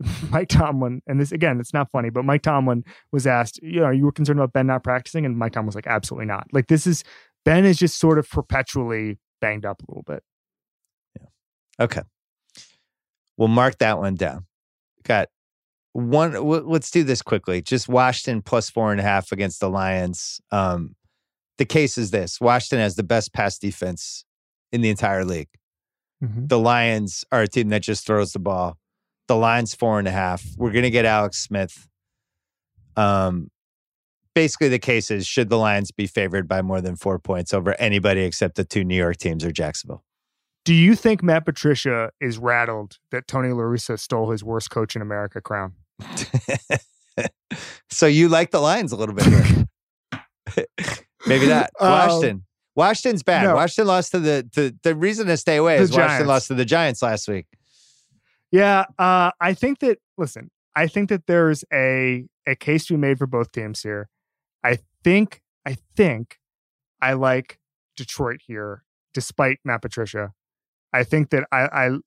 [0.30, 3.90] Mike Tomlin, and this again, it's not funny, but Mike Tomlin was asked, you know,
[3.90, 5.26] you were concerned about Ben not practicing?
[5.26, 6.46] And Mike Tomlin was like, absolutely not.
[6.52, 7.04] Like, this is
[7.44, 10.22] Ben is just sort of perpetually banged up a little bit.
[11.18, 11.84] Yeah.
[11.84, 12.02] Okay.
[13.36, 14.46] We'll mark that one down.
[15.04, 15.28] Got
[15.92, 16.32] one.
[16.32, 17.62] W- let's do this quickly.
[17.62, 20.40] Just Washington plus four and a half against the Lions.
[20.50, 20.96] Um,
[21.58, 24.24] the case is this: Washington has the best pass defense
[24.72, 25.48] in the entire league.
[26.22, 26.46] Mm-hmm.
[26.46, 28.78] The Lions are a team that just throws the ball.
[29.28, 30.44] The line's four and a half.
[30.56, 31.88] We're going to get Alex Smith.
[32.96, 33.50] Um,
[34.34, 37.74] basically, the case is should the Lions be favored by more than four points over
[37.78, 40.02] anybody except the two New York teams or Jacksonville?
[40.64, 44.96] Do you think Matt Patricia is rattled that Tony La Russa stole his worst coach
[44.96, 45.74] in America crown?
[47.90, 49.66] so you like the Lions a little bit.
[51.26, 51.70] Maybe not.
[51.80, 52.44] Um, Washington.
[52.74, 53.44] Washington's bad.
[53.44, 53.56] No.
[53.56, 56.10] Washington lost to the, the the reason to stay away the is Giants.
[56.10, 57.46] Washington lost to the Giants last week.
[58.50, 59.98] Yeah, uh, I think that.
[60.16, 64.08] Listen, I think that there's a a case to be made for both teams here.
[64.62, 65.42] I think.
[65.66, 66.38] I think.
[67.00, 67.58] I like
[67.96, 70.32] Detroit here, despite Matt Patricia.
[70.92, 71.98] I think that I, I,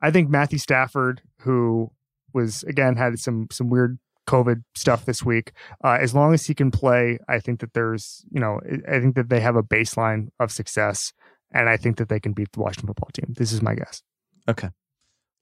[0.00, 1.90] I think Matthew Stafford, who
[2.32, 5.52] was again had some some weird COVID stuff this week.
[5.82, 9.16] Uh, as long as he can play, I think that there's, you know, I think
[9.16, 11.12] that they have a baseline of success,
[11.52, 13.34] and I think that they can beat the Washington football team.
[13.36, 14.02] This is my guess.
[14.48, 14.70] Okay.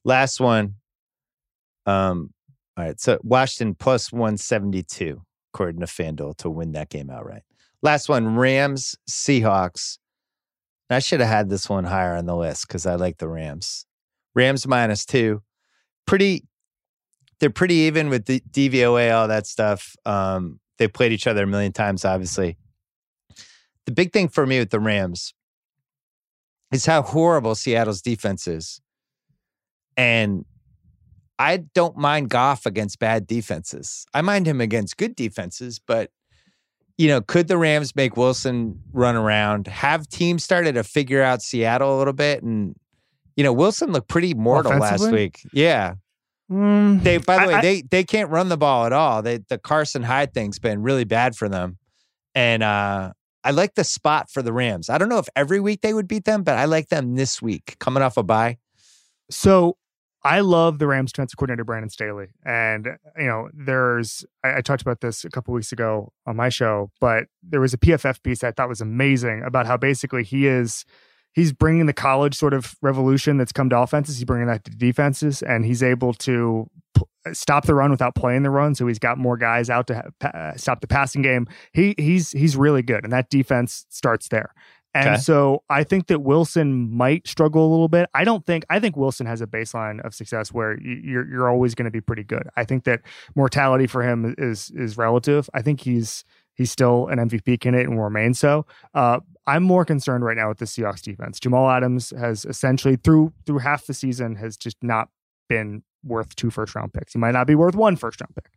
[0.05, 0.77] Last one.
[1.87, 2.33] Um.
[2.77, 3.01] All right.
[3.01, 5.23] So Washington plus one seventy two,
[5.53, 7.43] according to FanDuel, to win that game outright.
[7.83, 9.99] Last one: Rams Seahawks.
[10.91, 13.87] I should have had this one higher on the list because I like the Rams.
[14.35, 15.43] Rams minus two.
[16.07, 16.45] Pretty
[17.43, 19.97] they're pretty even with the DVOA, all that stuff.
[20.07, 22.57] Um, they played each other a million times, obviously.
[23.85, 25.35] The big thing for me with the Rams
[26.73, 28.81] is how horrible Seattle's defense is.
[29.97, 30.45] And
[31.37, 34.07] I don't mind Goff against bad defenses.
[34.15, 36.13] I mind him against good defenses, but
[36.97, 39.67] you know, could the Rams make Wilson run around?
[39.67, 42.45] Have teams started to figure out Seattle a little bit?
[42.45, 42.77] And,
[43.35, 45.45] you know, Wilson looked pretty mortal last week.
[45.53, 45.95] Yeah.
[46.53, 49.23] Mm, they, by the I, way, I, they they can't run the ball at all.
[49.23, 51.79] They the Carson Hyde thing's been really bad for them,
[52.35, 53.13] and uh,
[53.43, 54.91] I like the spot for the Rams.
[54.91, 57.41] I don't know if every week they would beat them, but I like them this
[57.41, 58.59] week coming off a bye.
[59.31, 59.79] So
[60.25, 64.83] I love the Rams defensive coordinator Brandon Staley, and you know there's I, I talked
[64.83, 68.45] about this a couple weeks ago on my show, but there was a PFF piece
[68.45, 70.85] I thought was amazing about how basically he is
[71.33, 74.17] he's bringing the college sort of revolution that's come to offenses.
[74.17, 78.43] He's bringing that to defenses, and he's able to p- stop the run without playing
[78.43, 78.75] the run.
[78.75, 81.47] So he's got more guys out to ha- uh, stop the passing game.
[81.73, 84.55] He he's he's really good, and that defense starts there.
[84.95, 85.21] And okay.
[85.21, 88.11] so I think that Wilson might struggle a little bit.
[88.13, 91.75] I don't think I think Wilson has a baseline of success where you're you're always
[91.75, 92.49] going to be pretty good.
[92.57, 93.01] I think that
[93.35, 95.49] mortality for him is is relative.
[95.55, 96.25] I think he's
[96.55, 98.67] he's still an MVP candidate and will remain so.
[98.95, 101.41] Uh, I'm more concerned right now with the Seahawks defense.
[101.41, 105.09] Jamal Adams has essentially through through half the season has just not
[105.49, 107.13] been worth two first round picks.
[107.13, 108.53] He might not be worth one first round pick.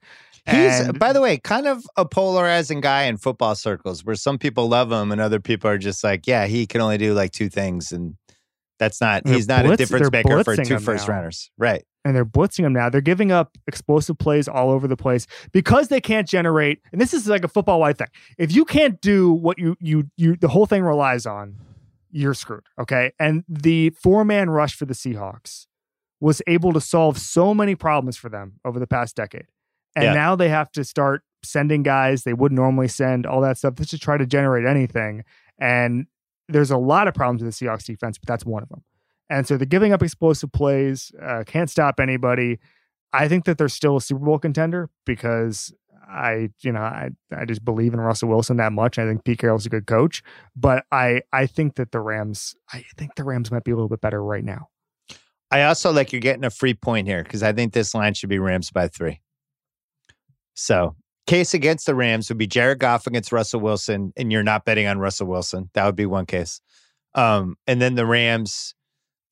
[0.48, 4.38] He's, and, by the way, kind of a polarizing guy in football circles where some
[4.38, 7.32] people love him and other people are just like, yeah, he can only do like
[7.32, 7.92] two things.
[7.92, 8.16] And
[8.78, 11.16] that's not, he's not blitz, a difference maker for two first now.
[11.16, 11.50] rounders.
[11.58, 12.88] Right and they're blitzing them now.
[12.90, 16.80] They're giving up explosive plays all over the place because they can't generate.
[16.92, 18.08] And this is like a football wide thing.
[18.38, 21.56] If you can't do what you you you the whole thing relies on,
[22.12, 22.68] you're screwed.
[22.80, 23.12] Okay.
[23.20, 25.66] And the four man rush for the Seahawks
[26.22, 29.48] was able to solve so many problems for them over the past decade.
[29.96, 30.14] And yeah.
[30.14, 33.92] now they have to start sending guys they would normally send, all that stuff, just
[33.92, 35.24] to try to generate anything.
[35.60, 36.06] And
[36.48, 38.84] there's a lot of problems with the Seahawks defense, but that's one of them.
[39.30, 42.60] And so they're giving up explosive plays, uh, can't stop anybody.
[43.12, 45.74] I think that they're still a Super Bowl contender because
[46.08, 49.00] I, you know, I, I just believe in Russell Wilson that much.
[49.00, 50.22] I think Pete Carroll's a good coach,
[50.56, 53.90] but I, I think that the Rams, I think the Rams might be a little
[53.90, 54.70] bit better right now.
[55.52, 58.30] I also like you're getting a free point here because I think this line should
[58.30, 59.22] be Rams by three.
[60.54, 60.96] So,
[61.28, 64.88] case against the Rams would be Jared Goff against Russell Wilson, and you're not betting
[64.88, 65.70] on Russell Wilson.
[65.74, 66.62] That would be one case.
[67.14, 68.76] Um, and then the Rams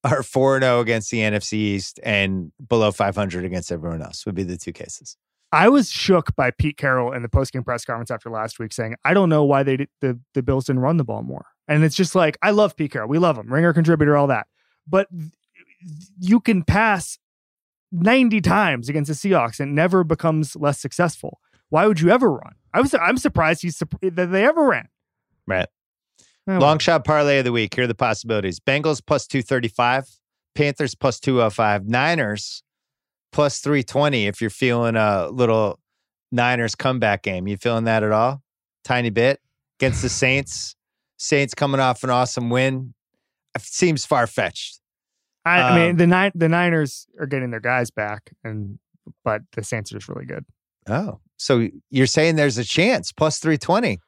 [0.03, 4.43] are 4 0 against the NFC East and below 500 against everyone else, would be
[4.43, 5.17] the two cases.
[5.51, 8.95] I was shook by Pete Carroll in the postgame press conference after last week saying,
[9.05, 11.45] I don't know why they did, the, the Bills didn't run the ball more.
[11.67, 13.07] And it's just like, I love Pete Carroll.
[13.07, 14.47] We love him, ringer contributor, all that.
[14.87, 15.07] But
[16.19, 17.19] you can pass
[17.91, 21.39] 90 times against the Seahawks and never becomes less successful.
[21.69, 22.55] Why would you ever run?
[22.73, 24.89] I was I'm surprised he's that they ever ran.
[25.45, 25.67] Right.
[26.47, 27.75] Oh, Long shot parlay of the week.
[27.75, 30.09] Here are the possibilities Bengals plus 235,
[30.55, 32.63] Panthers plus 205, Niners
[33.31, 35.79] plus 320 if you're feeling a little
[36.31, 37.47] Niners comeback game.
[37.47, 38.41] You feeling that at all?
[38.83, 39.39] Tiny bit
[39.79, 40.75] against the Saints.
[41.17, 42.93] Saints coming off an awesome win.
[43.55, 44.79] It seems far fetched.
[45.45, 48.79] I, um, I, mean, um, the nine the Niners are getting their guys back, and
[49.23, 50.45] but the Saints are just really good.
[50.87, 53.99] Oh, so you're saying there's a chance plus 320?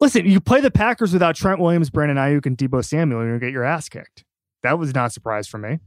[0.00, 3.40] Listen, you play the Packers without Trent Williams, Brandon Aiyuk, and Deebo Samuel, you're going
[3.40, 4.24] to get your ass kicked.
[4.62, 5.78] That was not a surprise for me.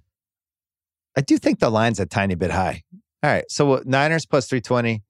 [1.15, 2.83] I do think the line's a tiny bit high.
[3.23, 3.45] All right.
[3.49, 5.03] So what, Niners plus 320.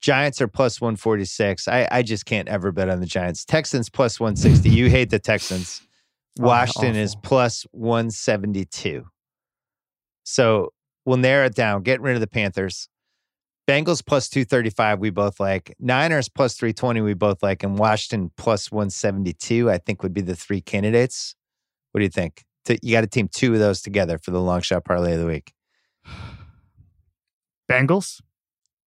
[0.00, 1.66] Giants are plus 146.
[1.66, 3.44] I, I just can't ever bet on the Giants.
[3.44, 4.68] Texans plus 160.
[4.68, 5.80] You hate the Texans.
[6.38, 9.04] Washington oh, is plus 172.
[10.24, 10.72] So
[11.06, 11.82] we'll narrow it down.
[11.82, 12.88] Get rid of the Panthers.
[13.66, 15.74] Bengals plus 235, we both like.
[15.80, 17.62] Niners plus 320, we both like.
[17.62, 21.34] And Washington plus 172, I think would be the three candidates.
[21.92, 22.44] What do you think?
[22.82, 25.26] You got to team two of those together for the long shot parlay of the
[25.26, 25.52] week.
[27.70, 28.20] Bengals?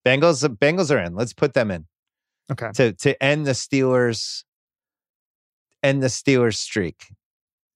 [0.05, 1.15] Bengals, Bengals are in.
[1.15, 1.85] Let's put them in.
[2.51, 2.71] Okay.
[2.75, 4.43] To to end the Steelers,
[5.83, 7.07] end the Steelers streak.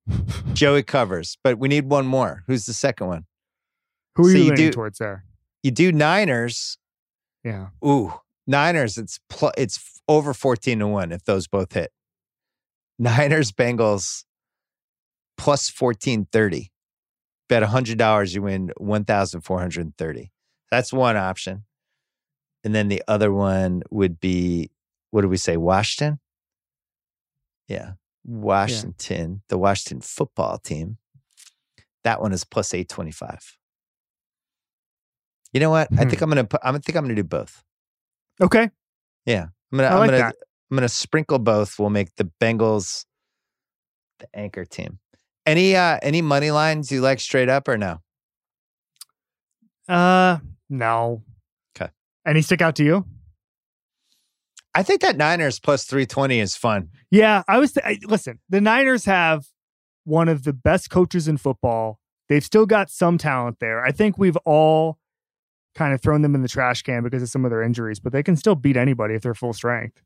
[0.54, 2.44] Joey covers, but we need one more.
[2.48, 3.26] Who's the second one?
[4.16, 5.26] Who are so you, you do, towards there?
[5.64, 6.78] You do Niners.
[7.44, 7.68] Yeah.
[7.86, 8.14] Ooh,
[8.48, 8.98] Niners.
[8.98, 11.92] It's pl- it's over fourteen to one if those both hit.
[13.00, 14.24] Niners Bengals
[15.38, 16.72] plus fourteen thirty.
[17.50, 20.32] Bet hundred dollars, you win one thousand four hundred thirty.
[20.70, 21.66] That's one option.
[22.64, 24.72] And then the other one would be
[25.10, 25.58] what do we say?
[25.58, 26.20] Washington?
[27.68, 27.94] Yeah.
[28.24, 29.40] Washington, yeah.
[29.50, 30.98] the Washington football team.
[32.04, 33.58] That one is plus 825.
[35.54, 35.90] You know what?
[35.94, 36.24] I think hmm.
[36.24, 37.64] I'm gonna put I think I'm gonna do both.
[38.40, 38.70] Okay.
[39.26, 39.48] Yeah.
[39.72, 40.36] I'm gonna I am gonna that.
[40.70, 41.78] I'm gonna sprinkle both.
[41.78, 43.06] We'll make the Bengals
[44.20, 45.00] the anchor team.
[45.46, 48.00] Any uh any money lines you like straight up or no?
[49.90, 51.24] Uh no.
[51.76, 51.92] Okay.
[52.26, 53.06] Any stick out to you?
[54.74, 56.90] I think that Niners plus 320 is fun.
[57.10, 59.46] Yeah, I was th- I, listen, the Niners have
[60.06, 62.00] one of the best coaches in football.
[62.30, 63.84] They've still got some talent there.
[63.84, 64.98] I think we've all
[65.76, 68.12] kind of thrown them in the trash can because of some of their injuries, but
[68.12, 70.02] they can still beat anybody if they're full strength.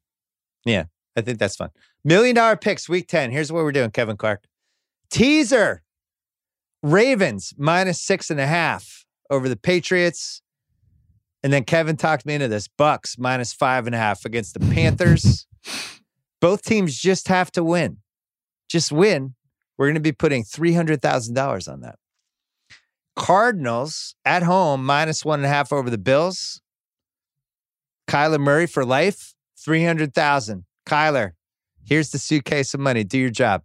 [0.65, 0.85] Yeah,
[1.15, 1.69] I think that's fun.
[2.03, 3.31] Million dollar picks week 10.
[3.31, 4.43] Here's what we're doing, Kevin Clark.
[5.09, 5.83] Teaser
[6.83, 10.41] Ravens minus six and a half over the Patriots.
[11.43, 14.59] And then Kevin talked me into this Bucks minus five and a half against the
[14.73, 15.47] Panthers.
[16.41, 17.97] Both teams just have to win.
[18.69, 19.35] Just win.
[19.77, 21.97] We're going to be putting $300,000 on that.
[23.15, 26.61] Cardinals at home minus one and a half over the Bills.
[28.07, 30.65] Kyler Murray for life, 300,000.
[30.87, 31.31] Kyler,
[31.83, 33.03] here's the suitcase of money.
[33.03, 33.63] Do your job.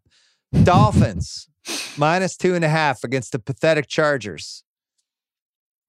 [0.63, 1.49] Dolphins
[1.97, 4.65] minus two and a half against the pathetic Chargers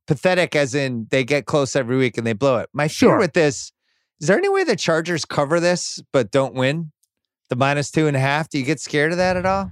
[0.07, 2.69] pathetic as in they get close every week and they blow it.
[2.73, 3.17] My fear sure.
[3.17, 3.71] with this
[4.19, 6.91] is there any way the Chargers cover this but don't win
[7.49, 8.49] the minus two and a half?
[8.49, 9.71] Do you get scared of that at all?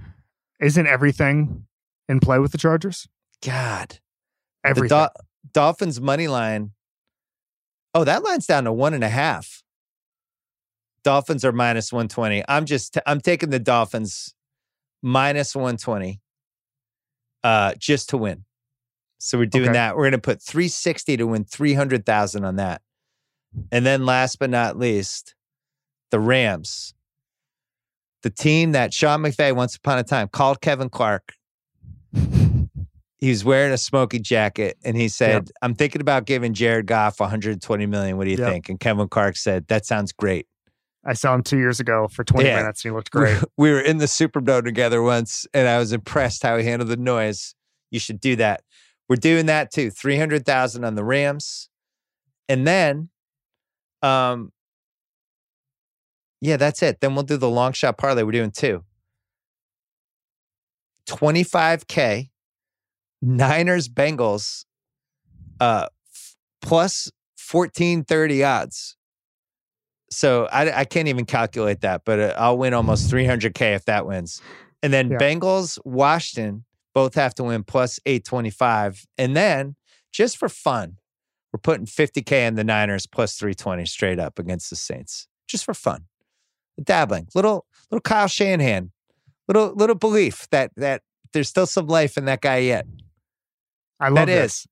[0.60, 1.66] Isn't everything
[2.08, 3.06] in play with the Chargers?
[3.44, 3.98] God,
[4.64, 4.88] everything.
[4.88, 6.72] The Do- Dolphins money line.
[7.94, 9.62] Oh, that line's down to one and a half.
[11.02, 12.44] Dolphins are minus 120.
[12.48, 14.34] I'm just, i I'm taking the Dolphins
[15.02, 16.20] minus 120
[17.42, 18.44] uh, just to win.
[19.18, 19.72] So we're doing okay.
[19.74, 19.96] that.
[19.96, 22.82] We're going to put 360 to win 300,000 on that.
[23.72, 25.34] And then last but not least,
[26.10, 26.94] the Rams.
[28.22, 31.32] The team that Sean McVay once upon a time called Kevin Clark.
[33.20, 35.48] He was wearing a smoky jacket and he said, yep.
[35.60, 38.16] I'm thinking about giving Jared Goff 120 million.
[38.16, 38.48] What do you yep.
[38.48, 38.68] think?
[38.70, 40.46] And Kevin Clark said, That sounds great.
[41.04, 42.56] I saw him two years ago for 20 yeah.
[42.56, 43.42] minutes and he looked great.
[43.56, 46.96] We were in the Superdome together once and I was impressed how he handled the
[46.96, 47.54] noise.
[47.90, 48.62] You should do that.
[49.08, 49.90] We're doing that too.
[49.90, 51.68] 300,000 on the Rams.
[52.48, 53.10] And then
[54.02, 54.52] um
[56.40, 57.00] yeah, that's it.
[57.00, 58.22] Then we'll do the long shot parlay.
[58.22, 58.82] We're doing two.
[61.06, 62.29] 25k
[63.22, 64.64] Niners Bengals
[65.60, 67.10] uh f- plus
[67.50, 68.96] 1430 odds.
[70.10, 74.06] So I, I can't even calculate that, but uh, I'll win almost 300k if that
[74.06, 74.40] wins.
[74.82, 75.18] And then yeah.
[75.18, 76.64] Bengals Washington
[76.94, 79.06] both have to win plus 825.
[79.18, 79.76] And then
[80.12, 80.96] just for fun,
[81.52, 85.28] we're putting 50K in the Niners plus 320 straight up against the Saints.
[85.46, 86.06] Just for fun.
[86.82, 87.28] Dabbling.
[87.34, 88.92] Little little Kyle Shanahan.
[89.48, 91.02] Little little belief that that
[91.32, 92.86] there's still some life in that guy yet.
[94.00, 94.52] I love that this.
[94.52, 94.66] is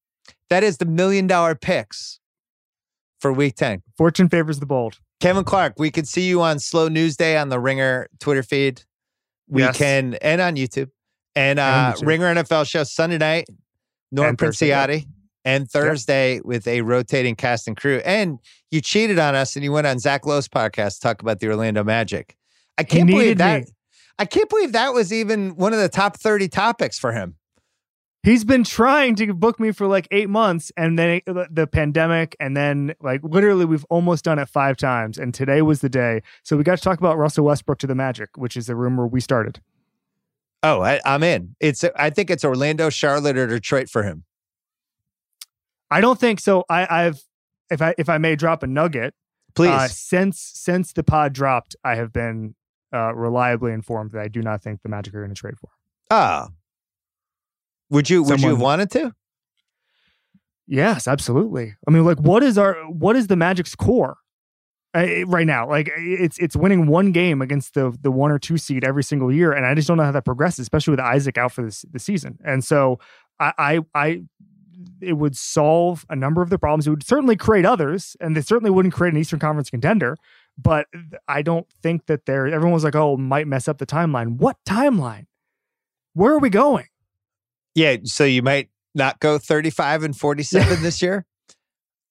[0.51, 2.21] that is the million dollar picks
[3.21, 3.83] for week 10.
[3.97, 4.99] Fortune favors the bold.
[5.21, 8.83] Kevin Clark, we can see you on Slow News Day on the Ringer Twitter feed.
[9.49, 9.77] We yes.
[9.77, 10.91] can and on YouTube.
[11.35, 13.49] And uh, Ringer NFL show Sunday night,
[14.11, 15.07] Nora Princiotti,
[15.45, 16.45] and Thursday yep.
[16.45, 18.01] with a rotating cast and crew.
[18.05, 18.39] And
[18.71, 21.49] you cheated on us and you went on Zach Lowe's podcast to talk about the
[21.49, 22.37] Orlando Magic.
[22.77, 23.63] I can't believe that.
[23.63, 23.67] Me.
[24.19, 27.37] I can't believe that was even one of the top 30 topics for him.
[28.25, 32.57] He's been trying to book me for like eight months, and then the pandemic, and
[32.57, 36.23] then like literally, we've almost done it five times, and today was the day.
[36.43, 39.07] So we got to talk about Russell Westbrook to the Magic, which is the rumor
[39.07, 39.61] we started.
[40.63, 41.55] Oh, I, am in.
[41.61, 44.25] It's I think it's Orlando, Charlotte, or Detroit for him.
[45.91, 46.65] I don't think so.
[46.69, 47.23] I, I've
[47.71, 49.15] if I if I may drop a nugget,
[49.55, 49.71] please.
[49.71, 52.57] Uh, since since the pod dropped, I have been
[52.93, 55.69] uh, reliably informed that I do not think the Magic are going to trade for.
[55.69, 55.77] him.
[56.11, 56.49] Ah,
[57.91, 59.15] would you would you have wanted to?
[60.67, 61.75] Yes, absolutely.
[61.87, 64.19] I mean, like, what is our what is the Magic's core
[64.95, 65.67] uh, right now?
[65.67, 69.33] Like, it's it's winning one game against the the one or two seed every single
[69.33, 71.87] year, and I just don't know how that progresses, especially with Isaac out for this
[71.91, 72.39] the season.
[72.45, 73.01] And so,
[73.41, 74.23] I, I I
[75.01, 76.87] it would solve a number of the problems.
[76.87, 80.19] It would certainly create others, and they certainly wouldn't create an Eastern Conference contender.
[80.59, 80.87] But
[81.29, 82.47] I don't think that there.
[82.47, 85.27] Everyone was like, "Oh, might mess up the timeline." What timeline?
[86.13, 86.89] Where are we going?
[87.79, 91.25] Yeah, so you might not go 35 and 47 this year.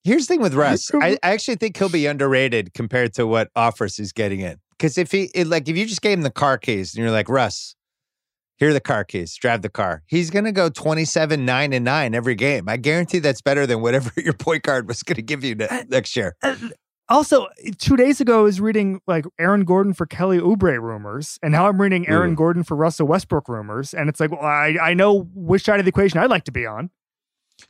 [0.05, 0.89] Here's the thing with Russ.
[0.93, 4.59] I, I, actually think he'll be underrated compared to what offers he's getting in.
[4.71, 7.11] Because if he it, like if you just gave him the car keys and you're
[7.11, 7.75] like, Russ,
[8.55, 10.03] here are the car keys, drive the car.
[10.07, 12.69] He's gonna go 27, 9, and 9 every game.
[12.69, 16.15] I guarantee that's better than whatever your point guard was gonna give you ne- next
[16.15, 16.37] year.
[17.09, 17.47] Also,
[17.77, 21.67] two days ago, I was reading like Aaron Gordon for Kelly Oubre rumors, and now
[21.67, 22.35] I'm reading Aaron Ooh.
[22.35, 25.85] Gordon for Russell Westbrook rumors, and it's like, well, I I know which side of
[25.85, 26.89] the equation I'd like to be on.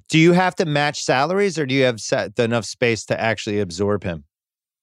[0.09, 3.59] Do you have to match salaries, or do you have set enough space to actually
[3.59, 4.25] absorb him?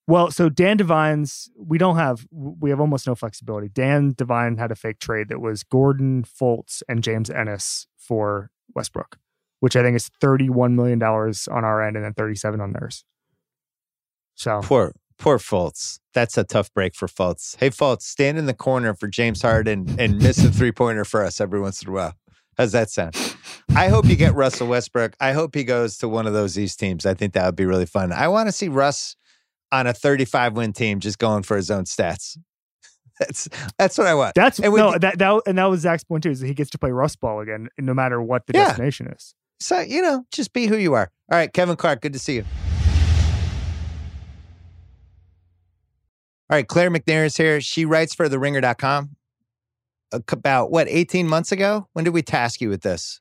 [0.07, 3.67] Well, so Dan Devine's we don't have we have almost no flexibility.
[3.67, 9.17] Dan Devine had a fake trade that was Gordon Fultz and James Ennis for Westbrook,
[9.59, 12.61] which I think is thirty one million dollars on our end and then thirty seven
[12.61, 13.03] on theirs.
[14.35, 15.99] So poor poor Fultz.
[16.13, 17.55] That's a tough break for Fultz.
[17.59, 21.23] Hey Fultz, stand in the corner for James Harden and miss a three pointer for
[21.23, 22.15] us every once in a while.
[22.57, 23.15] How's that sound?
[23.75, 25.15] I hope you get Russell Westbrook.
[25.19, 27.05] I hope he goes to one of those East teams.
[27.05, 28.13] I think that would be really fun.
[28.13, 29.17] I want to see Russ
[29.71, 32.37] on a 35 win team just going for his own stats.
[33.19, 33.47] That's
[33.79, 34.35] that's what I want.
[34.35, 36.69] That's and no that that and that was Zach's point too is that he gets
[36.71, 38.65] to play Rust ball again, no matter what the yeah.
[38.65, 39.33] destination is.
[39.61, 41.09] So you know, just be who you are.
[41.31, 42.45] All right, Kevin Clark, good to see you.
[46.47, 47.59] All right, Claire McNear is here.
[47.59, 49.15] She writes for TheRinger.com.
[50.11, 51.87] About what, 18 months ago?
[51.93, 53.19] When did we task you with this?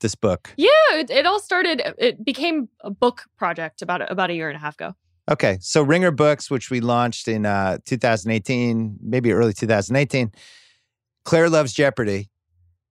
[0.00, 0.52] This book?
[0.56, 1.80] Yeah, it, it all started.
[1.96, 4.94] It became a book project about about a year and a half ago.
[5.30, 10.30] Okay, so Ringer Books, which we launched in uh, 2018, maybe early 2018.
[11.24, 12.28] Claire loves Jeopardy.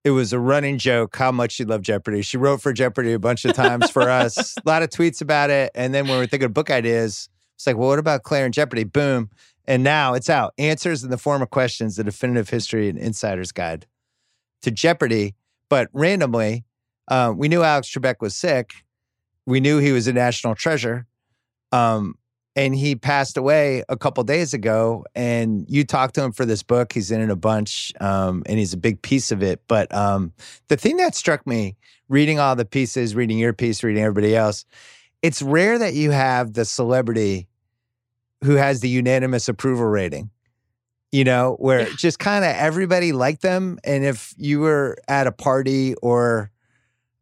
[0.04, 2.24] It was a running joke how much she loved Jeopardy.
[2.24, 5.52] She wrote for Jeopardy a bunch of times for us, a lot of tweets about
[5.52, 5.72] it.
[5.76, 7.30] And then when we are thinking of book ideas,
[7.64, 8.84] it's like, well, what about Claire and Jeopardy?
[8.84, 9.30] Boom.
[9.66, 10.54] And now it's out.
[10.58, 13.86] Answers in the form of questions, the definitive history and insider's guide
[14.64, 15.36] to Jeopardy.
[15.70, 16.66] But randomly,
[17.08, 18.74] uh, we knew Alex Trebek was sick.
[19.46, 21.08] We knew he was a national treasure.
[21.72, 22.16] Um,
[22.54, 25.06] and he passed away a couple days ago.
[25.16, 26.92] And you talked to him for this book.
[26.92, 29.62] He's in it a bunch, um, and he's a big piece of it.
[29.70, 30.34] But um,
[30.68, 31.78] the thing that struck me,
[32.10, 34.66] reading all the pieces, reading your piece, reading everybody else,
[35.22, 37.48] it's rare that you have the celebrity
[38.44, 40.30] who has the unanimous approval rating.
[41.12, 41.96] You know, where yeah.
[41.96, 43.78] just kind of everybody liked them.
[43.84, 46.50] And if you were at a party or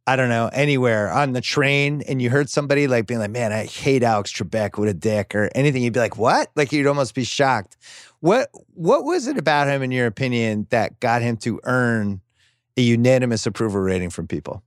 [0.07, 3.53] I don't know, anywhere on the train and you heard somebody like being like, man,
[3.53, 6.49] I hate Alex Trebek, what a dick, or anything, you'd be like, what?
[6.56, 7.77] Like you'd almost be shocked.
[8.19, 12.22] What what was it about him, in your opinion, that got him to earn
[12.77, 14.64] a unanimous approval rating from people?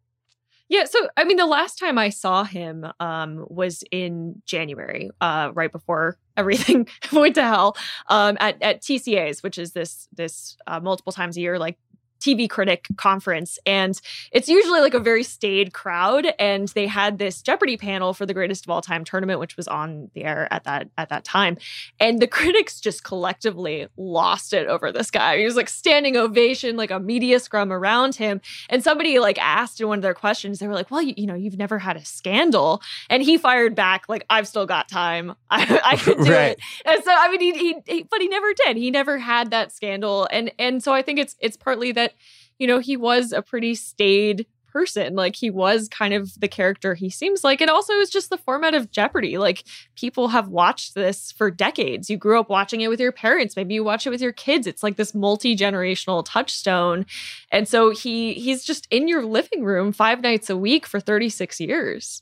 [0.68, 5.50] Yeah, so I mean, the last time I saw him um, was in January, uh,
[5.54, 7.76] right before everything went to hell,
[8.08, 11.78] um, at at TCA's, which is this this uh, multiple times a year like
[12.24, 13.58] TV critic conference.
[13.66, 14.00] And
[14.32, 16.26] it's usually like a very staid crowd.
[16.38, 19.68] And they had this Jeopardy panel for the greatest of all time tournament, which was
[19.68, 21.58] on the air at that at that time.
[22.00, 25.38] And the critics just collectively lost it over this guy.
[25.38, 28.40] He was like standing ovation, like a media scrum around him.
[28.70, 31.26] And somebody like asked in one of their questions, they were like, Well, you, you
[31.26, 32.80] know, you've never had a scandal.
[33.10, 35.34] And he fired back, like, I've still got time.
[35.50, 36.52] I, I could do right.
[36.52, 36.60] it.
[36.86, 38.76] And so I mean he, he, he but he never did.
[38.76, 40.26] He never had that scandal.
[40.30, 42.13] And and so I think it's it's partly that
[42.58, 45.14] you know, he was a pretty staid person.
[45.14, 47.60] Like he was kind of the character he seems like.
[47.60, 49.38] It also is just the format of Jeopardy.
[49.38, 49.64] Like
[49.94, 52.10] people have watched this for decades.
[52.10, 53.56] You grew up watching it with your parents.
[53.56, 54.66] Maybe you watch it with your kids.
[54.66, 57.06] It's like this multi-generational touchstone.
[57.50, 61.60] And so he he's just in your living room five nights a week for 36
[61.60, 62.20] years.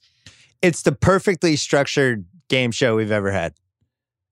[0.61, 3.55] It's the perfectly structured game show we've ever had.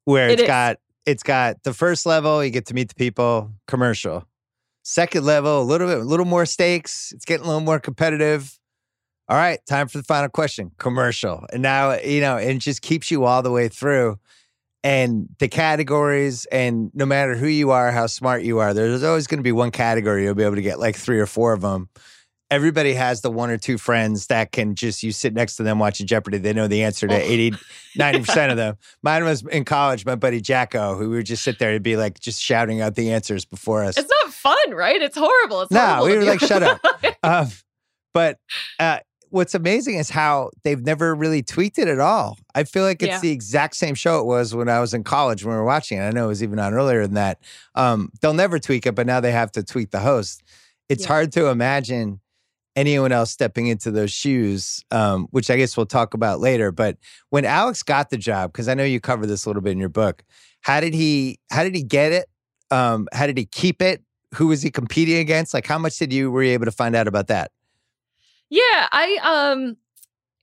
[0.04, 0.76] Where it's it got
[1.06, 4.26] it's got the first level, you get to meet the people, commercial
[4.90, 7.12] second level, a little bit, a little more stakes.
[7.12, 8.58] It's getting a little more competitive.
[9.28, 10.72] All right, time for the final question.
[10.78, 11.46] Commercial.
[11.52, 14.18] And now, you know, it just keeps you all the way through.
[14.82, 19.26] And the categories, and no matter who you are, how smart you are, there's always
[19.26, 21.60] going to be one category you'll be able to get like three or four of
[21.60, 21.88] them.
[22.50, 25.78] Everybody has the one or two friends that can just, you sit next to them
[25.78, 27.52] watching Jeopardy, they know the answer to 80,
[27.96, 28.76] 90% of them.
[29.02, 32.18] Mine was in college, my buddy Jacko, who would just sit there and be like
[32.18, 33.96] just shouting out the answers before us.
[33.96, 35.00] It's not fun, right?
[35.00, 35.62] It's horrible.
[35.62, 36.80] It's no, we were like, shut up.
[37.22, 37.48] um,
[38.12, 38.38] but
[38.78, 38.98] uh,
[39.30, 42.36] what's amazing is how they've never really tweaked it at all.
[42.54, 43.20] I feel like it's yeah.
[43.20, 45.98] the exact same show it was when I was in college when we were watching
[45.98, 46.02] it.
[46.02, 47.40] I know it was even on earlier than that.
[47.74, 50.42] Um, they'll never tweak it, but now they have to tweak the host.
[50.88, 51.08] It's yeah.
[51.08, 52.19] hard to imagine
[52.76, 56.72] anyone else stepping into those shoes, um, which I guess we'll talk about later.
[56.72, 56.96] But
[57.30, 59.78] when Alex got the job, because I know you cover this a little bit in
[59.78, 60.22] your book,
[60.62, 62.26] how did he how did he get it?
[62.70, 64.02] Um, how did he keep it?
[64.34, 65.54] Who was he competing against?
[65.54, 67.50] Like how much did you were you able to find out about that?
[68.48, 69.76] Yeah, I um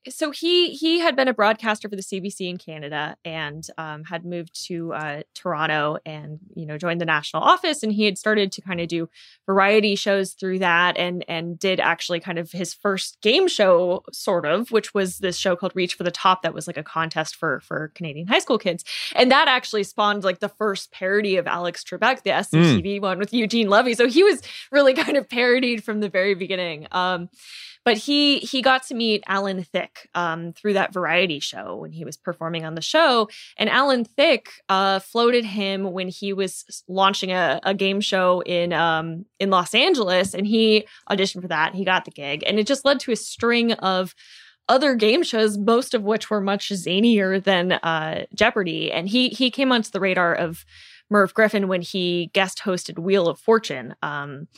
[0.09, 4.25] so he he had been a broadcaster for the CBC in Canada and um, had
[4.25, 8.51] moved to uh, Toronto and you know joined the national office and he had started
[8.53, 9.09] to kind of do
[9.45, 14.45] variety shows through that and and did actually kind of his first game show sort
[14.45, 17.35] of which was this show called Reach for the Top that was like a contest
[17.35, 18.83] for for Canadian high school kids
[19.15, 23.01] and that actually spawned like the first parody of Alex Trebek the SCTV mm.
[23.01, 26.87] one with Eugene Levy so he was really kind of parodied from the very beginning.
[26.91, 27.29] Um,
[27.87, 32.03] but he he got to meet Alan Thicke um, through that variety show when he
[32.03, 37.31] was performing on the show, and Alan Thicke uh, floated him when he was launching
[37.31, 41.75] a, a game show in um, in Los Angeles, and he auditioned for that.
[41.75, 44.13] He got the gig, and it just led to a string of
[44.67, 48.91] other game shows, most of which were much zanier than uh, Jeopardy.
[48.91, 50.65] And he he came onto the radar of
[51.09, 53.95] Merv Griffin when he guest hosted Wheel of Fortune.
[54.01, 54.49] Um,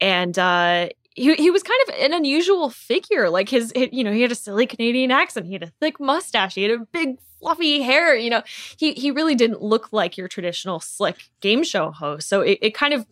[0.00, 3.30] and uh, he, he was kind of an unusual figure.
[3.30, 5.46] Like his, you know, he had a silly Canadian accent.
[5.46, 6.54] He had a thick mustache.
[6.54, 8.14] He had a big fluffy hair.
[8.14, 8.42] You know,
[8.76, 12.28] he he really didn't look like your traditional slick game show host.
[12.28, 13.06] So it, it kind of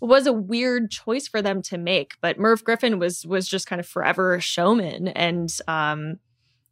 [0.00, 2.14] was a weird choice for them to make.
[2.22, 6.18] But Merv Griffin was was just kind of forever a showman, and um,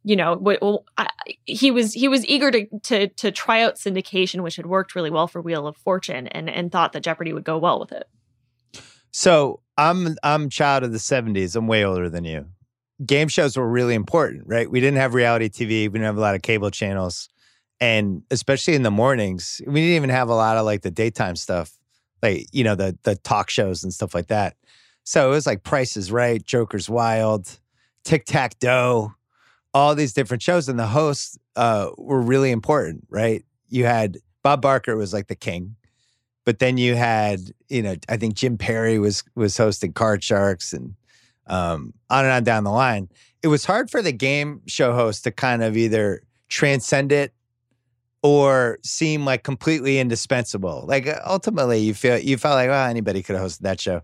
[0.03, 1.07] you know, well, I,
[1.45, 5.11] he was he was eager to to to try out syndication, which had worked really
[5.11, 8.07] well for Wheel of Fortune, and and thought that Jeopardy would go well with it.
[9.11, 11.55] So I'm I'm child of the 70s.
[11.55, 12.47] I'm way older than you.
[13.05, 14.69] Game shows were really important, right?
[14.69, 15.67] We didn't have reality TV.
[15.67, 17.29] We didn't have a lot of cable channels.
[17.79, 21.35] And especially in the mornings, we didn't even have a lot of like the daytime
[21.35, 21.71] stuff,
[22.21, 24.55] like, you know, the the talk shows and stuff like that.
[25.03, 27.59] So it was like Price is Right, Joker's Wild,
[28.03, 29.13] Tic Tac Dough,
[29.73, 30.69] all these different shows.
[30.69, 33.43] And the hosts uh, were really important, right?
[33.67, 35.75] You had Bob Barker was like the king
[36.45, 37.39] but then you had,
[37.69, 40.95] you know, I think Jim Perry was was hosting Card Sharks and
[41.47, 43.09] um, on and on down the line.
[43.43, 47.33] It was hard for the game show host to kind of either transcend it
[48.23, 50.85] or seem like completely indispensable.
[50.87, 54.01] Like uh, ultimately, you feel you felt like, well, anybody could have hosted that show.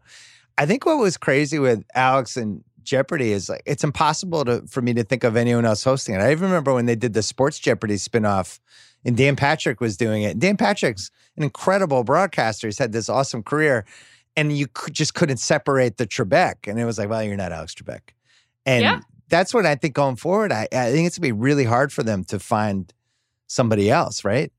[0.57, 4.81] I think what was crazy with Alex and Jeopardy is like it's impossible to for
[4.81, 6.19] me to think of anyone else hosting it.
[6.19, 8.59] I even remember when they did the Sports Jeopardy spinoff
[9.08, 10.38] and Dan Patrick was doing it.
[10.38, 12.68] Dan Patrick's an incredible broadcaster.
[12.68, 13.86] He's had this awesome career,
[14.36, 16.68] and you just couldn't separate the Trebek.
[16.68, 18.02] And it was like, well, you're not Alex Trebek.
[18.66, 19.00] And yeah.
[19.30, 20.52] that's what I think going forward.
[20.52, 22.94] I, I think it's gonna be really hard for them to find
[23.48, 24.52] somebody else, right?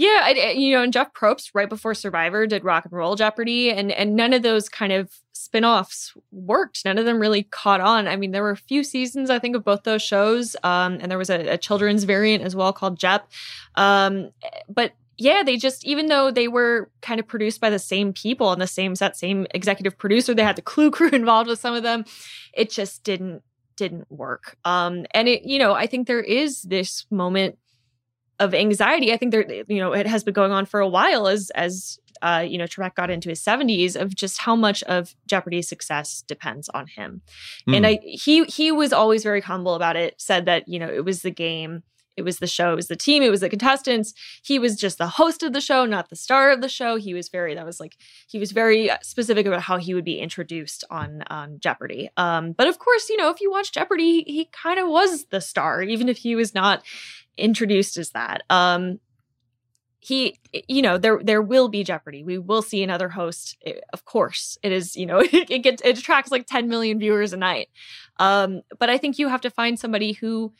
[0.00, 3.70] Yeah, I, you know, and Jeff Probst right before Survivor did Rock and Roll Jeopardy,
[3.70, 6.86] and and none of those kind of spin-offs worked.
[6.86, 8.08] None of them really caught on.
[8.08, 11.10] I mean, there were a few seasons I think of both those shows, um, and
[11.10, 13.30] there was a, a children's variant as well called Jep.
[13.74, 14.30] Um,
[14.70, 18.46] but yeah, they just even though they were kind of produced by the same people
[18.46, 21.74] on the same set, same executive producer, they had the Clue crew involved with some
[21.74, 22.06] of them.
[22.54, 23.42] It just didn't
[23.76, 24.56] didn't work.
[24.64, 27.58] Um, and it, you know, I think there is this moment
[28.40, 29.12] of anxiety.
[29.12, 32.00] I think there, you know, it has been going on for a while as as
[32.22, 36.22] uh, you know, Trebek got into his 70s of just how much of Jeopardy's success
[36.26, 37.22] depends on him.
[37.68, 37.76] Mm.
[37.76, 41.04] And I he he was always very humble about it, said that, you know, it
[41.04, 41.82] was the game,
[42.16, 44.12] it was the show, it was the team, it was the contestants.
[44.42, 46.96] He was just the host of the show, not the star of the show.
[46.96, 47.96] He was very that was like
[48.28, 52.10] he was very specific about how he would be introduced on on Jeopardy.
[52.16, 55.26] Um, but of course, you know, if you watch Jeopardy, he, he kind of was
[55.26, 56.82] the star, even if he was not
[57.40, 58.42] introduced as that.
[58.50, 59.00] Um,
[60.00, 62.24] he, you know, there there will be Jeopardy.
[62.24, 63.56] We will see another host.
[63.66, 64.96] Eh, of course, it is.
[64.96, 67.68] You know, it, it gets it attracts like 10 million viewers a night.
[68.18, 70.52] Um, but I think you have to find somebody who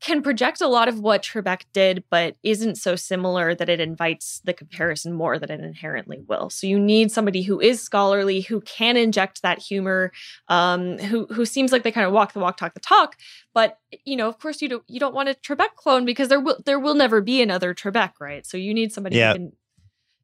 [0.00, 4.40] can project a lot of what Trebek did, but isn't so similar that it invites
[4.44, 6.48] the comparison more than it inherently will.
[6.48, 10.12] So you need somebody who is scholarly, who can inject that humor,
[10.48, 13.16] um, who who seems like they kind of walk the walk, talk the talk.
[13.52, 16.40] But you know, of course, you don't you don't want a Trebek clone because there
[16.40, 18.46] will there will never be another Trebek, right?
[18.46, 19.52] So you need somebody who can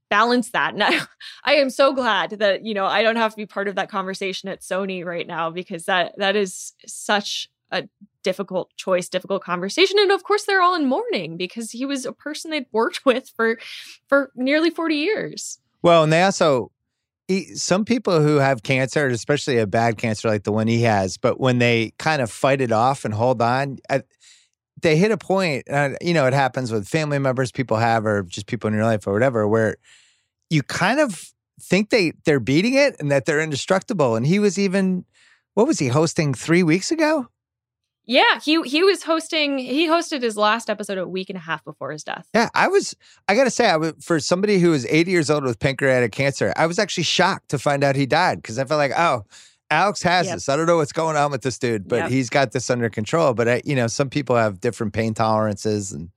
[0.09, 0.75] balance that.
[0.75, 1.01] And I,
[1.45, 3.91] I am so glad that, you know, I don't have to be part of that
[3.91, 7.89] conversation at Sony right now because that that is such a
[8.27, 10.01] difficult choice, difficult conversation.
[10.01, 13.31] And of course they're all in mourning because he was a person they'd worked with
[13.37, 13.57] for
[14.09, 15.61] for nearly 40 years.
[15.81, 16.73] Well, and they also
[17.55, 21.39] some people who have cancer, especially a bad cancer like the one he has, but
[21.39, 23.79] when they kind of fight it off and hold on,
[24.83, 25.65] they hit a point,
[26.01, 29.07] you know, it happens with family members people have, or just people in your life
[29.07, 29.77] or whatever, where
[30.51, 34.17] you kind of think they they're beating it and that they're indestructible.
[34.17, 35.05] And he was even,
[35.55, 37.29] what was he hosting three weeks ago?
[38.07, 39.59] Yeah, he he was hosting.
[39.59, 42.29] He hosted his last episode a week and a half before his death.
[42.33, 42.95] Yeah, I was.
[43.27, 46.53] I gotta say, I was for somebody who was 80 years old with pancreatic cancer.
[46.57, 49.25] I was actually shocked to find out he died because I felt like, oh,
[49.71, 50.37] Alex has yep.
[50.37, 50.49] this.
[50.49, 52.11] I don't know what's going on with this dude, but yep.
[52.11, 53.35] he's got this under control.
[53.35, 56.11] But I, you know, some people have different pain tolerances and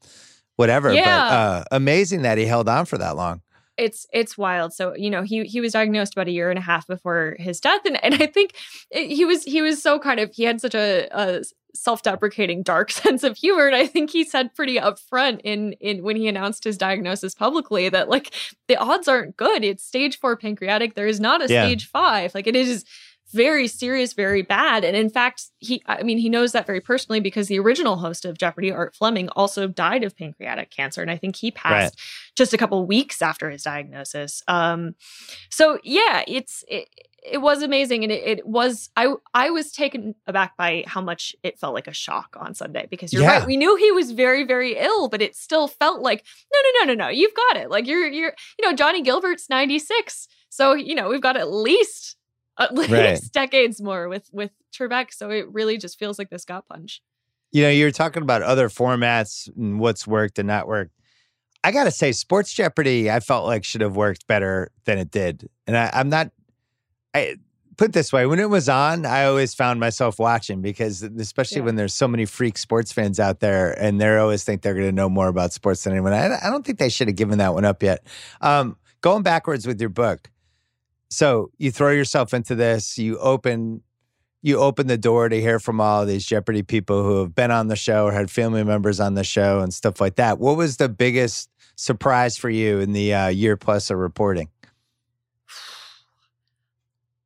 [0.58, 0.94] whatever.
[0.94, 1.04] Yeah.
[1.06, 3.42] But uh, amazing that he held on for that long.
[3.80, 4.74] It's it's wild.
[4.74, 7.60] So you know he he was diagnosed about a year and a half before his
[7.60, 8.56] death, and and I think
[8.92, 11.44] he was he was so kind of he had such a, a
[11.74, 13.68] self-deprecating dark sense of humor.
[13.68, 17.90] And i think he said pretty upfront in in when he announced his diagnosis publicly
[17.90, 18.34] that like
[18.68, 19.64] the odds aren't good.
[19.64, 20.96] It's stage 4 pancreatic.
[20.96, 21.66] There is not a yeah.
[21.66, 22.86] stage 5 like it is
[23.32, 24.84] very serious, very bad.
[24.84, 28.26] And in fact, he, I mean, he knows that very personally because the original host
[28.26, 31.02] of Jeopardy, Art Fleming, also died of pancreatic cancer.
[31.02, 32.34] And I think he passed right.
[32.36, 34.42] just a couple weeks after his diagnosis.
[34.48, 34.96] Um,
[35.50, 36.88] so yeah, it's, it,
[37.24, 41.36] it was amazing and it, it, was i i was taken aback by how much
[41.44, 43.40] it felt like a shock on sunday because you're yeah.
[43.40, 46.86] right we knew he was very very ill but it still felt like no no
[46.86, 50.74] no no no you've got it like you're you're you know johnny gilbert's 96 so
[50.74, 52.16] you know we've got at least
[52.64, 53.22] at least right.
[53.32, 55.14] decades more with with Trebek.
[55.14, 57.02] So it really just feels like this gut punch.
[57.52, 60.92] You know, you're talking about other formats and what's worked and not worked.
[61.64, 65.50] I gotta say, Sports Jeopardy, I felt like should have worked better than it did.
[65.68, 66.32] And I, I'm not.
[67.14, 67.38] I
[67.78, 71.66] put this way: when it was on, I always found myself watching because, especially yeah.
[71.66, 74.86] when there's so many freak sports fans out there, and they always think they're going
[74.86, 76.14] to know more about sports than anyone.
[76.14, 78.06] I, I don't think they should have given that one up yet.
[78.42, 80.30] Um, going backwards with your book,
[81.10, 83.82] so you throw yourself into this, you open
[84.42, 87.68] you open the door to hear from all these Jeopardy people who have been on
[87.68, 90.40] the show or had family members on the show and stuff like that.
[90.40, 94.48] What was the biggest surprise for you in the uh, year plus of reporting?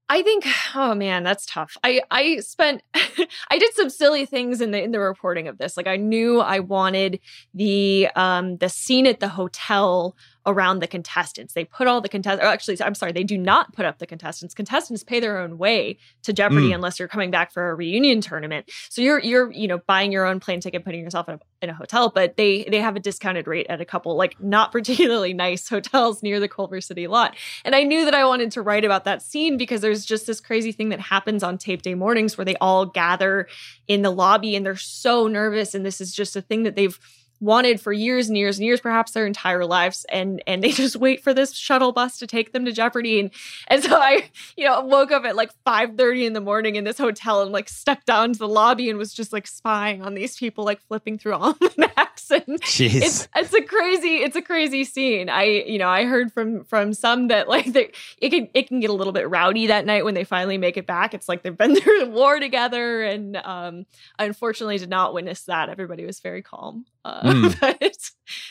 [0.09, 0.45] I think
[0.75, 1.75] oh man, that's tough.
[1.83, 5.75] I I spent I did some silly things in the in the reporting of this.
[5.75, 7.19] Like I knew I wanted
[7.53, 11.53] the um the scene at the hotel around the contestants.
[11.53, 14.53] They put all the contestants, actually, I'm sorry, they do not put up the contestants.
[14.53, 16.75] Contestants pay their own way to Jeopardy mm.
[16.75, 18.69] unless you're coming back for a reunion tournament.
[18.89, 21.69] So you're you're you know buying your own plane ticket, putting yourself in a, in
[21.69, 25.33] a hotel, but they they have a discounted rate at a couple like not particularly
[25.33, 27.35] nice hotels near the Culver City lot.
[27.63, 30.41] And I knew that I wanted to write about that scene because there's just this
[30.41, 33.47] crazy thing that happens on tape day mornings where they all gather
[33.87, 36.99] in the lobby and they're so nervous and this is just a thing that they've
[37.43, 40.95] wanted for years and years and years, perhaps their entire lives, and and they just
[40.95, 43.19] wait for this shuttle bus to take them to Jeopardy.
[43.19, 43.31] And
[43.67, 46.83] and so I, you know, woke up at like five thirty in the morning in
[46.83, 50.13] this hotel and like stepped down to the lobby and was just like spying on
[50.13, 52.23] these people, like flipping through almanacs.
[52.33, 53.01] And Jeez.
[53.01, 55.29] it's it's a crazy it's a crazy scene.
[55.29, 58.79] I you know I heard from from some that like they, it can it can
[58.79, 61.13] get a little bit rowdy that night when they finally make it back.
[61.13, 63.85] It's like they've been through the war together, and um,
[64.17, 65.69] unfortunately did not witness that.
[65.69, 66.85] Everybody was very calm.
[67.05, 67.59] Uh, mm.
[67.59, 67.99] but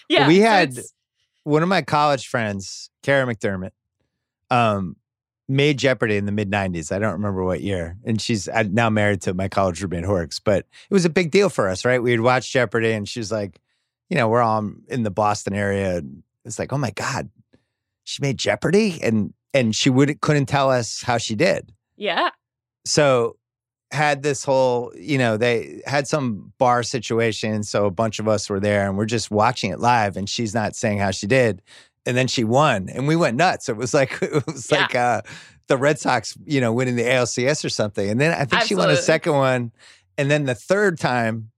[0.08, 0.78] yeah, we had
[1.44, 3.70] one of my college friends, Kara McDermott,
[4.50, 4.96] um,
[5.48, 6.92] made Jeopardy in the mid '90s.
[6.92, 10.38] I don't remember what year, and she's now married to my college roommate Horrocks.
[10.38, 12.02] But it was a big deal for us, right?
[12.02, 13.60] We'd watch Jeopardy, and she was like,
[14.08, 15.98] you know, we're all in the Boston area.
[15.98, 17.30] And it's like, oh my god,
[18.04, 21.72] she made Jeopardy, and and she would couldn't tell us how she did.
[21.96, 22.30] Yeah.
[22.84, 23.36] So
[23.92, 27.62] had this whole, you know, they had some bar situation.
[27.62, 30.54] So a bunch of us were there and we're just watching it live and she's
[30.54, 31.62] not saying how she did.
[32.06, 33.68] And then she won and we went nuts.
[33.68, 34.80] It was like, it was yeah.
[34.80, 35.22] like uh,
[35.68, 38.08] the Red Sox, you know, winning the ALCS or something.
[38.08, 38.68] And then I think Absolutely.
[38.68, 39.72] she won a second one.
[40.16, 41.50] And then the third time,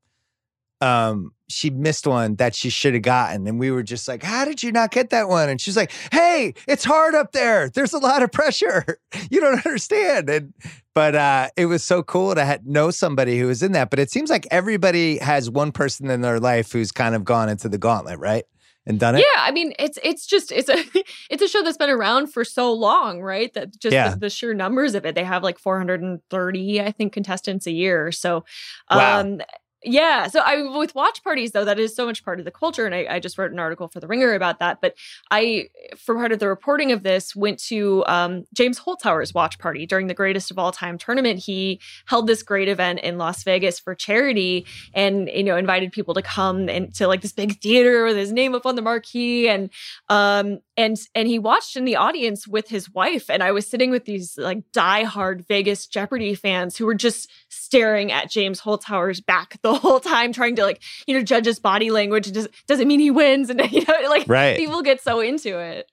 [0.80, 3.46] um, she missed one that she should have gotten.
[3.46, 5.48] And we were just like, How did you not get that one?
[5.48, 7.70] And she's like, Hey, it's hard up there.
[7.70, 8.98] There's a lot of pressure.
[9.30, 10.28] You don't understand.
[10.28, 10.52] And
[10.92, 13.88] but uh, it was so cool to know somebody who was in that.
[13.90, 17.48] But it seems like everybody has one person in their life who's kind of gone
[17.48, 18.44] into the gauntlet, right?
[18.86, 19.20] and done it?
[19.20, 20.76] Yeah, I mean, it's it's just it's a
[21.30, 23.52] it's a show that's been around for so long, right?
[23.54, 24.10] That just yeah.
[24.10, 25.14] the, the, sheer numbers of it.
[25.14, 28.12] They have like 430, I think, contestants a year.
[28.12, 28.44] So,
[28.90, 29.20] wow.
[29.20, 29.40] um,
[29.84, 30.26] yeah.
[30.28, 32.86] So I with watch parties though, that is so much part of the culture.
[32.86, 34.80] And I, I, just wrote an article for the Ringer about that.
[34.80, 34.94] But
[35.30, 39.86] I, for part of the reporting of this, went to um, James Holzhauer's watch party
[39.86, 41.38] during the greatest of all time tournament.
[41.38, 46.14] He held this great event in Las Vegas for charity, and you know invited people
[46.14, 49.48] to come and to like this big theater with his name up on the marquee,
[49.48, 49.70] and
[50.08, 53.90] um and and he watched in the audience with his wife, and I was sitting
[53.90, 59.60] with these like diehard Vegas Jeopardy fans who were just staring at James Holzhauer's back
[59.62, 63.00] the whole time trying to like you know judge his body language does doesn't mean
[63.00, 64.56] he wins and you know like right.
[64.56, 65.90] people get so into it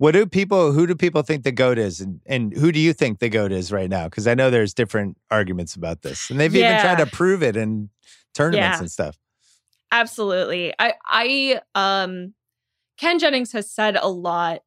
[0.00, 2.94] what do people who do people think the goat is and, and who do you
[2.94, 6.40] think the goat is right now because i know there's different arguments about this and
[6.40, 6.70] they've yeah.
[6.70, 7.90] even tried to prove it in
[8.34, 8.80] tournaments yeah.
[8.80, 9.18] and stuff
[9.92, 12.32] absolutely i i um
[13.00, 14.60] ken jennings has said a lot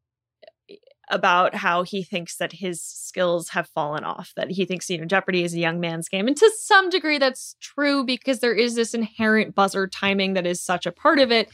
[1.10, 5.06] about how he thinks that his skills have fallen off, that he thinks, you know,
[5.06, 6.28] Jeopardy is a young man's game.
[6.28, 10.62] And to some degree, that's true because there is this inherent buzzer timing that is
[10.62, 11.50] such a part of it.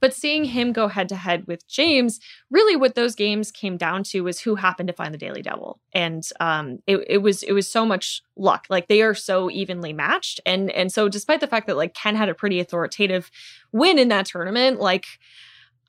[0.00, 2.18] But seeing him go head to head with James,
[2.50, 5.80] really what those games came down to was who happened to find the Daily Double.
[5.92, 8.66] And um, it, it was it was so much luck.
[8.68, 10.40] Like they are so evenly matched.
[10.44, 13.30] And and so despite the fact that like Ken had a pretty authoritative
[13.70, 15.06] win in that tournament, like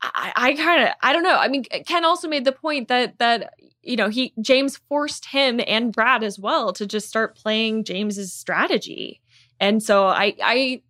[0.01, 1.37] I, I kind of I don't know.
[1.37, 5.59] I mean, Ken also made the point that that you know he James forced him
[5.65, 9.21] and Brad as well to just start playing James's strategy,
[9.59, 10.81] and so I I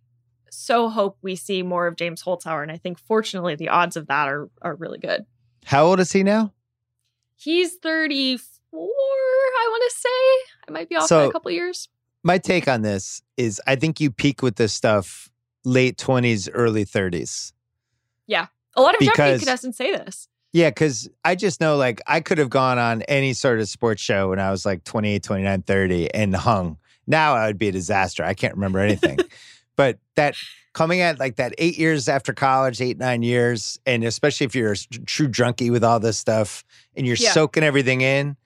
[0.50, 4.06] so hope we see more of James Holzhauer, and I think fortunately the odds of
[4.08, 5.26] that are are really good.
[5.64, 6.52] How old is he now?
[7.36, 8.46] He's thirty four.
[8.80, 11.88] I want to say I might be off so, by a couple years.
[12.22, 15.30] My take on this is I think you peak with this stuff
[15.64, 17.52] late twenties, early thirties.
[18.26, 18.46] Yeah.
[18.76, 20.28] A lot of because, Jeopardy contestants say this.
[20.52, 24.00] Yeah, because I just know like I could have gone on any sort of sports
[24.00, 26.78] show when I was like 28, 29, 30 and hung.
[27.06, 28.24] Now I would be a disaster.
[28.24, 29.18] I can't remember anything.
[29.76, 30.34] but that
[30.72, 34.72] coming at like that eight years after college, eight, nine years, and especially if you're
[34.72, 36.64] a true junkie with all this stuff
[36.96, 37.32] and you're yeah.
[37.32, 38.36] soaking everything in,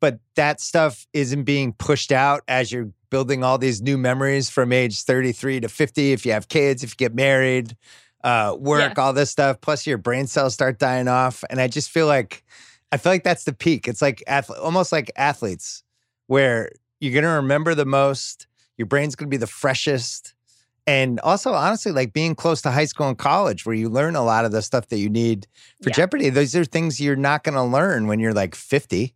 [0.00, 4.72] but that stuff isn't being pushed out as you're building all these new memories from
[4.72, 7.76] age 33 to 50 if you have kids, if you get married
[8.24, 9.02] uh, work, yeah.
[9.02, 9.60] all this stuff.
[9.60, 12.42] Plus, your brain cells start dying off, and I just feel like
[12.90, 13.86] I feel like that's the peak.
[13.86, 14.24] It's like
[14.60, 15.84] almost like athletes,
[16.26, 18.46] where you're gonna remember the most.
[18.78, 20.34] Your brain's gonna be the freshest,
[20.86, 24.24] and also honestly, like being close to high school and college, where you learn a
[24.24, 25.46] lot of the stuff that you need
[25.82, 25.96] for yeah.
[25.96, 26.30] Jeopardy.
[26.30, 29.14] Those are things you're not gonna learn when you're like 50.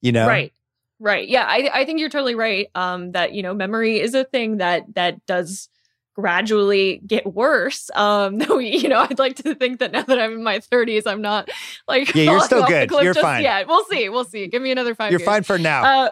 [0.00, 0.52] You know, right?
[0.98, 1.28] Right.
[1.28, 2.68] Yeah, I I think you're totally right.
[2.74, 5.68] Um, that you know, memory is a thing that that does
[6.16, 7.90] gradually get worse.
[7.94, 11.02] Um, though, you know, I'd like to think that now that I'm in my 30s,
[11.06, 11.48] I'm not
[11.86, 12.90] like yeah, you're still good.
[12.90, 13.42] You're fine.
[13.42, 14.08] Yeah, we'll see.
[14.08, 14.48] We'll see.
[14.48, 15.12] Give me another five.
[15.12, 15.28] You're years.
[15.28, 15.84] fine for now.
[15.84, 16.10] Uh,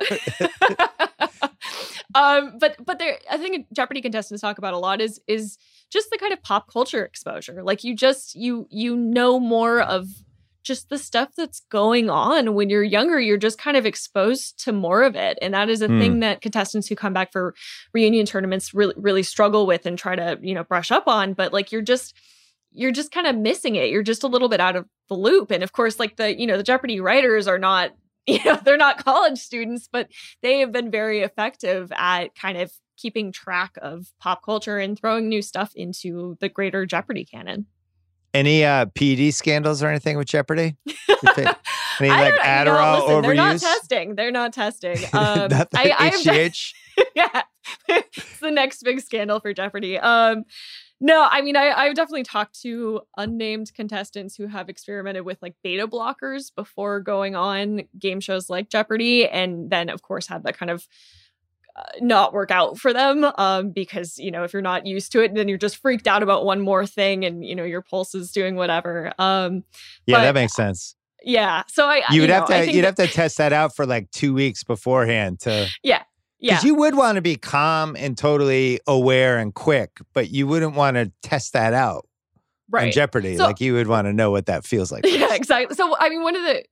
[2.15, 5.59] um, but but there, I think Jeopardy contestants talk about a lot is is
[5.91, 7.63] just the kind of pop culture exposure.
[7.63, 10.09] Like you just you you know more of
[10.65, 14.73] just the stuff that's going on when you're younger you're just kind of exposed to
[14.73, 15.39] more of it.
[15.41, 16.01] And that is a mm.
[16.01, 17.55] thing that contestants who come back for
[17.93, 21.35] reunion tournaments really really struggle with and try to you know brush up on.
[21.35, 22.17] But like you're just
[22.73, 23.91] you're just kind of missing it.
[23.91, 25.53] You're just a little bit out of the loop.
[25.53, 27.93] And of course like the you know the jeopardy writers are not
[28.27, 30.09] you know they're not college students but
[30.43, 35.29] they have been very effective at kind of keeping track of pop culture and throwing
[35.29, 37.67] new stuff into the greater jeopardy canon
[38.35, 40.77] any uh, PD scandals or anything with Jeopardy?
[42.01, 43.23] Any like Adderall know, listen, overuse?
[43.23, 44.15] They're not testing.
[44.17, 44.99] They're not testing.
[45.15, 46.73] Um, not I, HGH.
[47.15, 47.43] yeah,
[47.89, 49.97] it's the next big scandal for Jeopardy.
[49.99, 50.45] Um,
[51.01, 55.55] no, I mean, I, I've definitely talked to unnamed contestants who have experimented with like
[55.63, 60.59] beta blockers before going on game shows like Jeopardy, and then of course had that
[60.59, 60.89] kind of
[62.01, 65.35] not work out for them um, because you know if you're not used to it
[65.35, 68.31] then you're just freaked out about one more thing and you know your pulse is
[68.31, 69.65] doing whatever um,
[70.07, 70.95] yeah but, that makes sense.
[71.23, 73.53] Yeah so i you would you have know, to you'd that, have to test that
[73.53, 76.03] out for like two weeks beforehand to yeah
[76.41, 76.55] yeah.
[76.55, 80.75] Because you would want to be calm and totally aware and quick but you wouldn't
[80.75, 82.07] want to test that out
[82.71, 82.89] right.
[82.89, 85.75] In jeopardy so, like you would want to know what that feels like yeah exactly
[85.75, 86.63] so i mean one of the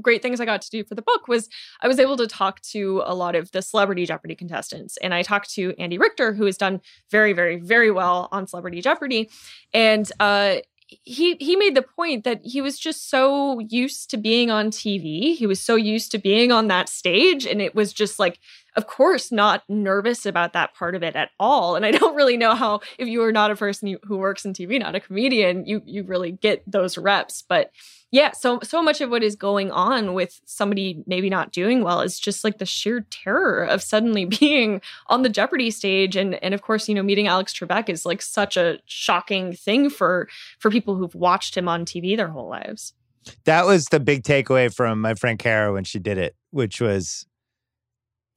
[0.00, 1.48] great things I got to do for the book was
[1.80, 4.96] I was able to talk to a lot of the celebrity Jeopardy contestants.
[4.98, 8.80] And I talked to Andy Richter, who has done very, very, very well on Celebrity
[8.80, 9.30] Jeopardy.
[9.72, 10.56] And uh,
[10.88, 15.36] he he made the point that he was just so used to being on TV.
[15.36, 18.38] He was so used to being on that stage and it was just like
[18.78, 21.74] of course not nervous about that part of it at all.
[21.74, 24.52] And I don't really know how if you are not a person who works in
[24.52, 27.72] TV, not a comedian, you you really get those reps, but
[28.10, 32.00] yeah so so much of what is going on with somebody maybe not doing well
[32.00, 36.54] is just like the sheer terror of suddenly being on the jeopardy stage and and
[36.54, 40.26] of course you know meeting alex trebek is like such a shocking thing for
[40.58, 42.94] for people who've watched him on tv their whole lives
[43.44, 47.26] that was the big takeaway from my friend kara when she did it which was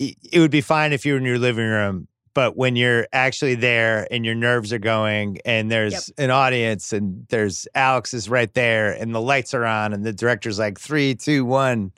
[0.02, 3.56] it would be fine if you were in your living room but when you're actually
[3.56, 6.26] there and your nerves are going and there's yep.
[6.26, 10.14] an audience and there's alex is right there and the lights are on and the
[10.14, 11.92] director's like three two one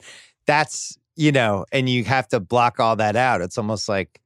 [0.45, 3.41] that's you know and you have to block all that out.
[3.41, 4.19] It's almost like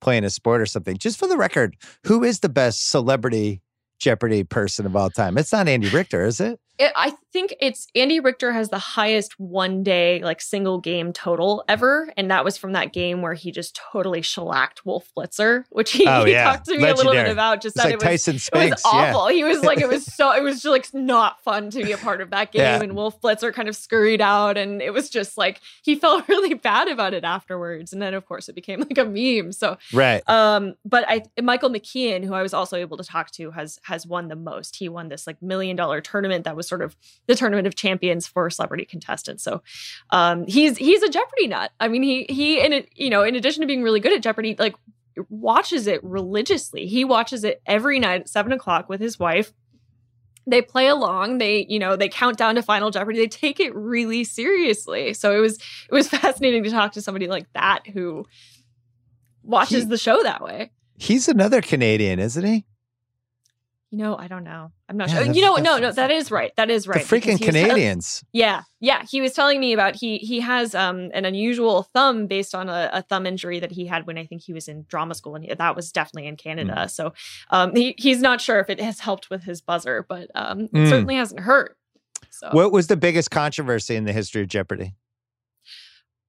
[0.00, 0.96] playing a sport or something.
[0.96, 3.62] Just for the record who is the best celebrity
[3.98, 5.36] jeopardy person of all time?
[5.38, 9.38] It's not andy richter is it it, I think it's Andy Richter has the highest
[9.38, 13.52] one day like single game total ever, and that was from that game where he
[13.52, 16.44] just totally shellacked Wolf Blitzer, which he, oh, he yeah.
[16.44, 16.92] talked to me Legendary.
[16.92, 17.60] a little bit about.
[17.60, 19.30] Just it's that like it was Tyson Spinks, it was awful.
[19.30, 19.36] Yeah.
[19.36, 21.98] He was like it was so it was just like not fun to be a
[21.98, 22.82] part of that game, yeah.
[22.82, 26.54] and Wolf Blitzer kind of scurried out, and it was just like he felt really
[26.54, 29.52] bad about it afterwards, and then of course it became like a meme.
[29.52, 33.50] So right, um, but I Michael McKean, who I was also able to talk to,
[33.50, 34.76] has has won the most.
[34.76, 38.26] He won this like million dollar tournament that was sort of the tournament of champions
[38.26, 39.42] for celebrity contestants.
[39.42, 39.62] So
[40.08, 41.72] um, he's he's a Jeopardy nut.
[41.78, 44.22] I mean, he he in it, you know, in addition to being really good at
[44.22, 44.74] Jeopardy, like
[45.28, 46.86] watches it religiously.
[46.86, 49.52] He watches it every night at seven o'clock with his wife.
[50.46, 51.38] They play along.
[51.38, 53.18] They, you know, they count down to Final Jeopardy.
[53.18, 55.12] They take it really seriously.
[55.12, 58.26] So it was it was fascinating to talk to somebody like that who
[59.42, 60.70] watches he, the show that way.
[60.96, 62.64] He's another Canadian, isn't he?
[63.90, 64.70] You know, I don't know.
[64.88, 65.32] I'm not yeah, sure.
[65.32, 66.52] You know, no, no, that is right.
[66.56, 67.04] That is right.
[67.04, 68.24] The freaking Canadians.
[68.32, 69.02] yeah, yeah.
[69.10, 72.88] He was telling me about he he has um an unusual thumb based on a,
[72.92, 75.44] a, thumb injury that he had when I think he was in drama school, and
[75.58, 76.74] that was definitely in Canada.
[76.84, 76.90] Mm.
[76.90, 77.12] So
[77.50, 80.72] um he he's not sure if it has helped with his buzzer, but um it
[80.72, 80.88] mm.
[80.88, 81.76] certainly hasn't hurt.
[82.30, 84.94] So what was the biggest controversy in the history of Jeopardy?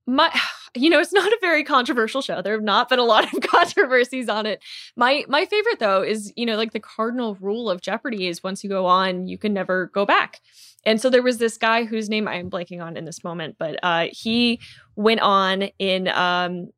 [0.07, 0.31] My
[0.75, 2.41] you know, it's not a very controversial show.
[2.41, 4.63] There have not been a lot of controversies on it.
[4.95, 8.63] My my favorite though is, you know, like the cardinal rule of Jeopardy is once
[8.63, 10.39] you go on, you can never go back.
[10.83, 13.55] And so there was this guy whose name I am blanking on in this moment,
[13.59, 14.59] but uh, he
[14.95, 16.71] went on in um,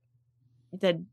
[0.74, 1.03] the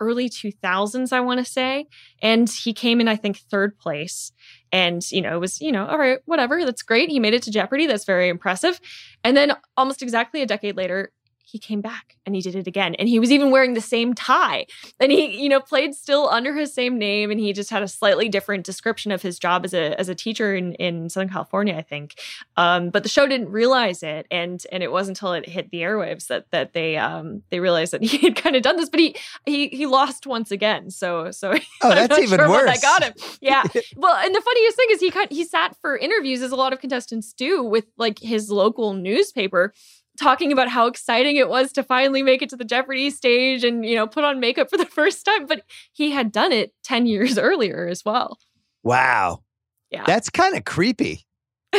[0.00, 1.86] early 2000s, I want to say.
[2.22, 4.32] And he came in, I think, third place.
[4.72, 6.64] And, you know, it was, you know, all right, whatever.
[6.64, 7.10] That's great.
[7.10, 7.86] He made it to Jeopardy.
[7.86, 8.80] That's very impressive.
[9.22, 11.12] And then almost exactly a decade later,
[11.50, 12.94] he came back and he did it again.
[12.94, 14.66] And he was even wearing the same tie.
[15.00, 17.88] And he, you know, played still under his same name and he just had a
[17.88, 21.74] slightly different description of his job as a as a teacher in, in Southern California,
[21.74, 22.14] I think.
[22.56, 24.26] Um, but the show didn't realize it.
[24.30, 27.92] And and it wasn't until it hit the airwaves that that they um they realized
[27.92, 28.88] that he had kind of done this.
[28.88, 29.16] But he
[29.46, 30.90] he he lost once again.
[30.90, 32.70] So so Oh, that's even sure worse.
[32.70, 33.14] I got him.
[33.40, 33.64] Yeah.
[33.96, 36.80] well, and the funniest thing is he he sat for interviews as a lot of
[36.80, 39.72] contestants do with like his local newspaper
[40.20, 43.84] talking about how exciting it was to finally make it to the Jeopardy stage and,
[43.84, 45.46] you know, put on makeup for the first time.
[45.46, 48.38] But he had done it 10 years earlier as well.
[48.82, 49.42] Wow.
[49.90, 50.04] Yeah.
[50.06, 51.26] That's kind of creepy.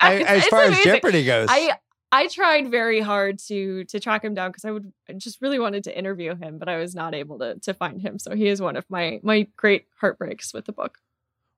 [0.00, 1.48] I, as far as Jeopardy goes.
[1.50, 1.76] I,
[2.12, 5.58] I tried very hard to to track him down because I would I just really
[5.58, 8.18] wanted to interview him, but I was not able to to find him.
[8.18, 10.98] So he is one of my my great heartbreaks with the book.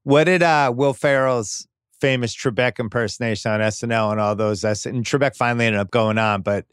[0.02, 1.66] What did uh, Will Ferrell's
[2.02, 4.64] famous Trebek impersonation on SNL and all those.
[4.64, 6.42] And Trebek finally ended up going on.
[6.42, 6.66] But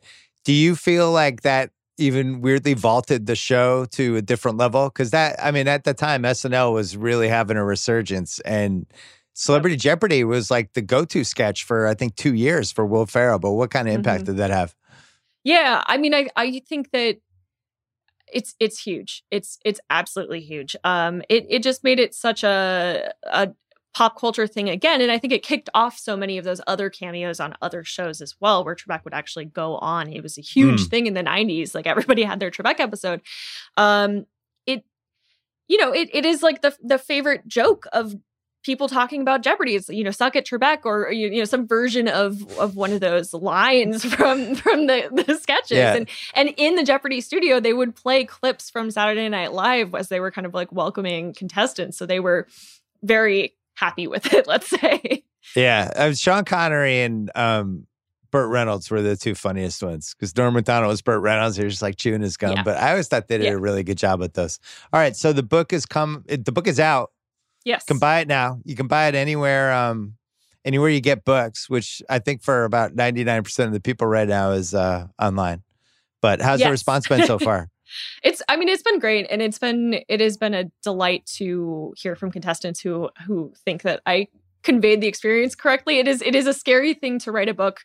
[0.43, 1.69] do you feel like that
[1.99, 4.89] even weirdly vaulted the show to a different level?
[4.89, 8.88] Because that, I mean, at the time, SNL was really having a resurgence and
[9.35, 13.06] Celebrity Jeopardy was like the go to sketch for, I think, two years for Will
[13.06, 13.39] Ferrell.
[13.39, 14.34] But what kind of impact mm-hmm.
[14.34, 14.76] did that have?
[15.45, 15.81] Yeah.
[15.88, 17.19] I mean, I, I think that
[18.34, 19.23] it's it's huge.
[19.31, 20.76] It's it's absolutely huge.
[20.84, 23.53] Um, it it just made it such a a
[23.93, 25.01] pop culture thing again.
[25.01, 28.21] And I think it kicked off so many of those other cameos on other shows
[28.21, 30.11] as well, where Trebek would actually go on.
[30.11, 30.89] It was a huge mm.
[30.89, 31.73] thing in the 90s.
[31.73, 33.21] Like everybody had their Trebek episode.
[33.77, 34.25] Um,
[34.65, 34.83] it,
[35.67, 38.15] you know, it, it is like the the favorite joke of
[38.63, 39.75] people talking about Jeopardy.
[39.75, 42.93] It's you know, suck at Trebek or you, you know, some version of of one
[42.93, 45.77] of those lines from from the, the sketches.
[45.77, 45.95] Yeah.
[45.95, 50.09] And and in the Jeopardy studio, they would play clips from Saturday Night Live as
[50.09, 51.97] they were kind of like welcoming contestants.
[51.97, 52.47] So they were
[53.01, 55.23] very happy with it, let's say.
[55.56, 56.11] Yeah.
[56.14, 57.88] Sean Connery and um,
[58.31, 61.57] Burt Reynolds were the two funniest ones because Norm Macdonald was Burt Reynolds.
[61.57, 62.53] He was just like chewing his gum.
[62.56, 62.64] Yeah.
[62.64, 63.51] But I always thought they did yeah.
[63.51, 64.60] a really good job with those.
[64.93, 66.23] All right, so the book is come.
[66.27, 67.11] The book is out.
[67.65, 68.60] Yes, you can buy it now.
[68.64, 69.73] You can buy it anywhere.
[69.73, 70.15] Um,
[70.64, 74.07] anywhere you get books, which I think for about ninety nine percent of the people
[74.07, 75.64] right now is uh, online.
[76.22, 76.68] But how's yes.
[76.68, 77.69] the response been so far?
[78.23, 81.93] it's i mean it's been great and it's been it has been a delight to
[81.97, 84.27] hear from contestants who who think that i
[84.63, 87.81] conveyed the experience correctly it is it is a scary thing to write a book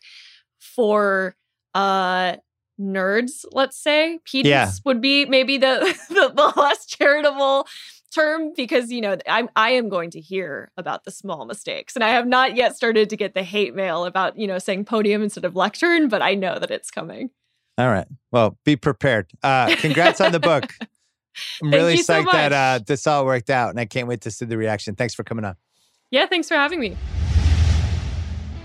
[0.59, 1.35] for
[1.73, 2.35] uh
[2.79, 4.71] nerds let's say yeah.
[4.83, 7.67] would be maybe the, the the less charitable
[8.15, 12.03] term because you know I'm I am going to hear about the small mistakes and
[12.03, 15.21] I have not yet started to get the hate mail about you know saying podium
[15.21, 17.29] instead of lectern but I know that it's coming.
[17.77, 18.07] All right.
[18.31, 19.31] Well, be prepared.
[19.43, 20.65] Uh congrats on the book.
[21.61, 24.31] I'm really psyched so that uh this all worked out and I can't wait to
[24.31, 24.95] see the reaction.
[24.95, 25.55] Thanks for coming on.
[26.11, 26.95] Yeah, thanks for having me.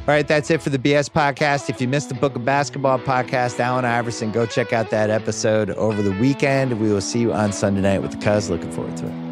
[0.01, 1.69] All right, that's it for the BS podcast.
[1.69, 5.71] If you missed the Book of Basketball podcast, Allen Iverson, go check out that episode
[5.71, 6.81] over the weekend.
[6.81, 8.51] We will see you on Sunday night with the Cuz.
[8.51, 9.30] Looking forward to it.